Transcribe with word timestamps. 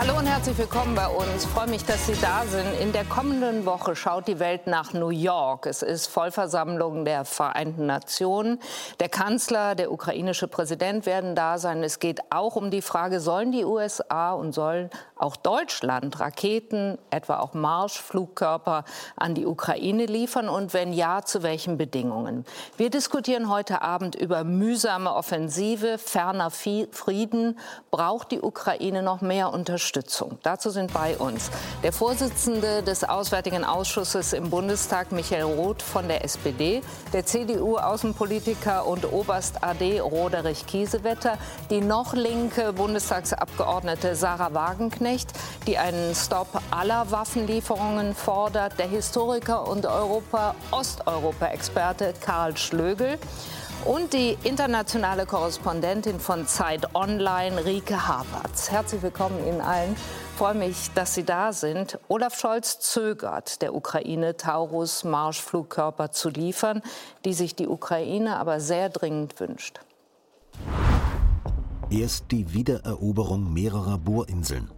Hallo 0.00 0.16
und 0.16 0.24
herzlich 0.24 0.56
willkommen 0.56 0.94
bei 0.94 1.06
uns. 1.06 1.44
Ich 1.44 1.50
freue 1.50 1.68
mich, 1.68 1.84
dass 1.84 2.06
Sie 2.06 2.18
da 2.22 2.46
sind. 2.46 2.64
In 2.80 2.90
der 2.90 3.04
kommenden 3.04 3.66
Woche 3.66 3.94
schaut 3.94 4.28
die 4.28 4.38
Welt 4.38 4.66
nach 4.66 4.94
New 4.94 5.10
York. 5.10 5.66
Es 5.66 5.82
ist 5.82 6.06
Vollversammlung 6.06 7.04
der 7.04 7.26
Vereinten 7.26 7.84
Nationen. 7.84 8.60
Der 8.98 9.10
Kanzler, 9.10 9.74
der 9.74 9.92
ukrainische 9.92 10.48
Präsident 10.48 11.04
werden 11.04 11.34
da 11.34 11.58
sein. 11.58 11.84
Es 11.84 11.98
geht 11.98 12.20
auch 12.30 12.56
um 12.56 12.70
die 12.70 12.80
Frage, 12.80 13.20
sollen 13.20 13.52
die 13.52 13.66
USA 13.66 14.32
und 14.32 14.52
sollen 14.52 14.88
auch 15.16 15.36
Deutschland 15.36 16.18
Raketen, 16.18 16.96
etwa 17.10 17.40
auch 17.40 17.52
Marschflugkörper 17.52 18.84
an 19.16 19.34
die 19.34 19.44
Ukraine 19.44 20.06
liefern 20.06 20.48
und 20.48 20.72
wenn 20.72 20.94
ja, 20.94 21.26
zu 21.26 21.42
welchen 21.42 21.76
Bedingungen? 21.76 22.46
Wir 22.78 22.88
diskutieren 22.88 23.50
heute 23.50 23.82
Abend 23.82 24.14
über 24.14 24.44
mühsame 24.44 25.14
Offensive, 25.14 25.98
ferner 25.98 26.50
Frieden. 26.50 27.58
Braucht 27.90 28.30
die 28.30 28.40
Ukraine 28.40 29.02
noch 29.02 29.20
mehr 29.20 29.52
Unterstützung? 29.52 29.89
Unterstützung. 29.90 30.38
Dazu 30.44 30.70
sind 30.70 30.92
bei 30.92 31.18
uns 31.18 31.50
der 31.82 31.92
Vorsitzende 31.92 32.84
des 32.84 33.02
Auswärtigen 33.02 33.64
Ausschusses 33.64 34.32
im 34.32 34.48
Bundestag, 34.48 35.10
Michael 35.10 35.42
Roth 35.42 35.82
von 35.82 36.06
der 36.06 36.24
SPD, 36.24 36.80
der 37.12 37.26
CDU-Außenpolitiker 37.26 38.86
und 38.86 39.12
Oberst 39.12 39.64
AD 39.64 39.98
Roderich 39.98 40.64
Kiesewetter, 40.66 41.38
die 41.70 41.80
noch 41.80 42.14
linke 42.14 42.72
Bundestagsabgeordnete 42.72 44.14
Sarah 44.14 44.54
Wagenknecht, 44.54 45.32
die 45.66 45.76
einen 45.76 46.14
Stopp 46.14 46.62
aller 46.70 47.10
Waffenlieferungen 47.10 48.14
fordert, 48.14 48.78
der 48.78 48.86
Historiker 48.86 49.66
und 49.66 49.86
Europa-Osteuropa-Experte 49.86 52.14
Karl 52.20 52.56
Schlögel 52.56 53.18
und 53.84 54.12
die 54.12 54.36
internationale 54.44 55.26
Korrespondentin 55.26 56.20
von 56.20 56.46
Zeit 56.46 56.94
Online, 56.94 57.64
Rike 57.64 58.06
Havertz. 58.06 58.70
Herzlich 58.70 59.02
willkommen 59.02 59.38
Ihnen 59.46 59.60
allen. 59.60 59.94
Ich 59.94 60.38
freue 60.38 60.54
mich, 60.54 60.90
dass 60.94 61.14
Sie 61.14 61.24
da 61.24 61.52
sind. 61.52 61.98
Olaf 62.08 62.38
Scholz 62.38 62.80
zögert, 62.80 63.62
der 63.62 63.74
Ukraine 63.74 64.36
Taurus 64.36 65.04
Marschflugkörper 65.04 66.12
zu 66.12 66.28
liefern, 66.28 66.82
die 67.24 67.34
sich 67.34 67.54
die 67.54 67.68
Ukraine 67.68 68.36
aber 68.36 68.60
sehr 68.60 68.88
dringend 68.88 69.38
wünscht. 69.40 69.80
Erst 71.90 72.30
die 72.30 72.52
Wiedereroberung 72.52 73.52
mehrerer 73.52 73.98
Bohrinseln. 73.98 74.70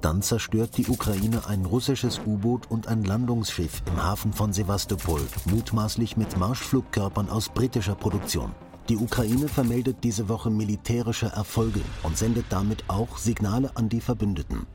Dann 0.00 0.22
zerstört 0.22 0.76
die 0.76 0.86
Ukraine 0.86 1.46
ein 1.46 1.64
russisches 1.64 2.20
U-Boot 2.24 2.70
und 2.70 2.86
ein 2.86 3.02
Landungsschiff 3.02 3.82
im 3.86 4.02
Hafen 4.02 4.32
von 4.32 4.52
Sevastopol, 4.52 5.20
mutmaßlich 5.46 6.16
mit 6.16 6.36
Marschflugkörpern 6.36 7.28
aus 7.28 7.48
britischer 7.48 7.96
Produktion. 7.96 8.52
Die 8.88 8.96
Ukraine 8.96 9.48
vermeldet 9.48 9.98
diese 10.02 10.28
Woche 10.28 10.50
militärische 10.50 11.26
Erfolge 11.26 11.80
und 12.04 12.16
sendet 12.16 12.46
damit 12.48 12.84
auch 12.88 13.18
Signale 13.18 13.76
an 13.76 13.88
die 13.88 14.00
Verbündeten. 14.00 14.66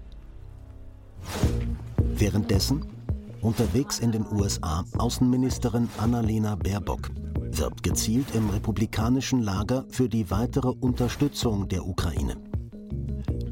Währenddessen 1.97 2.85
unterwegs 3.41 3.99
in 3.99 4.11
den 4.11 4.25
USA 4.29 4.83
Außenministerin 4.97 5.89
Annalena 5.97 6.55
Baerbock 6.55 7.09
wirbt 7.57 7.81
gezielt 7.81 8.35
im 8.35 8.49
republikanischen 8.49 9.41
Lager 9.41 9.85
für 9.89 10.09
die 10.09 10.29
weitere 10.29 10.69
Unterstützung 10.69 11.67
der 11.67 11.85
Ukraine. 11.85 12.37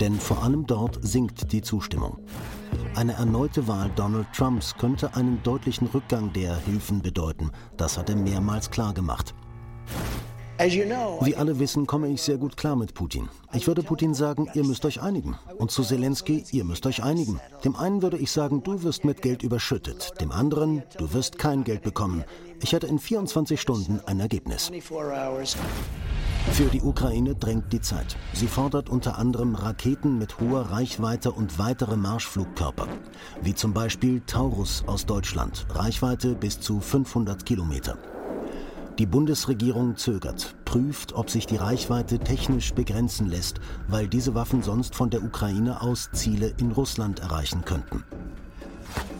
Denn 0.01 0.19
vor 0.19 0.43
allem 0.43 0.65
dort 0.65 0.97
sinkt 1.01 1.51
die 1.51 1.61
Zustimmung. 1.61 2.17
Eine 2.95 3.13
erneute 3.13 3.67
Wahl 3.67 3.91
Donald 3.95 4.27
Trumps 4.35 4.75
könnte 4.75 5.15
einen 5.15 5.41
deutlichen 5.43 5.87
Rückgang 5.87 6.33
der 6.33 6.57
Hilfen 6.57 7.01
bedeuten. 7.01 7.51
Das 7.77 7.97
hat 7.97 8.09
er 8.09 8.15
mehrmals 8.15 8.71
klargemacht. 8.71 9.35
Wie 10.57 11.35
alle 11.35 11.57
wissen, 11.59 11.87
komme 11.87 12.07
ich 12.09 12.21
sehr 12.21 12.37
gut 12.37 12.57
klar 12.57 12.75
mit 12.75 12.93
Putin. 12.93 13.29
Ich 13.53 13.65
würde 13.65 13.81
Putin 13.81 14.13
sagen, 14.13 14.47
ihr 14.53 14.63
müsst 14.63 14.85
euch 14.85 15.01
einigen. 15.01 15.35
Und 15.57 15.71
zu 15.71 15.83
Zelensky, 15.83 16.43
ihr 16.51 16.63
müsst 16.63 16.85
euch 16.85 17.03
einigen. 17.03 17.39
Dem 17.63 17.75
einen 17.75 18.01
würde 18.01 18.17
ich 18.17 18.31
sagen, 18.31 18.61
du 18.61 18.83
wirst 18.83 19.03
mit 19.03 19.21
Geld 19.21 19.41
überschüttet. 19.43 20.19
Dem 20.19 20.31
anderen, 20.31 20.83
du 20.97 21.13
wirst 21.13 21.37
kein 21.37 21.63
Geld 21.63 21.81
bekommen. 21.81 22.23
Ich 22.61 22.73
hätte 22.73 22.87
in 22.87 22.99
24 22.99 23.59
Stunden 23.59 24.01
ein 24.05 24.19
Ergebnis. 24.19 24.71
Für 26.49 26.65
die 26.65 26.81
Ukraine 26.81 27.35
drängt 27.35 27.71
die 27.71 27.79
Zeit. 27.79 28.17
Sie 28.33 28.47
fordert 28.47 28.89
unter 28.89 29.17
anderem 29.17 29.55
Raketen 29.55 30.17
mit 30.17 30.39
hoher 30.39 30.71
Reichweite 30.71 31.31
und 31.31 31.59
weitere 31.59 31.95
Marschflugkörper, 31.95 32.87
wie 33.41 33.55
zum 33.55 33.73
Beispiel 33.73 34.21
Taurus 34.25 34.83
aus 34.87 35.05
Deutschland, 35.05 35.65
Reichweite 35.69 36.35
bis 36.35 36.59
zu 36.59 36.81
500 36.81 37.45
Kilometer. 37.45 37.97
Die 38.99 39.05
Bundesregierung 39.05 39.95
zögert, 39.95 40.55
prüft, 40.65 41.13
ob 41.13 41.29
sich 41.29 41.47
die 41.47 41.55
Reichweite 41.55 42.19
technisch 42.19 42.73
begrenzen 42.73 43.29
lässt, 43.29 43.61
weil 43.87 44.07
diese 44.07 44.35
Waffen 44.35 44.61
sonst 44.61 44.95
von 44.95 45.09
der 45.09 45.23
Ukraine 45.23 45.81
aus 45.81 46.09
Ziele 46.11 46.53
in 46.57 46.71
Russland 46.71 47.19
erreichen 47.19 47.63
könnten. 47.63 48.03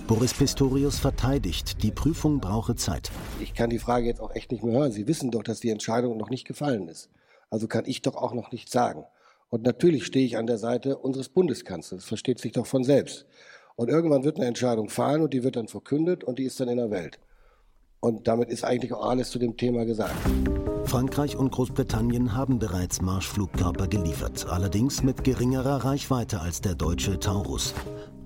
Boris 0.08 0.34
Pistorius 0.34 1.00
verteidigt, 1.00 1.84
die 1.84 1.92
Prüfung 1.92 2.40
brauche 2.40 2.76
Zeit. 2.76 3.12
Ich 3.40 3.54
kann 3.54 3.70
die 3.70 3.80
Frage 3.80 4.08
jetzt 4.08 4.20
auch 4.20 4.36
echt 4.36 4.52
nicht 4.52 4.64
mehr 4.64 4.78
hören. 4.78 4.92
Sie 4.92 5.08
wissen 5.08 5.32
doch, 5.32 5.44
dass 5.44 5.60
die 5.60 5.70
Entscheidung 5.70 6.18
noch 6.18 6.30
nicht 6.30 6.46
gefallen 6.46 6.88
ist. 6.88 7.10
Also 7.50 7.68
kann 7.68 7.86
ich 7.86 8.02
doch 8.02 8.16
auch 8.16 8.34
noch 8.34 8.52
nichts 8.52 8.72
sagen. 8.72 9.06
Und 9.50 9.64
natürlich 9.64 10.06
stehe 10.06 10.26
ich 10.26 10.38
an 10.38 10.48
der 10.48 10.58
Seite 10.58 10.98
unseres 10.98 11.30
Bundeskanzlers. 11.30 12.02
Das 12.02 12.08
versteht 12.08 12.40
sich 12.40 12.54
doch 12.54 12.66
von 12.66 12.84
selbst. 12.84 13.26
Und 13.76 13.90
irgendwann 13.90 14.24
wird 14.24 14.38
eine 14.38 14.48
Entscheidung 14.48 14.90
fallen 14.90 15.22
und 15.22 15.34
die 15.34 15.44
wird 15.44 15.56
dann 15.56 15.68
verkündet 15.68 16.24
und 16.24 16.40
die 16.40 16.44
ist 16.44 16.60
dann 16.60 16.70
in 16.70 16.78
der 16.78 16.92
Welt. 16.92 17.20
Und 18.00 18.28
damit 18.28 18.50
ist 18.50 18.64
eigentlich 18.64 18.94
auch 18.94 19.06
alles 19.06 19.30
zu 19.30 19.40
dem 19.40 19.58
Thema 19.58 19.86
gesagt. 19.86 20.16
Frankreich 20.86 21.38
und 21.38 21.52
Großbritannien 21.52 22.36
haben 22.36 22.60
bereits 22.60 23.02
Marschflugkörper 23.02 23.88
geliefert, 23.88 24.48
allerdings 24.50 25.04
mit 25.04 25.24
geringerer 25.24 25.86
Reichweite 25.86 26.42
als 26.42 26.62
der 26.62 26.76
deutsche 26.76 27.20
Taurus. 27.20 27.74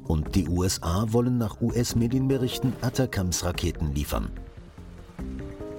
Und 0.08 0.36
die 0.36 0.48
USA 0.48 1.06
wollen 1.10 1.38
nach 1.38 1.62
US-Medienberichten 1.62 2.74
Atacams-Raketen 2.82 3.94
liefern. 3.94 4.32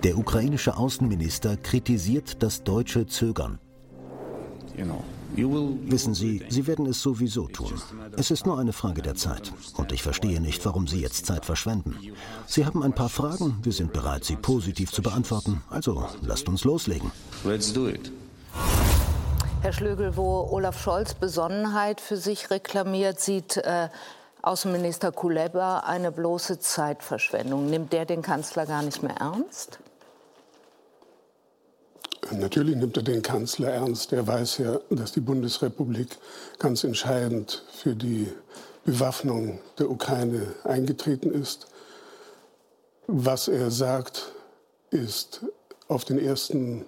Der 0.03 0.19
ukrainische 0.19 0.77
Außenminister 0.77 1.57
kritisiert 1.57 2.43
das 2.43 2.63
deutsche 2.63 3.07
Zögern. 3.07 3.59
Wissen 5.35 6.15
Sie, 6.15 6.45
Sie 6.49 6.67
werden 6.67 6.87
es 6.87 7.03
sowieso 7.03 7.49
tun. 7.49 7.73
Es 8.17 8.31
ist 8.31 8.47
nur 8.47 8.59
eine 8.59 8.73
Frage 8.73 9.03
der 9.03 9.15
Zeit. 9.15 9.53
Und 9.77 9.93
ich 9.93 10.03
verstehe 10.03 10.41
nicht, 10.41 10.65
warum 10.65 10.87
Sie 10.87 11.01
jetzt 11.01 11.27
Zeit 11.27 11.45
verschwenden. 11.45 11.97
Sie 12.47 12.65
haben 12.65 12.83
ein 12.83 12.95
paar 12.95 13.09
Fragen, 13.09 13.59
wir 13.63 13.73
sind 13.73 13.93
bereit, 13.93 14.25
sie 14.25 14.37
positiv 14.37 14.93
zu 14.93 15.03
beantworten. 15.03 15.63
Also 15.71 16.07
lasst 16.23 16.49
uns 16.49 16.65
loslegen. 16.65 17.11
Let's 17.45 17.73
do 17.73 17.89
it. 17.89 18.13
Herr 19.63 19.73
Schlögel, 19.73 20.17
wo 20.17 20.49
Olaf 20.51 20.81
Scholz 20.81 21.15
Besonnenheit 21.15 22.01
für 22.01 22.17
sich 22.17 22.51
reklamiert, 22.51 23.19
sieht 23.19 23.57
äh, 23.57 23.89
Außenminister 24.47 25.11
Kuleba 25.11 25.81
eine 25.81 26.13
bloße 26.13 26.61
Zeitverschwendung. 26.61 27.69
Nimmt 27.69 27.93
der 27.93 28.05
den 28.05 28.23
Kanzler 28.23 28.65
gar 28.65 28.81
nicht 28.83 29.03
mehr 29.03 29.17
ernst? 29.17 29.81
Natürlich 32.31 32.77
nimmt 32.77 32.97
er 32.97 33.03
den 33.03 33.23
Kanzler 33.23 33.73
ernst. 33.73 34.13
Er 34.13 34.25
weiß 34.25 34.59
ja, 34.59 34.79
dass 34.91 35.11
die 35.11 35.21
Bundesrepublik 35.21 36.17
ganz 36.61 36.85
entscheidend 36.85 37.65
für 37.73 37.97
die 37.97 38.33
Bewaffnung 38.85 39.59
der 39.81 39.91
Ukraine 39.91 40.55
eingetreten 40.63 41.33
ist. 41.33 41.67
Was 43.09 43.49
er 43.49 43.73
sagt, 43.73 44.31
ist 44.91 45.45
auf 45.89 46.05
den 46.05 46.21
ersten, 46.21 46.85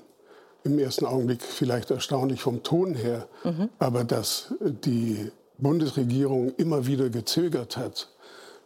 im 0.63 0.79
ersten 0.79 1.07
Augenblick 1.07 1.43
vielleicht 1.43 1.91
erstaunlich 1.91 2.41
vom 2.41 2.63
Ton 2.63 2.95
her, 2.95 3.27
mhm. 3.43 3.69
aber 3.81 4.05
dass 4.05 4.55
die 4.61 5.33
Bundesregierung 5.59 6.55
immer 6.57 6.87
wieder 6.87 7.11
gezögert 7.11 7.77
hat 7.77 8.09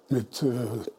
mit 0.08 0.42
äh, 0.42 0.48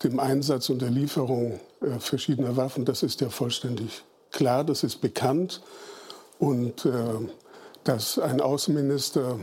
dem 0.03 0.19
Einsatz 0.19 0.69
und 0.69 0.81
der 0.81 0.89
Lieferung 0.89 1.59
äh, 1.81 1.99
verschiedener 1.99 2.57
Waffen, 2.57 2.83
das 2.83 3.03
ist 3.03 3.21
ja 3.21 3.29
vollständig 3.29 4.03
klar, 4.31 4.63
das 4.63 4.83
ist 4.83 5.01
bekannt. 5.01 5.61
Und 6.39 6.85
äh, 6.85 6.91
dass 7.83 8.17
ein 8.19 8.41
Außenminister 8.41 9.39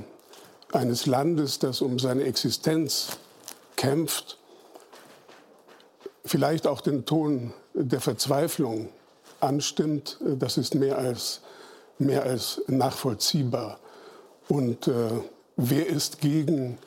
eines 0.73 1.07
Landes, 1.07 1.59
das 1.59 1.81
um 1.81 1.99
seine 1.99 2.25
Existenz 2.25 3.19
kämpft, 3.77 4.39
vielleicht 6.25 6.67
auch 6.67 6.81
den 6.81 7.07
Ton 7.07 7.55
der 7.75 8.01
Verzweiflung 8.01 8.89
anstimmt, 9.39 10.19
äh, 10.27 10.37
das 10.37 10.59
ist 10.59 10.75
mehr 10.75 10.99
als, 10.99 11.41
mehr 11.99 12.25
als 12.25 12.61
nachvollziehbar. 12.67 13.79
Und 14.49 14.89
äh, 14.89 15.11
Wer 15.63 15.89
ist 15.89 16.23
gegen 16.23 16.79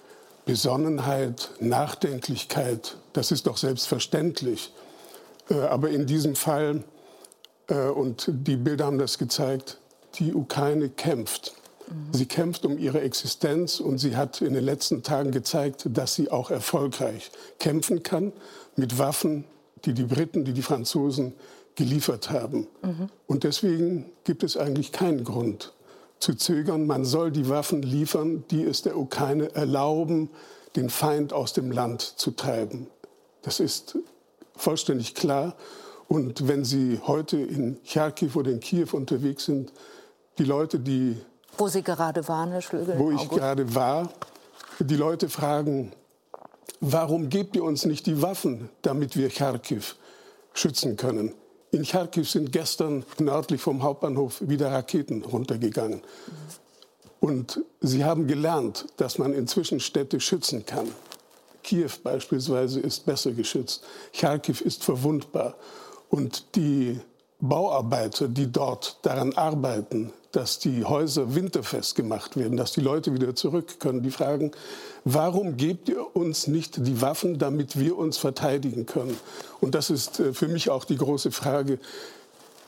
Besonnenheit, 0.46 1.52
Nachdenklichkeit? 1.60 2.98
Das 3.14 3.32
ist 3.32 3.46
doch 3.46 3.58
selbstverständlich. 3.58 4.74
Äh, 5.48 5.60
aber 5.60 5.92
in 5.92 6.08
diesem 6.08 6.36
Fall, 6.36 6.84
äh, 7.68 7.90
und 7.90 8.26
die 8.28 8.56
Bilder 8.56 8.86
haben 8.88 8.98
das 8.98 9.20
gezeigt, 9.20 9.78
die 10.16 10.34
Ukraine 10.34 10.90
kämpft. 10.90 11.54
Mhm. 11.88 12.14
Sie 12.14 12.26
kämpft 12.26 12.66
um 12.66 12.80
ihre 12.80 13.02
Existenz 13.02 13.80
und 13.80 14.00
sie 14.00 14.18
hat 14.18 14.42
in 14.42 14.56
den 14.56 14.66
letzten 14.66 15.04
Tagen 15.04 15.30
gezeigt, 15.30 15.88
dass 15.92 16.16
sie 16.16 16.32
auch 16.32 16.50
erfolgreich 16.50 17.30
kämpfen 17.60 18.02
kann 18.02 18.34
mit 18.76 18.98
Waffen, 18.98 19.44
die 19.86 19.94
die 19.94 20.06
Briten, 20.06 20.46
die 20.46 20.54
die 20.54 20.64
Franzosen 20.64 21.34
geliefert 21.76 22.32
haben. 22.32 22.66
Mhm. 22.82 23.10
Und 23.28 23.44
deswegen 23.44 24.06
gibt 24.24 24.42
es 24.42 24.58
eigentlich 24.58 24.92
keinen 24.92 25.24
Grund, 25.24 25.74
zu 26.24 26.36
zögern. 26.36 26.88
Man 26.88 27.04
soll 27.04 27.32
die 27.32 27.50
Waffen 27.50 27.82
liefern, 27.82 28.46
die 28.50 28.64
es 28.64 28.82
der 28.82 28.98
Ukraine 28.98 29.54
erlauben, 29.54 30.30
den 30.76 30.90
Feind 30.90 31.34
aus 31.34 31.54
dem 31.54 31.70
Land 31.70 32.02
zu 32.02 32.32
treiben. 32.32 32.88
Das 33.42 33.60
ist 33.60 33.98
vollständig 34.56 35.16
klar. 35.16 35.56
Und 36.08 36.48
wenn 36.48 36.64
Sie 36.64 37.00
heute 37.06 37.38
in 37.38 37.78
Charkiw 37.84 38.40
oder 38.40 38.52
in 38.52 38.62
Kiew 38.62 38.88
unterwegs 38.94 39.46
sind, 39.46 39.74
die 40.38 40.46
Leute, 40.46 40.80
die... 40.80 41.18
Wo 41.58 41.68
Sie 41.68 41.84
gerade 41.84 42.28
waren, 42.28 42.52
Herr 42.52 42.62
Schlögel? 42.62 42.98
Wo 42.98 43.12
ich 43.12 43.30
gerade 43.30 43.76
war, 43.76 44.10
die 44.80 44.96
Leute 44.96 45.28
fragen, 45.30 45.92
warum 46.80 47.30
gebt 47.30 47.56
ihr 47.56 47.64
uns 47.64 47.86
nicht 47.86 48.06
die 48.06 48.22
Waffen, 48.22 48.70
damit 48.82 49.18
wir 49.18 49.30
Charkiw 49.30 49.84
schützen 50.54 50.96
können? 50.96 51.34
In 51.74 51.84
Charkiw 51.84 52.24
sind 52.24 52.52
gestern 52.52 53.04
nördlich 53.18 53.60
vom 53.60 53.82
Hauptbahnhof 53.82 54.48
wieder 54.48 54.72
Raketen 54.72 55.24
runtergegangen. 55.24 56.02
Und 57.20 57.62
sie 57.82 58.06
haben 58.06 58.28
gelernt, 58.28 58.86
dass 58.98 59.18
man 59.18 59.34
inzwischen 59.34 59.80
Städte 59.80 60.20
schützen 60.20 60.68
kann. 60.68 60.88
Kiew 61.64 61.90
beispielsweise 62.04 62.80
ist 62.80 63.08
besser 63.08 63.32
geschützt. 63.32 63.84
Charkiw 64.12 64.64
ist 64.64 64.84
verwundbar. 64.84 65.56
Und 66.10 66.56
die 66.56 67.00
Bauarbeiter, 67.40 68.28
die 68.28 68.52
dort 68.52 69.00
daran 69.02 69.34
arbeiten, 69.34 70.14
dass 70.34 70.58
die 70.58 70.84
Häuser 70.84 71.36
winterfest 71.36 71.96
gemacht 71.96 72.36
werden, 72.36 72.58
dass 72.58 72.74
die 72.74 72.82
Leute 72.82 73.14
wieder 73.14 73.36
zurück 73.36 73.80
können, 73.80 74.02
die 74.02 74.12
fragen, 74.12 74.52
warum 75.06 75.58
gebt 75.58 75.90
ihr 75.90 76.16
uns 76.16 76.48
nicht 76.48 76.86
die 76.86 77.02
Waffen, 77.02 77.38
damit 77.38 77.80
wir 77.80 77.98
uns 77.98 78.18
verteidigen 78.18 78.86
können? 78.86 79.18
Und 79.62 79.76
das 79.76 79.90
ist 79.90 80.20
äh, 80.20 80.34
für 80.34 80.48
mich 80.48 80.70
auch 80.70 80.86
die 80.86 80.98
große 80.98 81.32
Frage, 81.32 81.80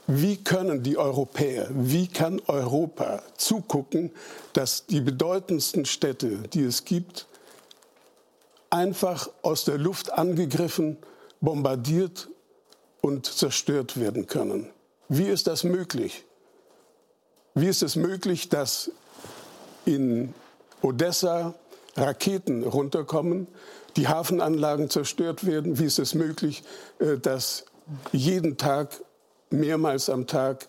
wie 0.08 0.38
können 0.38 0.84
die 0.84 0.98
Europäer, 0.98 1.68
wie 1.72 2.08
kann 2.08 2.40
Europa 2.46 3.24
zugucken, 3.38 4.12
dass 4.54 4.86
die 4.86 5.02
bedeutendsten 5.02 5.86
Städte, 5.86 6.38
die 6.54 6.62
es 6.62 6.86
gibt, 6.86 7.26
einfach 8.70 9.30
aus 9.42 9.66
der 9.66 9.80
Luft 9.80 10.14
angegriffen, 10.14 10.98
bombardiert 11.42 12.30
und 13.02 13.26
zerstört 13.26 14.00
werden 14.00 14.28
können. 14.28 14.70
Wie 15.10 15.26
ist 15.26 15.48
das 15.48 15.64
möglich? 15.64 16.26
Wie 17.58 17.68
ist 17.68 17.84
es 17.84 17.96
möglich, 17.96 18.50
dass 18.50 18.92
in 19.86 20.34
Odessa 20.82 21.56
Raketen 21.96 22.66
runterkommen, 22.66 23.48
die 23.96 24.10
Hafenanlagen 24.10 24.90
zerstört 24.90 25.46
werden? 25.46 25.80
Wie 25.80 25.86
ist 25.86 25.98
es 25.98 26.16
möglich, 26.16 26.64
äh, 27.00 27.18
dass 27.18 27.64
jeden 28.12 28.58
Tag, 28.58 29.02
mehrmals 29.52 30.10
am 30.10 30.28
Tag 30.28 30.68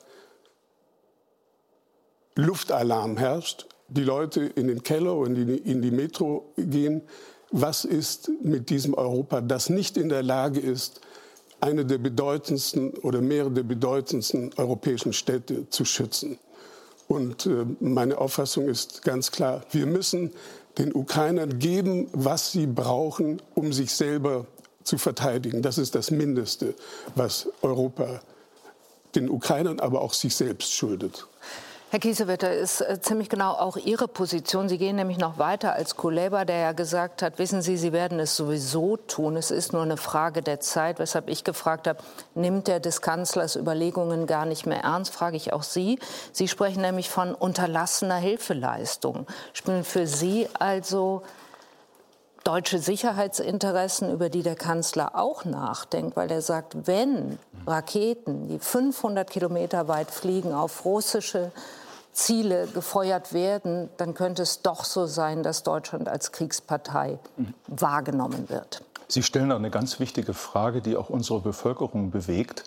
Luftalarm 2.36 3.16
herrscht, 3.16 3.66
die 3.88 4.04
Leute 4.04 4.44
in 4.44 4.68
den 4.68 4.84
Keller 4.84 5.16
und 5.16 5.34
in 5.34 5.82
die 5.82 5.90
Metro 5.90 6.52
gehen? 6.56 7.02
Was 7.50 7.84
ist 7.84 8.30
mit 8.44 8.70
diesem 8.70 8.94
Europa, 8.94 9.40
das 9.40 9.70
nicht 9.70 9.96
in 9.96 10.08
der 10.08 10.22
Lage 10.22 10.60
ist, 10.60 11.00
eine 11.60 11.84
der 11.84 11.98
bedeutendsten 11.98 12.90
oder 12.98 13.20
mehrere 13.20 13.50
der 13.50 13.62
bedeutendsten 13.64 14.52
europäischen 14.56 15.12
Städte 15.12 15.68
zu 15.70 15.84
schützen. 15.84 16.38
Und 17.08 17.46
äh, 17.46 17.64
meine 17.80 18.18
Auffassung 18.18 18.68
ist 18.68 19.02
ganz 19.02 19.30
klar, 19.30 19.64
wir 19.70 19.86
müssen 19.86 20.32
den 20.78 20.94
Ukrainern 20.94 21.58
geben, 21.58 22.08
was 22.12 22.52
sie 22.52 22.66
brauchen, 22.66 23.40
um 23.54 23.72
sich 23.72 23.92
selber 23.92 24.46
zu 24.82 24.98
verteidigen. 24.98 25.62
Das 25.62 25.78
ist 25.78 25.94
das 25.94 26.10
Mindeste, 26.10 26.74
was 27.14 27.48
Europa 27.62 28.20
den 29.14 29.30
Ukrainern, 29.30 29.80
aber 29.80 30.02
auch 30.02 30.12
sich 30.12 30.34
selbst 30.34 30.74
schuldet. 30.74 31.26
Herr 31.90 32.00
Kiesewetter, 32.00 32.52
ist 32.52 32.80
äh, 32.80 33.00
ziemlich 33.00 33.28
genau 33.28 33.52
auch 33.52 33.76
Ihre 33.76 34.08
Position. 34.08 34.68
Sie 34.68 34.76
gehen 34.76 34.96
nämlich 34.96 35.18
noch 35.18 35.38
weiter 35.38 35.74
als 35.74 35.96
Kuleba, 35.96 36.44
der 36.44 36.58
ja 36.58 36.72
gesagt 36.72 37.22
hat, 37.22 37.38
wissen 37.38 37.62
Sie, 37.62 37.76
Sie 37.76 37.92
werden 37.92 38.18
es 38.18 38.34
sowieso 38.34 38.96
tun. 38.96 39.36
Es 39.36 39.52
ist 39.52 39.72
nur 39.72 39.82
eine 39.82 39.96
Frage 39.96 40.42
der 40.42 40.58
Zeit, 40.58 40.98
weshalb 40.98 41.28
ich 41.28 41.44
gefragt 41.44 41.86
habe, 41.86 42.00
nimmt 42.34 42.66
der 42.66 42.80
des 42.80 43.02
Kanzlers 43.02 43.54
Überlegungen 43.54 44.26
gar 44.26 44.46
nicht 44.46 44.66
mehr 44.66 44.80
ernst, 44.80 45.14
frage 45.14 45.36
ich 45.36 45.52
auch 45.52 45.62
Sie. 45.62 46.00
Sie 46.32 46.48
sprechen 46.48 46.80
nämlich 46.82 47.08
von 47.08 47.36
unterlassener 47.36 48.16
Hilfeleistung. 48.16 49.28
Spielen 49.52 49.84
für 49.84 50.08
Sie 50.08 50.48
also 50.58 51.22
deutsche 52.46 52.78
Sicherheitsinteressen, 52.78 54.12
über 54.12 54.28
die 54.28 54.42
der 54.42 54.54
Kanzler 54.54 55.16
auch 55.16 55.44
nachdenkt, 55.44 56.16
weil 56.16 56.30
er 56.30 56.42
sagt, 56.42 56.86
wenn 56.86 57.38
Raketen, 57.66 58.48
die 58.48 58.60
500 58.60 59.28
Kilometer 59.28 59.88
weit 59.88 60.12
fliegen, 60.12 60.52
auf 60.52 60.84
russische 60.84 61.50
Ziele 62.12 62.68
gefeuert 62.68 63.32
werden, 63.32 63.90
dann 63.96 64.14
könnte 64.14 64.42
es 64.42 64.62
doch 64.62 64.84
so 64.84 65.06
sein, 65.06 65.42
dass 65.42 65.64
Deutschland 65.64 66.08
als 66.08 66.30
Kriegspartei 66.30 67.18
wahrgenommen 67.66 68.48
wird. 68.48 68.82
Sie 69.08 69.22
stellen 69.22 69.50
eine 69.52 69.70
ganz 69.70 69.98
wichtige 69.98 70.32
Frage, 70.32 70.80
die 70.80 70.96
auch 70.96 71.10
unsere 71.10 71.40
Bevölkerung 71.40 72.10
bewegt. 72.10 72.64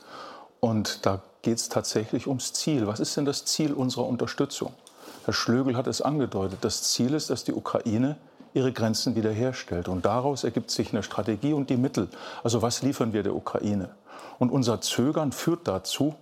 Und 0.60 1.06
da 1.06 1.22
geht 1.42 1.58
es 1.58 1.70
tatsächlich 1.70 2.28
ums 2.28 2.54
Ziel. 2.54 2.86
Was 2.86 3.00
ist 3.00 3.16
denn 3.16 3.26
das 3.26 3.46
Ziel 3.46 3.74
unserer 3.74 4.06
Unterstützung? 4.06 4.74
Herr 5.26 5.34
Schlögel 5.34 5.78
hat 5.78 5.88
es 5.88 6.02
angedeutet. 6.02 6.60
Das 6.62 6.84
Ziel 6.84 7.14
ist, 7.14 7.30
dass 7.30 7.44
die 7.44 7.54
Ukraine 7.54 8.18
ihre 8.54 8.72
Grenzen 8.72 9.16
wiederherstellt. 9.16 9.88
Und 9.88 10.06
daraus 10.06 10.44
ergibt 10.44 10.72
sich 10.72 10.92
eine 10.92 11.04
Strategie 11.04 11.54
und 11.54 11.70
die 11.70 11.78
Mittel. 11.78 12.10
Also 12.44 12.62
was 12.62 12.82
liefern 12.82 13.14
wir 13.14 13.24
der 13.24 13.36
Ukraine? 13.36 13.90
Und 14.38 14.52
unser 14.52 14.82
Zögern 14.82 15.32
führt 15.32 15.68
dazu, 15.68 16.16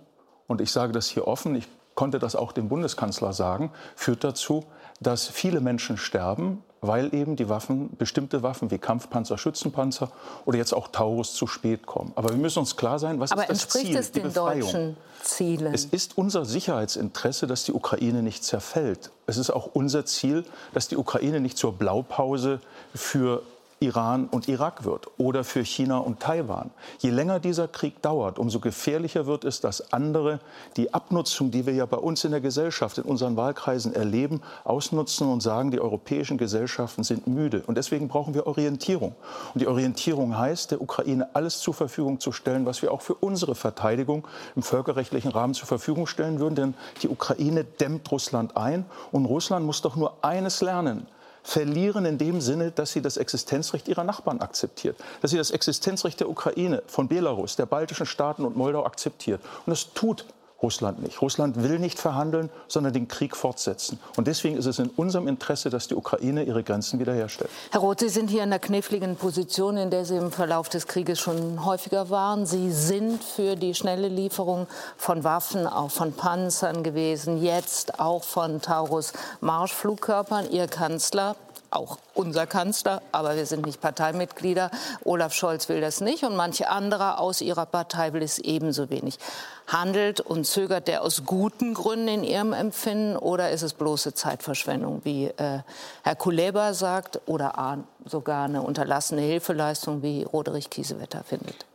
und 0.46 0.60
ich 0.60 0.70
sage 0.70 0.92
das 0.92 1.08
hier 1.08 1.26
offen, 1.26 1.54
ich 1.54 1.68
konnte 1.94 2.18
das 2.18 2.36
auch 2.36 2.52
dem 2.52 2.68
Bundeskanzler 2.68 3.32
sagen, 3.32 3.70
führt 3.96 4.24
dazu, 4.24 4.64
dass 5.00 5.26
viele 5.26 5.60
Menschen 5.60 5.96
sterben, 5.96 6.62
weil 6.80 7.14
eben 7.14 7.36
die 7.36 7.48
Waffen, 7.48 7.90
bestimmte 7.96 8.42
Waffen 8.42 8.70
wie 8.70 8.78
Kampfpanzer, 8.78 9.38
Schützenpanzer 9.38 10.10
oder 10.44 10.58
jetzt 10.58 10.72
auch 10.72 10.88
Taurus 10.88 11.34
zu 11.34 11.46
spät 11.46 11.86
kommen. 11.86 12.12
Aber 12.14 12.30
wir 12.30 12.36
müssen 12.36 12.60
uns 12.60 12.76
klar 12.76 12.98
sein, 12.98 13.20
was 13.20 13.32
Aber 13.32 13.42
ist 13.42 13.50
das 13.50 13.62
entspricht 13.62 13.86
Ziel, 13.86 13.96
es 13.96 14.12
den 14.12 14.32
deutschen 14.32 14.96
Zielen? 15.22 15.74
Es 15.74 15.84
ist 15.84 16.16
unser 16.16 16.44
Sicherheitsinteresse, 16.44 17.46
dass 17.46 17.64
die 17.64 17.72
Ukraine 17.72 18.22
nicht 18.22 18.44
zerfällt. 18.44 19.10
Es 19.26 19.36
ist 19.36 19.50
auch 19.50 19.70
unser 19.72 20.04
Ziel, 20.06 20.44
dass 20.74 20.88
die 20.88 20.96
Ukraine 20.96 21.40
nicht 21.40 21.58
zur 21.58 21.72
Blaupause 21.72 22.60
für 22.94 23.42
Iran 23.80 24.26
und 24.26 24.48
Irak 24.48 24.84
wird 24.84 25.06
oder 25.18 25.44
für 25.44 25.64
China 25.64 25.98
und 25.98 26.20
Taiwan. 26.20 26.70
Je 26.98 27.10
länger 27.10 27.38
dieser 27.38 27.68
Krieg 27.68 28.02
dauert, 28.02 28.38
umso 28.38 28.58
gefährlicher 28.58 29.26
wird 29.26 29.44
es, 29.44 29.60
dass 29.60 29.92
andere 29.92 30.40
die 30.76 30.92
Abnutzung, 30.92 31.50
die 31.50 31.64
wir 31.64 31.74
ja 31.74 31.86
bei 31.86 31.96
uns 31.96 32.24
in 32.24 32.32
der 32.32 32.40
Gesellschaft, 32.40 32.98
in 32.98 33.04
unseren 33.04 33.36
Wahlkreisen 33.36 33.94
erleben, 33.94 34.42
ausnutzen 34.64 35.28
und 35.28 35.42
sagen, 35.42 35.70
die 35.70 35.80
europäischen 35.80 36.38
Gesellschaften 36.38 37.04
sind 37.04 37.28
müde. 37.28 37.62
Und 37.66 37.78
deswegen 37.78 38.08
brauchen 38.08 38.34
wir 38.34 38.46
Orientierung. 38.46 39.14
Und 39.54 39.60
die 39.60 39.68
Orientierung 39.68 40.36
heißt, 40.36 40.72
der 40.72 40.80
Ukraine 40.80 41.28
alles 41.34 41.60
zur 41.60 41.74
Verfügung 41.74 42.18
zu 42.18 42.32
stellen, 42.32 42.66
was 42.66 42.82
wir 42.82 42.90
auch 42.90 43.02
für 43.02 43.14
unsere 43.14 43.54
Verteidigung 43.54 44.26
im 44.56 44.62
völkerrechtlichen 44.62 45.30
Rahmen 45.30 45.54
zur 45.54 45.68
Verfügung 45.68 46.06
stellen 46.06 46.40
würden. 46.40 46.54
Denn 46.56 46.74
die 47.02 47.08
Ukraine 47.08 47.64
dämmt 47.64 48.10
Russland 48.10 48.56
ein. 48.56 48.84
Und 49.12 49.24
Russland 49.26 49.64
muss 49.64 49.82
doch 49.82 49.94
nur 49.94 50.24
eines 50.24 50.60
lernen 50.60 51.06
verlieren 51.48 52.04
in 52.04 52.18
dem 52.18 52.42
Sinne, 52.42 52.72
dass 52.72 52.92
sie 52.92 53.00
das 53.00 53.16
Existenzrecht 53.16 53.88
ihrer 53.88 54.04
Nachbarn 54.04 54.42
akzeptiert, 54.42 54.96
dass 55.22 55.30
sie 55.30 55.38
das 55.38 55.50
Existenzrecht 55.50 56.20
der 56.20 56.28
Ukraine, 56.28 56.82
von 56.86 57.08
Belarus, 57.08 57.56
der 57.56 57.64
baltischen 57.64 58.04
Staaten 58.04 58.44
und 58.44 58.54
Moldau 58.54 58.84
akzeptiert. 58.84 59.40
Und 59.64 59.70
das 59.70 59.94
tut 59.94 60.26
Russland 60.60 61.00
nicht. 61.02 61.22
Russland 61.22 61.62
will 61.62 61.78
nicht 61.78 62.00
verhandeln, 62.00 62.50
sondern 62.66 62.92
den 62.92 63.06
Krieg 63.06 63.36
fortsetzen. 63.36 64.00
Und 64.16 64.26
deswegen 64.26 64.56
ist 64.56 64.66
es 64.66 64.80
in 64.80 64.88
unserem 64.90 65.28
Interesse, 65.28 65.70
dass 65.70 65.86
die 65.86 65.94
Ukraine 65.94 66.42
ihre 66.42 66.64
Grenzen 66.64 66.98
wiederherstellt. 66.98 67.50
Herr 67.70 67.80
Roth, 67.80 68.00
Sie 68.00 68.08
sind 68.08 68.28
hier 68.28 68.42
in 68.42 68.48
einer 68.48 68.58
kniffligen 68.58 69.14
Position, 69.14 69.76
in 69.76 69.90
der 69.90 70.04
Sie 70.04 70.16
im 70.16 70.32
Verlauf 70.32 70.68
des 70.68 70.88
Krieges 70.88 71.20
schon 71.20 71.64
häufiger 71.64 72.10
waren. 72.10 72.44
Sie 72.44 72.72
sind 72.72 73.22
für 73.22 73.54
die 73.54 73.74
schnelle 73.74 74.08
Lieferung 74.08 74.66
von 74.96 75.22
Waffen, 75.22 75.66
auch 75.66 75.92
von 75.92 76.12
Panzern 76.12 76.82
gewesen, 76.82 77.40
jetzt 77.40 78.00
auch 78.00 78.24
von 78.24 78.60
Taurus 78.60 79.12
Marschflugkörpern. 79.40 80.50
Ihr 80.50 80.66
Kanzler 80.66 81.36
auch 81.70 81.98
unser 82.14 82.46
Kanzler, 82.46 83.02
aber 83.12 83.36
wir 83.36 83.46
sind 83.46 83.66
nicht 83.66 83.80
Parteimitglieder. 83.80 84.70
Olaf 85.04 85.32
Scholz 85.32 85.68
will 85.68 85.80
das 85.80 86.00
nicht 86.00 86.24
und 86.24 86.36
manche 86.36 86.68
andere 86.68 87.18
aus 87.18 87.40
ihrer 87.40 87.66
Partei 87.66 88.12
will 88.12 88.22
es 88.22 88.38
ebenso 88.38 88.90
wenig. 88.90 89.18
Handelt 89.66 90.20
und 90.20 90.46
zögert 90.46 90.88
der 90.88 91.02
aus 91.02 91.24
guten 91.24 91.74
Gründen 91.74 92.08
in 92.08 92.24
ihrem 92.24 92.52
Empfinden 92.52 93.16
oder 93.16 93.50
ist 93.50 93.62
es 93.62 93.74
bloße 93.74 94.14
Zeitverschwendung, 94.14 95.02
wie 95.04 95.26
äh, 95.26 95.60
Herr 96.02 96.16
Kuleba 96.16 96.72
sagt, 96.72 97.20
oder 97.26 97.78
sogar 98.04 98.44
eine 98.44 98.62
unterlassene 98.62 99.20
Hilfeleistung, 99.20 100.02
wie 100.02 100.22
Roderich 100.22 100.70
Kiesewetter 100.70 101.22
findet? 101.24 101.66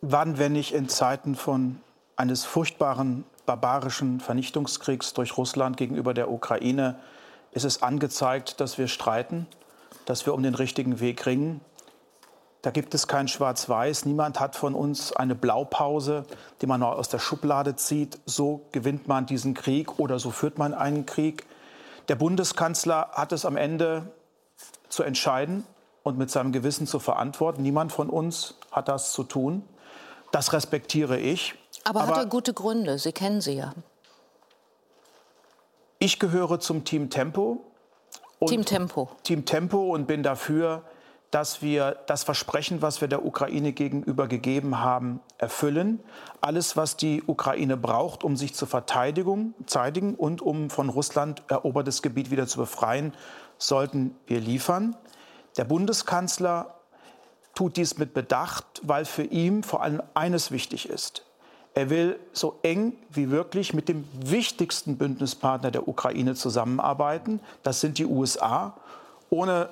Wann, 0.00 0.38
wenn 0.38 0.52
nicht 0.52 0.72
in 0.72 0.88
Zeiten 0.88 1.34
von 1.34 1.80
eines 2.16 2.44
furchtbaren 2.44 3.24
barbarischen 3.46 4.20
Vernichtungskriegs 4.20 5.14
durch 5.14 5.36
Russland 5.36 5.76
gegenüber 5.76 6.14
der 6.14 6.30
Ukraine, 6.30 6.96
ist 7.52 7.64
es 7.64 7.82
angezeigt, 7.82 8.60
dass 8.60 8.78
wir 8.78 8.88
streiten, 8.88 9.46
dass 10.04 10.26
wir 10.26 10.34
um 10.34 10.42
den 10.42 10.54
richtigen 10.54 11.00
Weg 11.00 11.26
ringen. 11.26 11.60
Da 12.62 12.70
gibt 12.70 12.94
es 12.94 13.06
kein 13.06 13.28
Schwarz-Weiß. 13.28 14.04
Niemand 14.04 14.40
hat 14.40 14.56
von 14.56 14.74
uns 14.74 15.12
eine 15.12 15.34
Blaupause, 15.34 16.24
die 16.60 16.66
man 16.66 16.82
aus 16.82 17.08
der 17.08 17.18
Schublade 17.18 17.76
zieht. 17.76 18.18
So 18.26 18.66
gewinnt 18.72 19.06
man 19.06 19.26
diesen 19.26 19.54
Krieg 19.54 19.98
oder 19.98 20.18
so 20.18 20.30
führt 20.30 20.58
man 20.58 20.74
einen 20.74 21.06
Krieg. 21.06 21.46
Der 22.08 22.16
Bundeskanzler 22.16 23.10
hat 23.12 23.32
es 23.32 23.44
am 23.44 23.56
Ende 23.56 24.10
zu 24.88 25.02
entscheiden 25.02 25.64
und 26.02 26.18
mit 26.18 26.30
seinem 26.30 26.52
Gewissen 26.52 26.86
zu 26.86 26.98
verantworten. 26.98 27.62
Niemand 27.62 27.92
von 27.92 28.10
uns 28.10 28.54
hat 28.72 28.88
das 28.88 29.12
zu 29.12 29.24
tun. 29.24 29.62
Das 30.32 30.52
respektiere 30.52 31.18
ich. 31.18 31.54
Aber, 31.84 32.00
Aber 32.02 32.16
hat 32.16 32.18
er 32.24 32.26
gute 32.26 32.52
Gründe? 32.54 32.98
Sie 32.98 33.12
kennen 33.12 33.40
sie 33.40 33.52
ja. 33.52 33.72
Ich 36.00 36.20
gehöre 36.20 36.60
zum 36.60 36.84
Team 36.84 37.10
Tempo. 37.10 37.64
Team 38.46 38.64
Tempo. 38.64 39.08
Team 39.24 39.44
Tempo 39.44 39.92
und 39.92 40.06
bin 40.06 40.22
dafür, 40.22 40.84
dass 41.32 41.60
wir 41.60 41.98
das 42.06 42.22
Versprechen, 42.22 42.80
was 42.82 43.00
wir 43.00 43.08
der 43.08 43.24
Ukraine 43.24 43.72
gegenüber 43.72 44.28
gegeben 44.28 44.78
haben, 44.78 45.18
erfüllen. 45.38 45.98
Alles, 46.40 46.76
was 46.76 46.96
die 46.96 47.22
Ukraine 47.26 47.76
braucht, 47.76 48.22
um 48.22 48.36
sich 48.36 48.54
zur 48.54 48.68
Verteidigung 48.68 49.54
zeigen 49.66 50.14
und 50.14 50.40
um 50.40 50.70
von 50.70 50.88
Russland 50.88 51.42
erobertes 51.48 52.00
Gebiet 52.00 52.30
wieder 52.30 52.46
zu 52.46 52.58
befreien, 52.58 53.12
sollten 53.58 54.14
wir 54.26 54.38
liefern. 54.38 54.96
Der 55.56 55.64
Bundeskanzler 55.64 56.76
tut 57.56 57.76
dies 57.76 57.98
mit 57.98 58.14
Bedacht, 58.14 58.66
weil 58.84 59.04
für 59.04 59.24
ihn 59.24 59.64
vor 59.64 59.82
allem 59.82 60.00
eines 60.14 60.52
wichtig 60.52 60.88
ist. 60.88 61.27
Er 61.78 61.90
will 61.90 62.18
so 62.32 62.58
eng 62.62 62.94
wie 63.08 63.30
wirklich 63.30 63.72
mit 63.72 63.88
dem 63.88 64.04
wichtigsten 64.20 64.98
Bündnispartner 64.98 65.70
der 65.70 65.86
Ukraine 65.86 66.34
zusammenarbeiten. 66.34 67.38
Das 67.62 67.80
sind 67.80 67.98
die 67.98 68.04
USA. 68.04 68.74
Ohne 69.30 69.68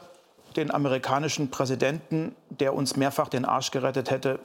den 0.55 0.71
amerikanischen 0.71 1.51
Präsidenten, 1.51 2.37
der 2.49 2.75
uns 2.75 2.95
mehrfach 2.95 3.29
den 3.29 3.45
Arsch 3.45 3.73
gerettet 3.73 4.13
hätte, 4.13 4.39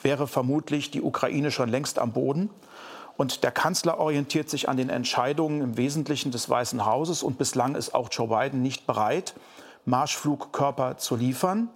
wäre 0.00 0.28
vermutlich 0.28 0.92
die 0.92 1.02
Ukraine 1.02 1.50
schon 1.50 1.68
längst 1.68 1.98
am 1.98 2.12
Boden. 2.12 2.50
Und 3.16 3.42
der 3.42 3.50
Kanzler 3.50 3.98
orientiert 3.98 4.48
sich 4.48 4.68
an 4.68 4.76
den 4.76 4.88
Entscheidungen 4.88 5.60
im 5.60 5.76
Wesentlichen 5.76 6.30
des 6.30 6.48
Weißen 6.48 6.86
Hauses. 6.86 7.24
Und 7.24 7.36
bislang 7.36 7.74
ist 7.74 7.96
auch 7.96 8.10
Joe 8.12 8.28
Biden 8.28 8.62
nicht 8.62 8.86
bereit, 8.86 9.34
Marschflugkörper 9.86 10.98
zu 10.98 11.16
liefern. 11.16 11.68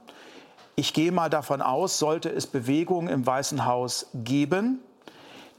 Ich 0.76 0.92
gehe 0.94 1.10
mal 1.10 1.30
davon 1.30 1.60
aus, 1.62 1.98
sollte 1.98 2.28
es 2.28 2.46
Bewegungen 2.46 3.08
im 3.08 3.26
Weißen 3.26 3.66
Haus 3.66 4.06
geben, 4.14 4.78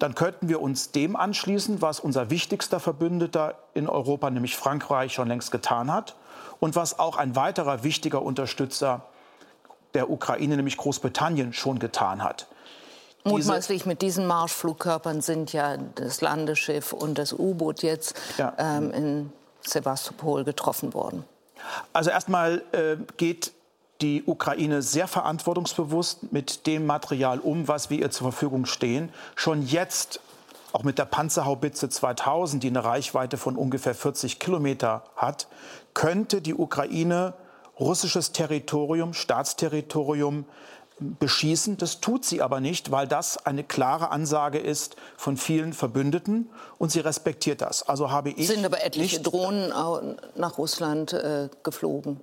dann 0.03 0.15
könnten 0.15 0.49
wir 0.49 0.61
uns 0.61 0.91
dem 0.91 1.15
anschließen, 1.15 1.81
was 1.81 2.01
unser 2.01 2.29
wichtigster 2.29 2.81
Verbündeter 2.81 3.55
in 3.73 3.87
Europa, 3.87 4.29
nämlich 4.29 4.57
Frankreich, 4.57 5.13
schon 5.13 5.29
längst 5.29 5.49
getan 5.49 5.93
hat 5.93 6.15
und 6.59 6.75
was 6.75 6.99
auch 6.99 7.15
ein 7.15 7.37
weiterer 7.37 7.85
wichtiger 7.85 8.21
Unterstützer 8.21 9.05
der 9.93 10.09
Ukraine, 10.09 10.57
nämlich 10.57 10.75
Großbritannien, 10.75 11.53
schon 11.53 11.79
getan 11.79 12.21
hat. 12.21 12.47
Mutmaßlich 13.23 13.85
mit 13.85 14.01
diesen 14.01 14.27
Marschflugkörpern 14.27 15.21
sind 15.21 15.53
ja 15.53 15.77
das 15.77 16.19
Landeschiff 16.19 16.91
und 16.91 17.17
das 17.17 17.31
U-Boot 17.31 17.81
jetzt 17.81 18.19
ja. 18.37 18.51
ähm, 18.57 18.91
in 18.91 19.33
Sevastopol 19.61 20.43
getroffen 20.43 20.93
worden. 20.93 21.23
Also 21.93 22.09
erstmal 22.09 22.61
äh, 22.73 22.97
geht 23.15 23.53
die 24.03 24.23
Ukraine 24.25 24.81
sehr 24.81 25.07
verantwortungsbewusst 25.07 26.33
mit 26.33 26.67
dem 26.67 26.85
Material 26.85 27.39
um, 27.39 27.69
was 27.69 27.89
wir 27.89 27.99
ihr 27.99 28.11
zur 28.11 28.31
Verfügung 28.31 28.65
stehen. 28.65 29.09
Schon 29.35 29.65
jetzt, 29.65 30.19
auch 30.73 30.83
mit 30.83 30.99
der 30.99 31.05
Panzerhaubitze 31.05 31.87
2000, 31.87 32.61
die 32.61 32.67
eine 32.67 32.83
Reichweite 32.83 33.37
von 33.37 33.55
ungefähr 33.55 33.95
40 33.95 34.39
Kilometer 34.39 35.05
hat, 35.15 35.47
könnte 35.93 36.41
die 36.41 36.53
Ukraine 36.53 37.33
russisches 37.79 38.33
Territorium, 38.33 39.13
Staatsterritorium 39.13 40.45
beschießen. 40.99 41.77
Das 41.77 41.99
tut 42.01 42.25
sie 42.25 42.41
aber 42.41 42.59
nicht, 42.59 42.91
weil 42.91 43.07
das 43.07 43.45
eine 43.45 43.63
klare 43.63 44.11
Ansage 44.11 44.59
ist 44.59 44.95
von 45.17 45.37
vielen 45.37 45.73
Verbündeten 45.73 46.49
und 46.77 46.91
sie 46.91 46.99
respektiert 46.99 47.61
das. 47.61 47.83
Also 47.83 48.11
habe 48.11 48.29
ich 48.29 48.47
sind 48.47 48.65
aber 48.65 48.83
etliche 48.83 49.19
Drohnen 49.19 49.73
nach 50.35 50.57
Russland 50.57 51.13
äh, 51.13 51.49
geflogen. 51.63 52.19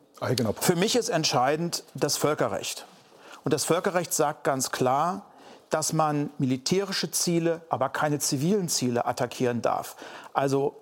Für 0.60 0.76
mich 0.76 0.96
ist 0.96 1.08
entscheidend 1.08 1.84
das 1.94 2.16
Völkerrecht. 2.16 2.86
Und 3.44 3.54
das 3.54 3.64
Völkerrecht 3.64 4.12
sagt 4.12 4.44
ganz 4.44 4.70
klar, 4.70 5.24
dass 5.70 5.92
man 5.92 6.30
militärische 6.38 7.10
Ziele, 7.10 7.62
aber 7.68 7.88
keine 7.88 8.18
zivilen 8.18 8.68
Ziele 8.68 9.06
attackieren 9.06 9.62
darf. 9.62 9.96
Also 10.34 10.76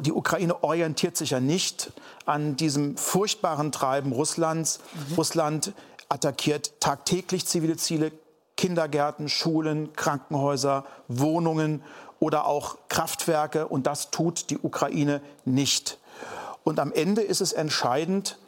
die 0.00 0.12
Ukraine 0.12 0.62
orientiert 0.62 1.16
sich 1.16 1.30
ja 1.30 1.40
nicht 1.40 1.92
an 2.26 2.56
diesem 2.56 2.96
furchtbaren 2.96 3.72
Treiben 3.72 4.12
Russlands. 4.12 4.80
Mhm. 5.08 5.14
Russland 5.14 5.72
attackiert 6.12 6.78
tagtäglich 6.78 7.46
zivile 7.46 7.76
Ziele, 7.78 8.12
Kindergärten, 8.56 9.30
Schulen, 9.30 9.94
Krankenhäuser, 9.94 10.84
Wohnungen 11.08 11.82
oder 12.20 12.46
auch 12.46 12.76
Kraftwerke. 12.88 13.66
Und 13.66 13.86
das 13.86 14.10
tut 14.10 14.50
die 14.50 14.58
Ukraine 14.58 15.22
nicht. 15.46 15.98
Und 16.64 16.78
am 16.78 16.92
Ende 16.92 17.22
ist 17.22 17.40
es 17.40 17.52
entscheidend, 17.52 18.38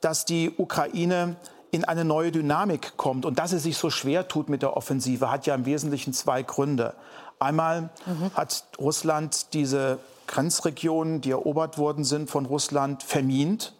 dass 0.00 0.24
die 0.24 0.52
Ukraine 0.56 1.36
in 1.72 1.84
eine 1.84 2.04
neue 2.04 2.30
Dynamik 2.30 2.96
kommt. 2.96 3.26
Und 3.26 3.40
dass 3.40 3.50
sie 3.50 3.58
sich 3.58 3.76
so 3.76 3.90
schwer 3.90 4.28
tut 4.28 4.48
mit 4.48 4.62
der 4.62 4.76
Offensive, 4.76 5.30
hat 5.30 5.44
ja 5.44 5.56
im 5.56 5.66
Wesentlichen 5.66 6.12
zwei 6.12 6.42
Gründe. 6.44 6.94
Einmal 7.40 7.90
mhm. 8.06 8.30
hat 8.34 8.64
Russland 8.78 9.52
diese 9.54 9.98
Grenzregionen, 10.28 11.20
die 11.20 11.32
erobert 11.32 11.78
worden 11.78 12.04
sind 12.04 12.30
von 12.30 12.46
Russland, 12.46 13.02
vermint. 13.02 13.74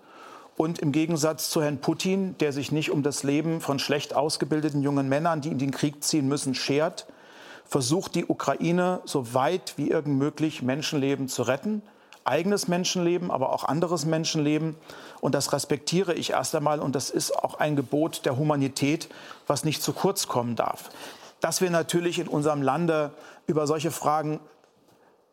Und 0.58 0.80
im 0.80 0.90
Gegensatz 0.90 1.50
zu 1.50 1.62
Herrn 1.62 1.78
Putin, 1.78 2.36
der 2.38 2.52
sich 2.52 2.72
nicht 2.72 2.90
um 2.90 3.04
das 3.04 3.22
Leben 3.22 3.60
von 3.60 3.78
schlecht 3.78 4.16
ausgebildeten 4.16 4.82
jungen 4.82 5.08
Männern, 5.08 5.40
die 5.40 5.50
in 5.50 5.58
den 5.58 5.70
Krieg 5.70 6.02
ziehen 6.02 6.26
müssen, 6.26 6.52
schert, 6.52 7.06
versucht 7.64 8.16
die 8.16 8.26
Ukraine 8.26 9.00
so 9.04 9.34
weit 9.34 9.74
wie 9.76 9.88
irgend 9.88 10.18
möglich 10.18 10.60
Menschenleben 10.60 11.28
zu 11.28 11.44
retten. 11.44 11.80
Eigenes 12.24 12.66
Menschenleben, 12.66 13.30
aber 13.30 13.52
auch 13.52 13.62
anderes 13.62 14.04
Menschenleben. 14.04 14.74
Und 15.20 15.36
das 15.36 15.52
respektiere 15.52 16.12
ich 16.14 16.30
erst 16.30 16.56
einmal. 16.56 16.80
Und 16.80 16.96
das 16.96 17.10
ist 17.10 17.38
auch 17.38 17.60
ein 17.60 17.76
Gebot 17.76 18.26
der 18.26 18.36
Humanität, 18.36 19.08
was 19.46 19.62
nicht 19.62 19.80
zu 19.80 19.92
kurz 19.92 20.26
kommen 20.26 20.56
darf. 20.56 20.90
Dass 21.38 21.60
wir 21.60 21.70
natürlich 21.70 22.18
in 22.18 22.26
unserem 22.26 22.62
Lande 22.62 23.12
über 23.46 23.68
solche 23.68 23.92
Fragen 23.92 24.40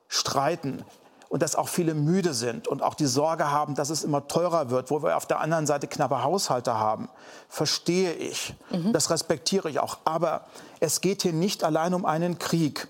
streiten, 0.07 0.85
und 1.29 1.41
dass 1.41 1.55
auch 1.55 1.69
viele 1.69 1.93
müde 1.93 2.33
sind 2.33 2.67
und 2.67 2.81
auch 2.81 2.93
die 2.93 3.07
Sorge 3.07 3.49
haben, 3.51 3.75
dass 3.75 3.89
es 3.89 4.03
immer 4.03 4.27
teurer 4.27 4.69
wird, 4.69 4.91
wo 4.91 5.01
wir 5.01 5.17
auf 5.17 5.25
der 5.25 5.39
anderen 5.39 5.65
Seite 5.65 5.87
knappe 5.87 6.23
Haushalte 6.23 6.75
haben, 6.75 7.09
verstehe 7.49 8.13
ich. 8.13 8.53
Mhm. 8.71 8.93
Das 8.93 9.09
respektiere 9.09 9.69
ich 9.69 9.79
auch. 9.79 9.97
Aber 10.05 10.45
es 10.79 11.01
geht 11.01 11.23
hier 11.23 11.33
nicht 11.33 11.63
allein 11.63 11.93
um 11.93 12.05
einen 12.05 12.37
Krieg. 12.39 12.87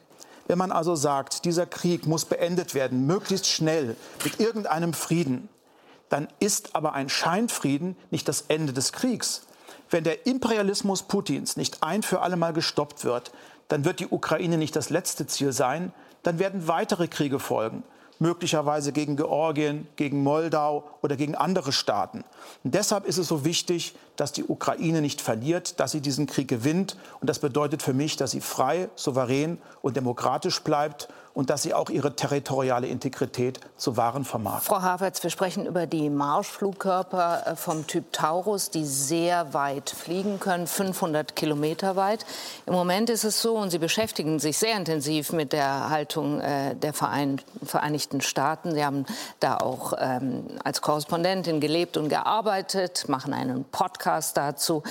Wenn 0.48 0.58
man 0.58 0.72
also 0.72 0.96
sagt, 0.96 1.46
dieser 1.46 1.66
Krieg 1.66 2.06
muss 2.06 2.26
beendet 2.26 2.76
werden, 2.76 3.08
möglichst 3.08 3.48
schnell, 3.48 3.96
mit 4.24 4.40
irgendeinem 4.40 4.94
Frieden, 4.94 5.50
dann 6.10 6.28
ist 6.40 6.76
aber 6.76 6.94
ein 6.94 7.10
Scheinfrieden 7.10 7.96
nicht 8.12 8.28
das 8.28 8.42
Ende 8.48 8.74
des 8.74 8.92
Kriegs. 8.92 9.44
Wenn 9.90 10.04
der 10.04 10.28
Imperialismus 10.28 11.04
Putins 11.04 11.58
nicht 11.58 11.82
ein 11.82 12.04
für 12.04 12.22
alle 12.22 12.36
Mal 12.36 12.54
gestoppt 12.54 13.06
wird, 13.06 13.32
dann 13.70 13.86
wird 13.86 14.00
die 14.00 14.08
Ukraine 14.08 14.58
nicht 14.58 14.76
das 14.76 14.92
letzte 14.92 15.26
Ziel 15.26 15.52
sein, 15.52 15.94
dann 16.22 16.38
werden 16.38 16.68
weitere 16.68 17.08
Kriege 17.08 17.40
folgen 17.40 17.84
möglicherweise 18.20 18.92
gegen 18.92 19.16
Georgien, 19.16 19.88
gegen 19.96 20.24
Moldau 20.24 20.84
oder 21.02 21.16
gegen 21.16 21.36
andere 21.36 21.72
Staaten. 21.72 22.24
Und 22.64 22.74
deshalb 22.74 23.06
ist 23.06 23.18
es 23.18 23.28
so 23.28 23.46
wichtig, 23.46 23.96
dass 24.16 24.32
die 24.32 24.46
Ukraine 24.46 25.02
nicht 25.02 25.22
verliert, 25.22 25.80
dass 25.80 25.92
sie 25.92 26.02
diesen 26.02 26.28
Krieg 26.28 26.48
gewinnt. 26.48 26.98
Und 27.20 27.30
das 27.30 27.40
bedeutet 27.40 27.82
für 27.82 27.94
mich, 27.94 28.16
dass 28.16 28.32
sie 28.32 28.42
frei, 28.42 28.90
souverän 28.96 29.60
und 29.82 29.98
demokratisch 29.98 30.62
bleibt 30.62 31.10
und 31.36 31.50
dass 31.50 31.62
sie 31.62 31.74
auch 31.74 31.90
ihre 31.90 32.16
territoriale 32.16 32.88
Integrität 32.88 33.60
zu 33.78 33.98
wahren 33.98 34.24
vermag. 34.24 34.64
Frau 34.64 34.82
Havertz, 34.82 35.22
wir 35.22 35.30
sprechen 35.30 35.66
über 35.66 35.86
die 35.86 36.10
Marschflugkörper 36.10 37.44
äh, 37.46 37.56
vom 37.58 37.86
Typ 37.86 38.12
Taurus, 38.14 38.72
die 38.72 38.86
sehr 38.86 39.54
weit 39.54 39.90
fliegen 39.90 40.40
können, 40.40 40.66
500 40.66 41.36
Kilometer 41.36 41.98
weit. 41.98 42.26
Im 42.66 42.74
Moment 42.74 43.10
ist 43.10 43.26
es 43.26 43.42
so, 43.42 43.58
und 43.58 43.70
Sie 43.70 43.80
beschäftigen 43.80 44.40
sich 44.40 44.58
sehr 44.58 44.78
intensiv 44.78 45.34
mit 45.34 45.52
der 45.52 45.90
Haltung 45.90 46.40
äh, 46.40 46.74
der 46.74 46.94
Vereinigten 46.94 48.22
Staaten. 48.22 48.74
Sie 48.74 48.86
haben 48.86 49.06
da 49.42 49.58
auch 49.58 49.94
ähm, 50.00 50.46
als 50.64 50.82
Korrespondentin 50.82 51.60
gelebt 51.60 51.98
und 51.98 52.08
gearbeitet, 52.08 53.10
machen 53.10 53.34
einen 53.34 53.66
Podcast 53.66 54.38
dazu. 54.38 54.84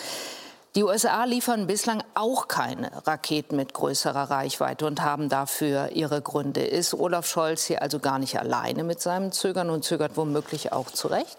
Die 0.77 0.83
USA 0.83 1.23
liefern 1.23 1.69
bislang 1.69 2.03
auch 2.15 2.49
keine 2.49 2.91
Raketen 3.07 3.55
mit 3.55 3.75
größerer 3.75 4.29
Reichweite 4.29 4.87
und 4.87 5.03
haben 5.03 5.29
dafür 5.29 5.91
ihre 5.93 6.21
Gründe. 6.21 6.63
Ist 6.63 6.95
Olaf 6.95 7.29
Scholz 7.29 7.65
hier 7.65 7.81
also 7.81 8.01
gar 8.01 8.19
nicht 8.19 8.41
alleine 8.41 8.83
mit 8.83 9.01
seinem 9.01 9.31
Zögern 9.31 9.71
und 9.71 9.85
zögert 9.85 10.17
womöglich 10.17 10.73
auch 10.73 10.91
zu 10.91 11.07
Recht? 11.07 11.39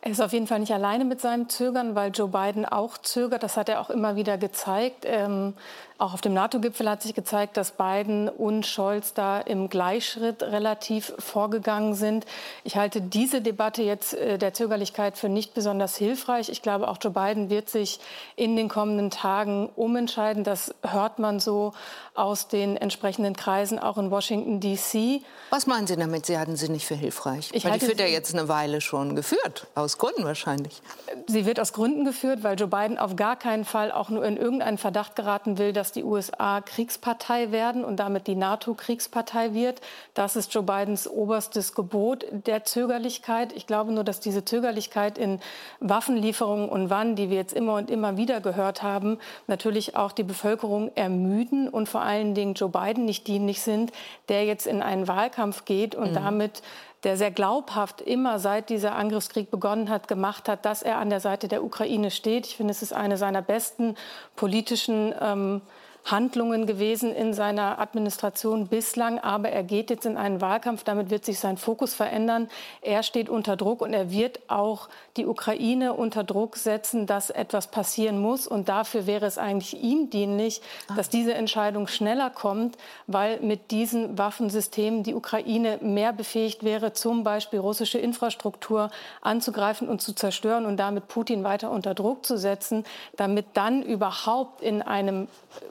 Er 0.00 0.12
ist 0.12 0.20
auf 0.20 0.32
jeden 0.32 0.46
Fall 0.46 0.60
nicht 0.60 0.72
alleine 0.72 1.04
mit 1.04 1.20
seinem 1.20 1.48
Zögern, 1.48 1.96
weil 1.96 2.12
Joe 2.12 2.28
Biden 2.28 2.64
auch 2.64 2.98
zögert. 2.98 3.42
Das 3.42 3.56
hat 3.56 3.68
er 3.68 3.80
auch 3.80 3.90
immer 3.90 4.14
wieder 4.14 4.38
gezeigt. 4.38 5.02
Ähm, 5.04 5.54
auch 5.98 6.12
auf 6.12 6.20
dem 6.20 6.34
NATO-Gipfel 6.34 6.88
hat 6.88 7.02
sich 7.02 7.14
gezeigt, 7.14 7.56
dass 7.56 7.72
Biden 7.72 8.28
und 8.28 8.66
Scholz 8.66 9.14
da 9.14 9.40
im 9.40 9.68
Gleichschritt 9.68 10.42
relativ 10.42 11.12
vorgegangen 11.18 11.94
sind. 11.94 12.26
Ich 12.64 12.76
halte 12.76 13.00
diese 13.00 13.40
Debatte 13.40 13.82
jetzt 13.82 14.14
äh, 14.14 14.36
der 14.36 14.52
Zögerlichkeit 14.52 15.16
für 15.16 15.28
nicht 15.28 15.54
besonders 15.54 15.96
hilfreich. 15.96 16.48
Ich 16.50 16.60
glaube, 16.60 16.88
auch 16.88 16.98
Joe 17.00 17.12
Biden 17.12 17.48
wird 17.48 17.70
sich 17.70 18.00
in 18.36 18.56
den 18.56 18.68
kommenden 18.68 19.10
Tagen 19.10 19.70
umentscheiden. 19.74 20.44
Das 20.44 20.74
hört 20.82 21.18
man 21.18 21.40
so 21.40 21.72
aus 22.14 22.48
den 22.48 22.76
entsprechenden 22.76 23.34
Kreisen, 23.36 23.78
auch 23.78 23.98
in 23.98 24.10
Washington, 24.10 24.60
D.C. 24.60 25.22
Was 25.50 25.66
meinen 25.66 25.86
Sie 25.86 25.96
damit? 25.96 26.26
Sie 26.26 26.38
hatten 26.38 26.56
sie 26.56 26.68
nicht 26.68 26.86
für 26.86 26.94
hilfreich? 26.94 27.50
Ich 27.52 27.64
Weil 27.64 27.78
die 27.78 27.86
führt 27.86 28.00
ja 28.00 28.06
jetzt 28.06 28.34
eine 28.34 28.48
Weile 28.48 28.80
schon 28.80 29.16
geführt, 29.16 29.66
aus 29.74 29.98
Gründen 29.98 30.24
wahrscheinlich. 30.24 30.82
Sie 31.26 31.46
wird 31.46 31.60
aus 31.60 31.72
Gründen 31.72 32.04
geführt, 32.04 32.42
weil 32.42 32.58
Joe 32.58 32.68
Biden 32.68 32.98
auf 32.98 33.16
gar 33.16 33.36
keinen 33.36 33.64
Fall 33.64 33.92
auch 33.92 34.08
nur 34.08 34.24
in 34.24 34.36
irgendeinen 34.36 34.78
Verdacht 34.78 35.16
geraten 35.16 35.58
will, 35.58 35.72
dass 35.72 35.85
dass 35.86 35.92
die 35.92 36.02
USA 36.02 36.60
Kriegspartei 36.62 37.52
werden 37.52 37.84
und 37.84 37.98
damit 38.00 38.26
die 38.26 38.34
NATO 38.34 38.74
Kriegspartei 38.74 39.54
wird. 39.54 39.80
Das 40.14 40.34
ist 40.34 40.52
Joe 40.52 40.64
Bidens 40.64 41.06
oberstes 41.06 41.76
Gebot 41.76 42.26
der 42.32 42.64
Zögerlichkeit. 42.64 43.52
Ich 43.52 43.68
glaube 43.68 43.92
nur, 43.92 44.02
dass 44.02 44.18
diese 44.18 44.44
Zögerlichkeit 44.44 45.16
in 45.16 45.38
Waffenlieferungen 45.78 46.68
und 46.68 46.90
wann, 46.90 47.14
die 47.14 47.30
wir 47.30 47.36
jetzt 47.36 47.52
immer 47.52 47.74
und 47.74 47.88
immer 47.88 48.16
wieder 48.16 48.40
gehört 48.40 48.82
haben, 48.82 49.18
natürlich 49.46 49.94
auch 49.94 50.10
die 50.10 50.24
Bevölkerung 50.24 50.90
ermüden 50.96 51.68
und 51.68 51.88
vor 51.88 52.00
allen 52.02 52.34
Dingen 52.34 52.54
Joe 52.54 52.68
Biden 52.68 53.04
nicht 53.04 53.28
dienlich 53.28 53.60
sind, 53.60 53.92
der 54.28 54.44
jetzt 54.44 54.66
in 54.66 54.82
einen 54.82 55.06
Wahlkampf 55.06 55.66
geht 55.66 55.94
und 55.94 56.10
mhm. 56.10 56.14
damit 56.16 56.62
der 57.06 57.16
sehr 57.16 57.30
glaubhaft 57.30 58.00
immer 58.00 58.40
seit 58.40 58.68
dieser 58.68 58.96
Angriffskrieg 58.96 59.48
begonnen 59.48 59.90
hat, 59.90 60.08
gemacht 60.08 60.48
hat, 60.48 60.64
dass 60.64 60.82
er 60.82 60.98
an 60.98 61.08
der 61.08 61.20
Seite 61.20 61.46
der 61.46 61.62
Ukraine 61.62 62.10
steht. 62.10 62.46
Ich 62.48 62.56
finde, 62.56 62.72
es 62.72 62.82
ist 62.82 62.92
eine 62.92 63.16
seiner 63.16 63.42
besten 63.42 63.94
politischen 64.34 65.14
ähm, 65.20 65.62
Handlungen 66.06 66.66
gewesen 66.66 67.14
in 67.14 67.34
seiner 67.34 67.78
Administration 67.78 68.68
bislang. 68.68 69.18
Aber 69.18 69.50
er 69.50 69.62
geht 69.62 69.90
jetzt 69.90 70.06
in 70.06 70.16
einen 70.16 70.40
Wahlkampf. 70.40 70.84
Damit 70.84 71.10
wird 71.10 71.24
sich 71.24 71.40
sein 71.40 71.56
Fokus 71.56 71.94
verändern. 71.94 72.48
Er 72.80 73.02
steht 73.02 73.28
unter 73.28 73.56
Druck 73.56 73.82
und 73.82 73.92
er 73.92 74.10
wird 74.10 74.40
auch 74.48 74.88
die 75.16 75.26
Ukraine 75.26 75.94
unter 75.94 76.24
Druck 76.24 76.56
setzen, 76.56 77.06
dass 77.06 77.30
etwas 77.30 77.68
passieren 77.68 78.20
muss. 78.20 78.46
Und 78.46 78.68
dafür 78.68 79.06
wäre 79.06 79.26
es 79.26 79.36
eigentlich 79.36 79.82
ihm 79.82 80.10
dienlich, 80.10 80.60
dass 80.94 81.08
diese 81.08 81.34
Entscheidung 81.34 81.88
schneller 81.88 82.30
kommt, 82.30 82.76
weil 83.06 83.40
mit 83.40 83.70
diesen 83.70 84.16
Waffensystemen 84.16 85.02
die 85.02 85.14
Ukraine 85.14 85.78
mehr 85.82 86.12
befähigt 86.12 86.62
wäre, 86.62 86.92
zum 86.92 87.24
Beispiel 87.24 87.58
russische 87.58 87.98
Infrastruktur 87.98 88.90
anzugreifen 89.22 89.88
und 89.88 90.00
zu 90.00 90.14
zerstören 90.14 90.66
und 90.66 90.76
damit 90.76 91.08
Putin 91.08 91.42
weiter 91.44 91.70
unter 91.70 91.94
Druck 91.94 92.24
zu 92.24 92.36
setzen, 92.38 92.84
damit 93.16 93.46
dann 93.54 93.82
überhaupt 93.82 94.62
in 94.62 94.82
einem 94.82 95.28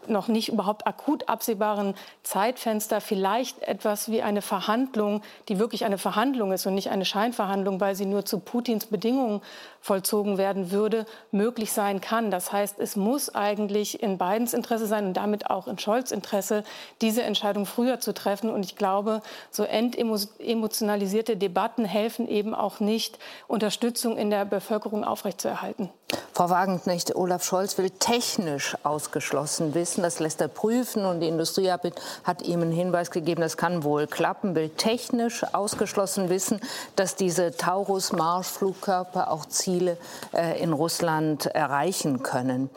noch 0.08 0.25
noch 0.28 0.34
nicht 0.34 0.50
überhaupt 0.50 0.88
akut 0.88 1.30
absehbaren 1.30 1.96
Zeitfenster 2.24 3.02
vielleicht 3.02 3.62
etwas 3.62 4.10
wie 4.10 4.22
eine 4.22 4.42
Verhandlung, 4.42 5.22
die 5.50 5.60
wirklich 5.60 5.86
eine 5.86 5.98
Verhandlung 5.98 6.52
ist 6.52 6.66
und 6.66 6.76
nicht 6.76 6.90
eine 6.90 7.06
Scheinverhandlung, 7.06 7.80
weil 7.80 7.96
sie 7.96 8.06
nur 8.06 8.26
zu 8.26 8.40
Putins 8.40 8.88
Bedingungen 8.88 9.42
vollzogen 9.86 10.40
werden 10.40 10.72
würde, 10.72 11.06
möglich 11.30 11.72
sein 11.72 12.02
kann. 12.02 12.32
Das 12.32 12.52
heißt, 12.52 12.80
es 12.80 12.96
muss 12.96 13.36
eigentlich 13.36 14.02
in 14.02 14.18
Bidens 14.18 14.56
Interesse 14.56 14.88
sein 14.88 15.06
und 15.06 15.14
damit 15.14 15.52
auch 15.52 15.68
in 15.68 15.78
Scholz 15.78 16.10
Interesse, 16.10 16.64
diese 17.02 17.22
Entscheidung 17.22 17.68
früher 17.68 18.00
zu 18.00 18.12
treffen. 18.12 18.50
Und 18.50 18.66
ich 18.66 18.76
glaube, 18.78 19.22
so 19.52 19.64
entemotionalisierte 19.64 21.38
Debatten 21.38 21.86
helfen 21.86 22.28
eben 22.28 22.56
auch 22.56 22.80
nicht, 22.80 23.20
Unterstützung 23.48 24.18
in 24.18 24.32
der 24.32 24.46
Bevölkerung 24.46 25.04
aufrechtzuerhalten. 25.04 25.92
Frau 26.34 26.50
Wagenknecht, 26.50 27.16
Olaf 27.16 27.44
Scholz 27.44 27.78
will 27.78 27.90
technisch 27.90 28.76
ausgeschlossen 28.84 29.74
wissen. 29.74 30.02
Das 30.02 30.20
lässt 30.20 30.42
er 30.42 30.48
prüfen 30.48 31.06
und 31.06 31.20
die 31.20 31.28
Industrie 31.28 31.72
hat 31.72 32.42
ihm 32.42 32.62
einen 32.62 32.72
Hinweis 32.72 33.12
gegeben, 33.12 33.42
das 33.42 33.56
kann 33.56 33.84
wohl 33.84 34.08
klappen. 34.08 34.56
Will 34.56 34.70
technisch 34.70 35.44
ausgeschlossen 35.54 36.30
wissen, 36.30 36.60
dass 36.96 37.16
diese 37.16 37.56
Taurus-Marschflugkörper 37.56 39.32
auch 39.32 39.46
Ziele 39.76 39.98
äh, 40.34 40.62
in 40.62 40.72
Russland 40.72 41.48
erreichen 41.48 42.24
können. 42.24 42.70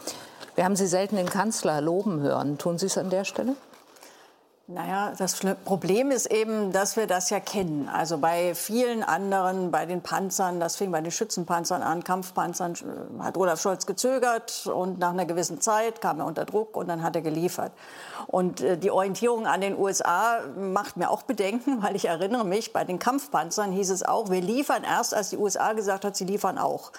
Wir 0.57 0.65
haben 0.65 0.75
Sie 0.75 0.89
selten 0.89 1.17
den 1.17 1.31
Kanzler 1.31 1.81
loben 1.81 2.21
hören. 2.21 2.59
Tun 2.59 2.79
Sie 2.79 2.87
es 2.87 2.99
an 2.99 3.11
der 3.11 3.25
Stelle? 3.25 3.55
Naja, 4.71 5.15
das 5.17 5.41
Problem 5.65 6.11
ist 6.11 6.27
eben, 6.27 6.73
dass 6.73 6.97
wir 6.97 7.07
das 7.07 7.31
ja 7.31 7.41
kennen. 7.41 7.89
Also 7.91 8.19
bei 8.19 8.55
vielen 8.55 9.03
anderen, 9.03 9.71
bei 9.71 9.87
den 9.87 10.03
Panzern, 10.03 10.61
das 10.61 10.77
fing 10.77 10.93
bei 10.93 11.01
den 11.01 11.11
Schützenpanzern 11.11 11.81
an, 11.81 12.05
Kampfpanzern, 12.05 12.75
hat 13.19 13.39
Olaf 13.39 13.63
Scholz 13.63 13.87
gezögert 13.87 14.67
und 14.67 14.99
nach 14.99 15.13
einer 15.13 15.25
gewissen 15.25 15.63
Zeit 15.63 16.03
kam 16.03 16.21
er 16.21 16.27
unter 16.27 16.45
Druck 16.45 16.77
und 16.77 16.87
dann 16.87 17.03
hat 17.03 17.17
er 17.17 17.23
geliefert. 17.23 17.73
Und 18.27 18.61
äh, 18.61 18.77
die 18.77 18.91
Orientierung 18.91 19.47
an 19.47 19.63
den 19.63 19.75
USA 19.75 20.41
macht 20.55 20.99
mir 20.99 21.09
auch 21.09 21.23
Bedenken, 21.23 21.83
weil 21.83 21.97
ich 21.97 22.05
erinnere 22.05 22.45
mich, 22.45 22.75
bei 22.75 22.85
den 22.85 22.99
Kampfpanzern 22.99 23.73
hieß 23.73 23.89
es 23.89 24.03
auch, 24.03 24.29
wir 24.29 24.43
liefern 24.43 24.85
erst, 24.85 25.15
als 25.15 25.31
die 25.31 25.39
USA 25.39 25.73
gesagt 25.73 26.05
hat, 26.05 26.15
sie 26.15 26.27
liefern 26.27 26.59
auch. 26.59 26.93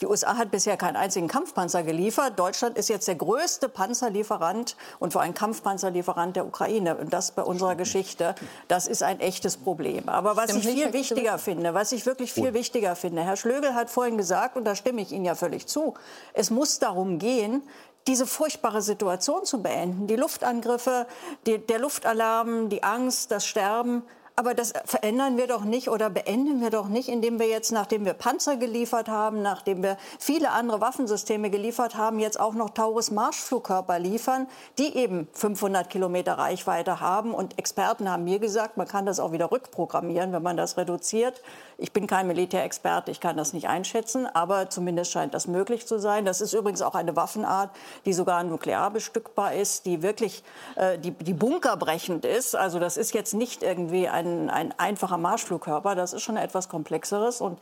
Die 0.00 0.06
USA 0.06 0.36
hat 0.36 0.50
bisher 0.50 0.76
keinen 0.76 0.96
einzigen 0.96 1.28
Kampfpanzer 1.28 1.82
geliefert. 1.82 2.38
Deutschland 2.38 2.76
ist 2.76 2.88
jetzt 2.88 3.08
der 3.08 3.14
größte 3.14 3.68
Panzerlieferant 3.68 4.76
und 4.98 5.12
vor 5.12 5.22
allem 5.22 5.34
Kampfpanzerlieferant 5.34 6.36
der 6.36 6.46
Ukraine. 6.46 6.96
Und 6.96 7.12
das 7.12 7.30
bei 7.30 7.42
unserer 7.42 7.74
Geschichte, 7.76 8.34
das 8.68 8.86
ist 8.86 9.02
ein 9.02 9.20
echtes 9.20 9.56
Problem. 9.56 10.08
Aber 10.08 10.36
was 10.36 10.54
ich 10.54 10.66
viel 10.66 10.92
wichtiger 10.92 11.38
finde, 11.38 11.74
was 11.74 11.92
ich 11.92 12.06
wirklich 12.06 12.32
viel 12.32 12.54
wichtiger 12.54 12.96
finde, 12.96 13.22
Herr 13.22 13.36
Schlögel 13.36 13.74
hat 13.74 13.90
vorhin 13.90 14.16
gesagt, 14.16 14.56
und 14.56 14.64
da 14.64 14.74
stimme 14.74 15.00
ich 15.00 15.12
Ihnen 15.12 15.24
ja 15.24 15.34
völlig 15.34 15.66
zu, 15.66 15.94
es 16.34 16.50
muss 16.50 16.78
darum 16.78 17.18
gehen, 17.18 17.62
diese 18.06 18.26
furchtbare 18.26 18.82
Situation 18.82 19.44
zu 19.44 19.62
beenden. 19.62 20.06
Die 20.06 20.16
Luftangriffe, 20.16 21.06
die, 21.46 21.58
der 21.58 21.78
Luftalarm, 21.78 22.68
die 22.68 22.82
Angst, 22.82 23.30
das 23.30 23.46
Sterben, 23.46 24.02
aber 24.38 24.52
das 24.52 24.74
verändern 24.84 25.38
wir 25.38 25.46
doch 25.46 25.64
nicht 25.64 25.88
oder 25.88 26.10
beenden 26.10 26.60
wir 26.60 26.68
doch 26.68 26.88
nicht, 26.88 27.08
indem 27.08 27.38
wir 27.38 27.48
jetzt, 27.48 27.72
nachdem 27.72 28.04
wir 28.04 28.12
Panzer 28.12 28.58
geliefert 28.58 29.08
haben, 29.08 29.40
nachdem 29.40 29.82
wir 29.82 29.96
viele 30.18 30.50
andere 30.50 30.82
Waffensysteme 30.82 31.48
geliefert 31.48 31.96
haben, 31.96 32.18
jetzt 32.18 32.38
auch 32.38 32.52
noch 32.52 32.68
Taurus-Marschflugkörper 32.68 33.98
liefern, 33.98 34.46
die 34.76 34.94
eben 34.94 35.26
500 35.32 35.88
Kilometer 35.88 36.34
Reichweite 36.34 37.00
haben. 37.00 37.32
Und 37.32 37.58
Experten 37.58 38.10
haben 38.10 38.24
mir 38.24 38.38
gesagt, 38.38 38.76
man 38.76 38.86
kann 38.86 39.06
das 39.06 39.20
auch 39.20 39.32
wieder 39.32 39.50
rückprogrammieren, 39.50 40.32
wenn 40.32 40.42
man 40.42 40.58
das 40.58 40.76
reduziert. 40.76 41.40
Ich 41.78 41.92
bin 41.92 42.06
kein 42.06 42.26
Militärexperte, 42.26 43.10
ich 43.10 43.20
kann 43.20 43.36
das 43.36 43.52
nicht 43.52 43.68
einschätzen, 43.68 44.26
aber 44.26 44.70
zumindest 44.70 45.12
scheint 45.12 45.34
das 45.34 45.46
möglich 45.46 45.86
zu 45.86 45.98
sein. 45.98 46.24
Das 46.24 46.40
ist 46.40 46.54
übrigens 46.54 46.80
auch 46.80 46.94
eine 46.94 47.16
Waffenart, 47.16 47.70
die 48.06 48.14
sogar 48.14 48.42
nuklear 48.44 48.90
bestückbar 48.90 49.52
ist, 49.52 49.84
die 49.84 50.02
wirklich 50.02 50.42
äh, 50.76 50.98
die, 50.98 51.10
die 51.10 51.34
bunkerbrechend 51.34 52.24
ist. 52.24 52.56
Also 52.56 52.78
das 52.78 52.96
ist 52.96 53.12
jetzt 53.12 53.34
nicht 53.34 53.62
irgendwie 53.62 54.08
ein, 54.08 54.48
ein 54.48 54.72
einfacher 54.78 55.18
Marschflugkörper, 55.18 55.94
das 55.94 56.14
ist 56.14 56.22
schon 56.22 56.38
etwas 56.38 56.70
komplexeres. 56.70 57.42
Und 57.42 57.58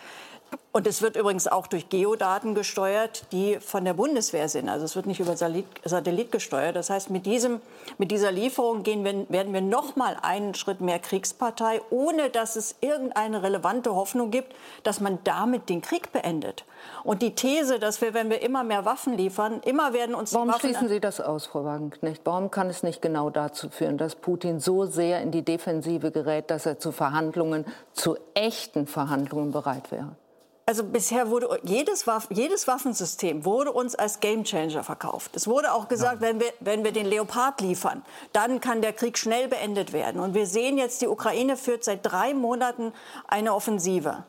und 0.73 0.87
es 0.89 1.03
wird 1.03 1.17
übrigens 1.17 1.47
auch 1.47 1.69
durch 1.69 1.89
Geodaten 1.89 2.55
gesteuert, 2.55 3.27
die 3.31 3.59
von 3.61 3.85
der 3.85 3.95
Bundeswehr 3.95 4.49
sind. 4.49 4.69
Also 4.69 4.85
es 4.85 4.97
wird 4.97 5.07
nicht 5.07 5.21
über 5.21 5.37
Satellit 5.37 6.33
gesteuert. 6.33 6.75
Das 6.75 6.91
heißt, 6.91 7.11
mit, 7.11 7.27
diesem, 7.27 7.61
mit 7.97 8.11
dieser 8.11 8.33
Lieferung 8.33 8.83
gehen 8.83 9.05
wir, 9.05 9.29
werden 9.29 9.53
wir 9.53 9.61
noch 9.61 9.95
mal 9.95 10.17
einen 10.21 10.55
Schritt 10.55 10.81
mehr 10.81 10.99
Kriegspartei, 10.99 11.81
ohne 11.91 12.29
dass 12.29 12.57
es 12.57 12.75
irgendeine 12.81 13.45
relevante 13.45 13.95
Hoffnung 13.95 14.33
gibt, 14.33 14.53
dass 14.83 15.01
man 15.01 15.21
damit 15.23 15.69
den 15.69 15.81
Krieg 15.81 16.11
beendet. 16.13 16.65
Und 17.05 17.23
die 17.23 17.35
These, 17.35 17.79
dass 17.79 18.01
wir, 18.01 18.13
wenn 18.13 18.29
wir 18.29 18.43
immer 18.43 18.65
mehr 18.65 18.85
Waffen 18.85 19.17
liefern, 19.17 19.61
immer 19.65 19.93
werden 19.93 20.15
uns 20.15 20.35
Warum 20.35 20.49
Waffen 20.49 20.61
schließen 20.61 20.89
Sie 20.89 21.01
das 21.01 21.21
aus, 21.21 21.47
Frau 21.47 21.65
Wagenknecht? 21.65 22.23
Warum 22.25 22.51
kann 22.51 22.69
es 22.69 22.83
nicht 22.83 23.01
genau 23.01 23.31
dazu 23.31 23.71
führen, 23.71 23.97
dass 23.97 24.17
Putin 24.17 24.59
so 24.59 24.87
sehr 24.87 25.21
in 25.23 25.31
die 25.31 25.43
Defensive 25.43 26.11
gerät, 26.11 26.51
dass 26.51 26.67
er 26.67 26.81
zu 26.81 26.91
Verhandlungen, 26.91 27.65
zu 27.93 28.17
echten 28.35 28.87
Verhandlungen 28.87 29.53
bereit 29.53 29.93
wäre? 29.93 30.17
Also 30.67 30.83
bisher 30.83 31.29
wurde 31.29 31.61
jedes, 31.63 32.07
Waff, 32.07 32.27
jedes 32.31 32.67
Waffensystem 32.67 33.45
wurde 33.45 33.71
uns 33.71 33.95
als 33.95 34.21
Gamechanger 34.21 34.83
verkauft. 34.83 35.37
Es 35.37 35.47
wurde 35.47 35.75
auch 35.75 35.89
gesagt, 35.89 36.23
ja. 36.23 36.29
wenn, 36.29 36.41
wir, 36.41 36.53
wenn 36.61 36.85
wir 36.85 36.93
den 36.93 37.05
Leopard 37.05 37.61
liefern, 37.61 38.03
dann 38.33 38.61
kann 38.63 38.81
der 38.81 38.95
Krieg 38.95 39.19
schnell 39.19 39.49
beendet 39.49 39.93
werden. 39.93 40.23
Und 40.23 40.33
wir 40.33 40.47
sehen 40.47 40.79
jetzt, 40.79 41.03
die 41.03 41.09
Ukraine 41.09 41.59
führt 41.59 41.85
seit 41.85 42.01
drei 42.03 42.33
Monaten 42.33 42.95
eine 43.29 43.55
Offensive. 43.55 44.25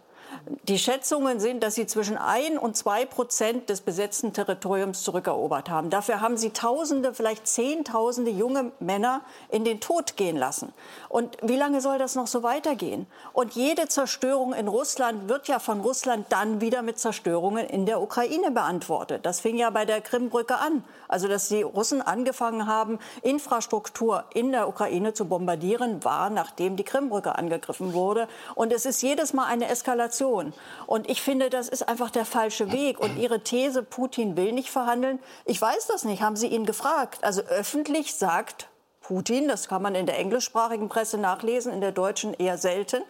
Die 0.68 0.78
Schätzungen 0.78 1.40
sind, 1.40 1.64
dass 1.64 1.74
sie 1.74 1.88
zwischen 1.88 2.18
1 2.18 2.60
und 2.60 2.78
2 2.78 3.06
Prozent 3.06 3.70
des 3.70 3.82
besetzten 3.82 4.32
Territoriums 4.32 5.02
zurückerobert 5.02 5.70
haben. 5.70 5.90
Dafür 5.90 6.22
haben 6.22 6.38
sie 6.38 6.52
Tausende, 6.52 7.16
vielleicht 7.16 7.48
Zehntausende 7.48 8.30
junge 8.30 8.72
Männer 8.80 9.22
in 9.50 9.64
den 9.64 9.80
Tod 9.80 10.18
gehen 10.18 10.38
lassen. 10.38 10.72
Und 11.10 11.38
wie 11.42 11.56
lange 11.56 11.82
soll 11.82 11.98
das 11.98 12.14
noch 12.14 12.28
so 12.28 12.44
weitergehen? 12.44 13.08
Und 13.34 13.54
jede 13.54 13.88
Zerstörung 13.88 14.54
in 14.54 14.68
Russland 14.68 15.30
wird 15.30 15.48
ja 15.48 15.58
von 15.58 15.82
Russland 15.82 16.28
dann 16.30 16.62
wieder 16.62 16.84
mit 16.84 17.00
Zerstörungen 17.00 17.66
in 17.66 17.88
der 17.88 18.02
Ukraine 18.02 18.52
beantwortet. 18.52 19.26
Das 19.26 19.40
fing 19.40 19.58
ja 19.58 19.72
bei 19.72 19.86
der 19.86 20.02
Krimbrücke 20.02 20.58
an. 20.58 20.84
Also, 21.08 21.28
dass 21.28 21.48
die 21.48 21.64
Russen 21.64 22.02
angefangen 22.02 22.68
haben, 22.68 23.00
Infrastruktur 23.22 24.26
in 24.34 24.52
der 24.52 24.68
Ukraine 24.68 25.14
zu 25.14 25.26
bombardieren, 25.26 26.04
war, 26.04 26.30
nachdem 26.30 26.76
die 26.76 26.84
Krimbrücke 26.84 27.36
angegriffen 27.36 27.94
wurde. 27.94 28.28
Und 28.54 28.74
es 28.74 28.86
ist 28.86 29.02
jedes 29.02 29.34
Mal 29.34 29.46
eine 29.46 29.70
Eskalation. 29.70 30.35
Eskalation. 30.36 30.54
Und 30.88 31.10
ich 31.10 31.22
finde, 31.22 31.50
das 31.50 31.70
ist 31.70 31.88
einfach 31.88 32.12
der 32.12 32.26
falsche 32.26 32.72
Weg. 32.72 33.00
Und 33.00 33.18
Ihre 33.18 33.42
These, 33.42 33.84
Putin 33.84 34.38
will 34.38 34.52
nicht 34.52 34.70
verhandeln, 34.70 35.20
ich 35.46 35.62
weiß 35.62 35.88
das 35.88 36.04
nicht. 36.04 36.22
Haben 36.22 36.36
Sie 36.36 36.48
ihn 36.48 36.66
gefragt? 36.66 37.24
Also 37.24 37.42
öffentlich 37.42 38.16
sagt 38.16 38.70
Putin, 39.08 39.48
das 39.48 39.68
kann 39.68 39.82
man 39.82 39.94
in 39.94 40.08
der 40.08 40.18
englischsprachigen 40.18 40.90
Presse 40.90 41.18
nachlesen, 41.20 41.72
in 41.72 41.82
der 41.82 41.92
deutschen 41.92 42.34
eher 42.34 42.58
selten. 42.58 43.04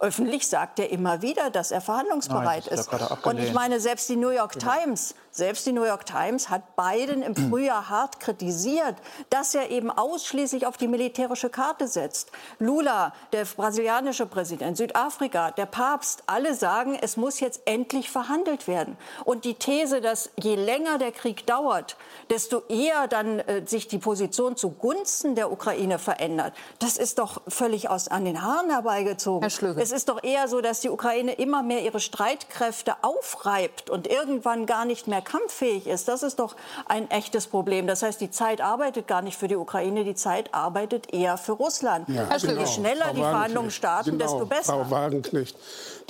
Öffentlich 0.00 0.48
sagt 0.48 0.78
er 0.78 0.90
immer 0.90 1.20
wieder, 1.20 1.50
dass 1.50 1.70
er 1.70 1.82
verhandlungsbereit 1.82 2.66
Nein, 2.70 2.78
ist. 2.78 2.90
Und 3.24 3.38
ich 3.38 3.52
meine, 3.52 3.78
selbst 3.78 4.08
die 4.08 4.16
New 4.16 4.30
York 4.30 4.58
Times 4.58 5.14
selbst 5.34 5.66
die 5.66 5.72
New 5.72 5.84
York 5.84 6.04
Times 6.04 6.50
hat 6.50 6.76
Biden 6.76 7.22
im 7.22 7.34
Frühjahr 7.34 7.88
hart 7.88 8.20
kritisiert, 8.20 8.96
dass 9.30 9.54
er 9.54 9.70
eben 9.70 9.90
ausschließlich 9.90 10.66
auf 10.66 10.76
die 10.76 10.88
militärische 10.88 11.48
Karte 11.48 11.88
setzt. 11.88 12.30
Lula, 12.58 13.14
der 13.32 13.46
brasilianische 13.46 14.26
Präsident, 14.26 14.76
Südafrika, 14.76 15.50
der 15.52 15.64
Papst, 15.64 16.22
alle 16.26 16.54
sagen, 16.54 16.98
es 17.00 17.16
muss 17.16 17.40
jetzt 17.40 17.62
endlich 17.64 18.10
verhandelt 18.10 18.68
werden. 18.68 18.98
Und 19.24 19.46
die 19.46 19.54
These, 19.54 20.02
dass 20.02 20.28
je 20.38 20.54
länger 20.54 20.98
der 20.98 21.12
Krieg 21.12 21.46
dauert, 21.46 21.96
desto 22.28 22.64
eher 22.68 23.08
dann 23.08 23.38
äh, 23.38 23.66
sich 23.66 23.88
die 23.88 23.98
Position 23.98 24.58
zugunsten 24.58 25.34
der 25.34 25.41
Ukraine 25.50 25.98
verändert, 25.98 26.52
das 26.78 26.96
ist 26.96 27.18
doch 27.18 27.40
völlig 27.48 27.88
aus 27.88 28.08
an 28.08 28.24
den 28.24 28.42
Haaren 28.42 28.70
herbeigezogen. 28.70 29.48
Es 29.78 29.92
ist 29.92 30.08
doch 30.08 30.22
eher 30.22 30.46
so, 30.48 30.60
dass 30.60 30.80
die 30.80 30.90
Ukraine 30.90 31.32
immer 31.32 31.62
mehr 31.62 31.82
ihre 31.82 32.00
Streitkräfte 32.00 32.94
aufreibt 33.02 33.90
und 33.90 34.06
irgendwann 34.06 34.66
gar 34.66 34.84
nicht 34.84 35.08
mehr 35.08 35.22
kampffähig 35.22 35.86
ist. 35.86 36.08
Das 36.08 36.22
ist 36.22 36.38
doch 36.38 36.56
ein 36.86 37.10
echtes 37.10 37.46
Problem. 37.46 37.86
Das 37.86 38.02
heißt, 38.02 38.20
die 38.20 38.30
Zeit 38.30 38.60
arbeitet 38.60 39.08
gar 39.08 39.22
nicht 39.22 39.38
für 39.38 39.48
die 39.48 39.56
Ukraine, 39.56 40.04
die 40.04 40.14
Zeit 40.14 40.52
arbeitet 40.52 41.12
eher 41.12 41.36
für 41.38 41.52
Russland. 41.52 42.08
Ja, 42.08 42.28
also 42.28 42.46
genau. 42.46 42.60
Je 42.60 42.66
schneller 42.66 43.06
Frau 43.06 43.14
die 43.14 43.20
Verhandlungen 43.20 43.70
starten, 43.70 44.18
genau, 44.18 44.24
desto 44.24 44.46
besser. 44.46 44.72
Frau 44.72 44.90
Wagenknecht, 44.90 45.56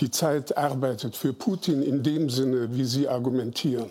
die 0.00 0.10
Zeit 0.10 0.56
arbeitet 0.56 1.16
für 1.16 1.32
Putin 1.32 1.82
in 1.82 2.02
dem 2.02 2.28
Sinne, 2.30 2.68
wie 2.72 2.84
Sie 2.84 3.08
argumentieren. 3.08 3.90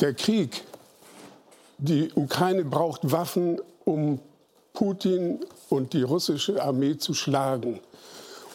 Der 0.00 0.14
Krieg, 0.14 0.64
die 1.78 2.10
Ukraine 2.14 2.64
braucht 2.64 3.10
Waffen, 3.10 3.60
um 3.84 4.18
Putin 4.74 5.40
und 5.70 5.92
die 5.92 6.02
russische 6.02 6.62
Armee 6.62 6.98
zu 6.98 7.14
schlagen, 7.14 7.80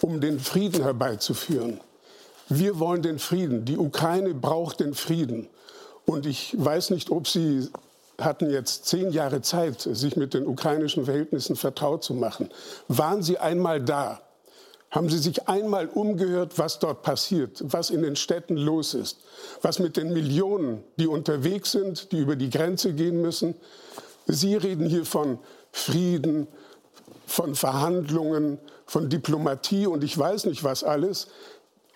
um 0.02 0.22
den 0.22 0.40
Frieden 0.40 0.84
herbeizuführen. 0.84 1.80
Wir 2.50 2.80
wollen 2.80 3.02
den 3.02 3.20
Frieden. 3.20 3.66
Die 3.66 3.78
Ukraine 3.78 4.34
braucht 4.34 4.82
den 4.82 4.94
Frieden. 4.94 5.48
Und 6.06 6.26
ich 6.26 6.54
weiß 6.58 6.90
nicht, 6.90 7.10
ob 7.10 7.28
Sie 7.28 7.70
hatten 8.20 8.50
jetzt 8.50 8.86
zehn 8.86 9.12
Jahre 9.12 9.42
Zeit, 9.42 9.82
sich 9.82 10.18
mit 10.18 10.34
den 10.34 10.46
ukrainischen 10.46 11.06
Verhältnissen 11.06 11.56
vertraut 11.56 12.04
zu 12.04 12.14
machen. 12.14 12.50
Waren 12.88 13.24
Sie 13.24 13.38
einmal 13.38 13.82
da? 13.82 14.22
Haben 14.92 15.10
Sie 15.10 15.20
sich 15.20 15.48
einmal 15.48 15.88
umgehört, 15.88 16.58
was 16.58 16.80
dort 16.80 17.04
passiert, 17.04 17.64
was 17.64 17.92
in 17.92 18.02
den 18.02 18.16
Städten 18.16 18.58
los 18.58 18.96
ist, 18.96 19.20
was 19.62 19.78
mit 19.80 19.96
den 19.98 20.12
Millionen, 20.12 20.84
die 20.98 21.08
unterwegs 21.08 21.72
sind, 21.72 22.12
die 22.12 22.18
über 22.18 22.36
die 22.36 22.50
Grenze 22.50 22.94
gehen 22.94 23.22
müssen? 23.22 23.54
Sie 24.26 24.56
reden 24.56 24.88
hier 24.88 25.06
von 25.06 25.40
Frieden, 25.72 26.48
von 27.30 27.56
Verhandlungen, 27.56 28.60
von 28.86 29.10
Diplomatie 29.10 29.86
und 29.86 30.04
ich 30.04 30.18
weiß 30.18 30.46
nicht 30.46 30.64
was 30.64 30.84
alles. 30.84 31.28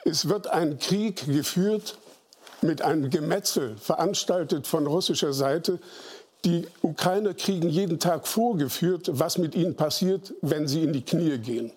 Es 0.06 0.30
wird 0.30 0.48
ein 0.48 0.78
Krieg 0.78 1.26
geführt 1.26 1.98
mit 2.62 2.82
einem 2.82 3.10
Gemetzel 3.10 3.76
veranstaltet 3.78 4.68
von 4.68 4.86
russischer 4.86 5.34
Seite. 5.34 5.80
Die 6.46 6.68
Ukrainer 6.82 7.34
kriegen 7.34 7.70
jeden 7.70 8.00
Tag 8.00 8.28
vorgeführt, 8.28 9.10
was 9.14 9.38
mit 9.38 9.56
ihnen 9.56 9.76
passiert, 9.76 10.34
wenn 10.42 10.68
sie 10.68 10.84
in 10.84 10.94
die 10.94 11.04
Knie 11.04 11.38
gehen. 11.38 11.72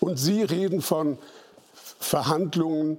Und 0.00 0.18
Sie 0.18 0.42
reden 0.42 0.82
von 0.82 1.18
Verhandlungen. 1.98 2.98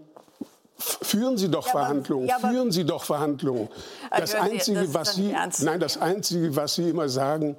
Führen 0.77 1.38
Sie 1.38 1.49
doch 1.49 1.65
ja, 1.67 1.71
Verhandlungen, 1.71 2.27
ja, 2.27 2.39
führen 2.39 2.71
Sie 2.71 2.84
doch 2.84 3.05
Verhandlungen. 3.05 3.69
Das 4.12 4.36
also, 4.36 4.51
Einzige, 4.51 4.81
das 4.81 4.93
was 4.93 5.15
Sie, 5.15 5.34
nein, 5.60 5.79
das 5.79 5.97
Einzige, 5.97 6.55
was 6.55 6.75
Sie 6.75 6.89
immer 6.89 7.08
sagen, 7.08 7.55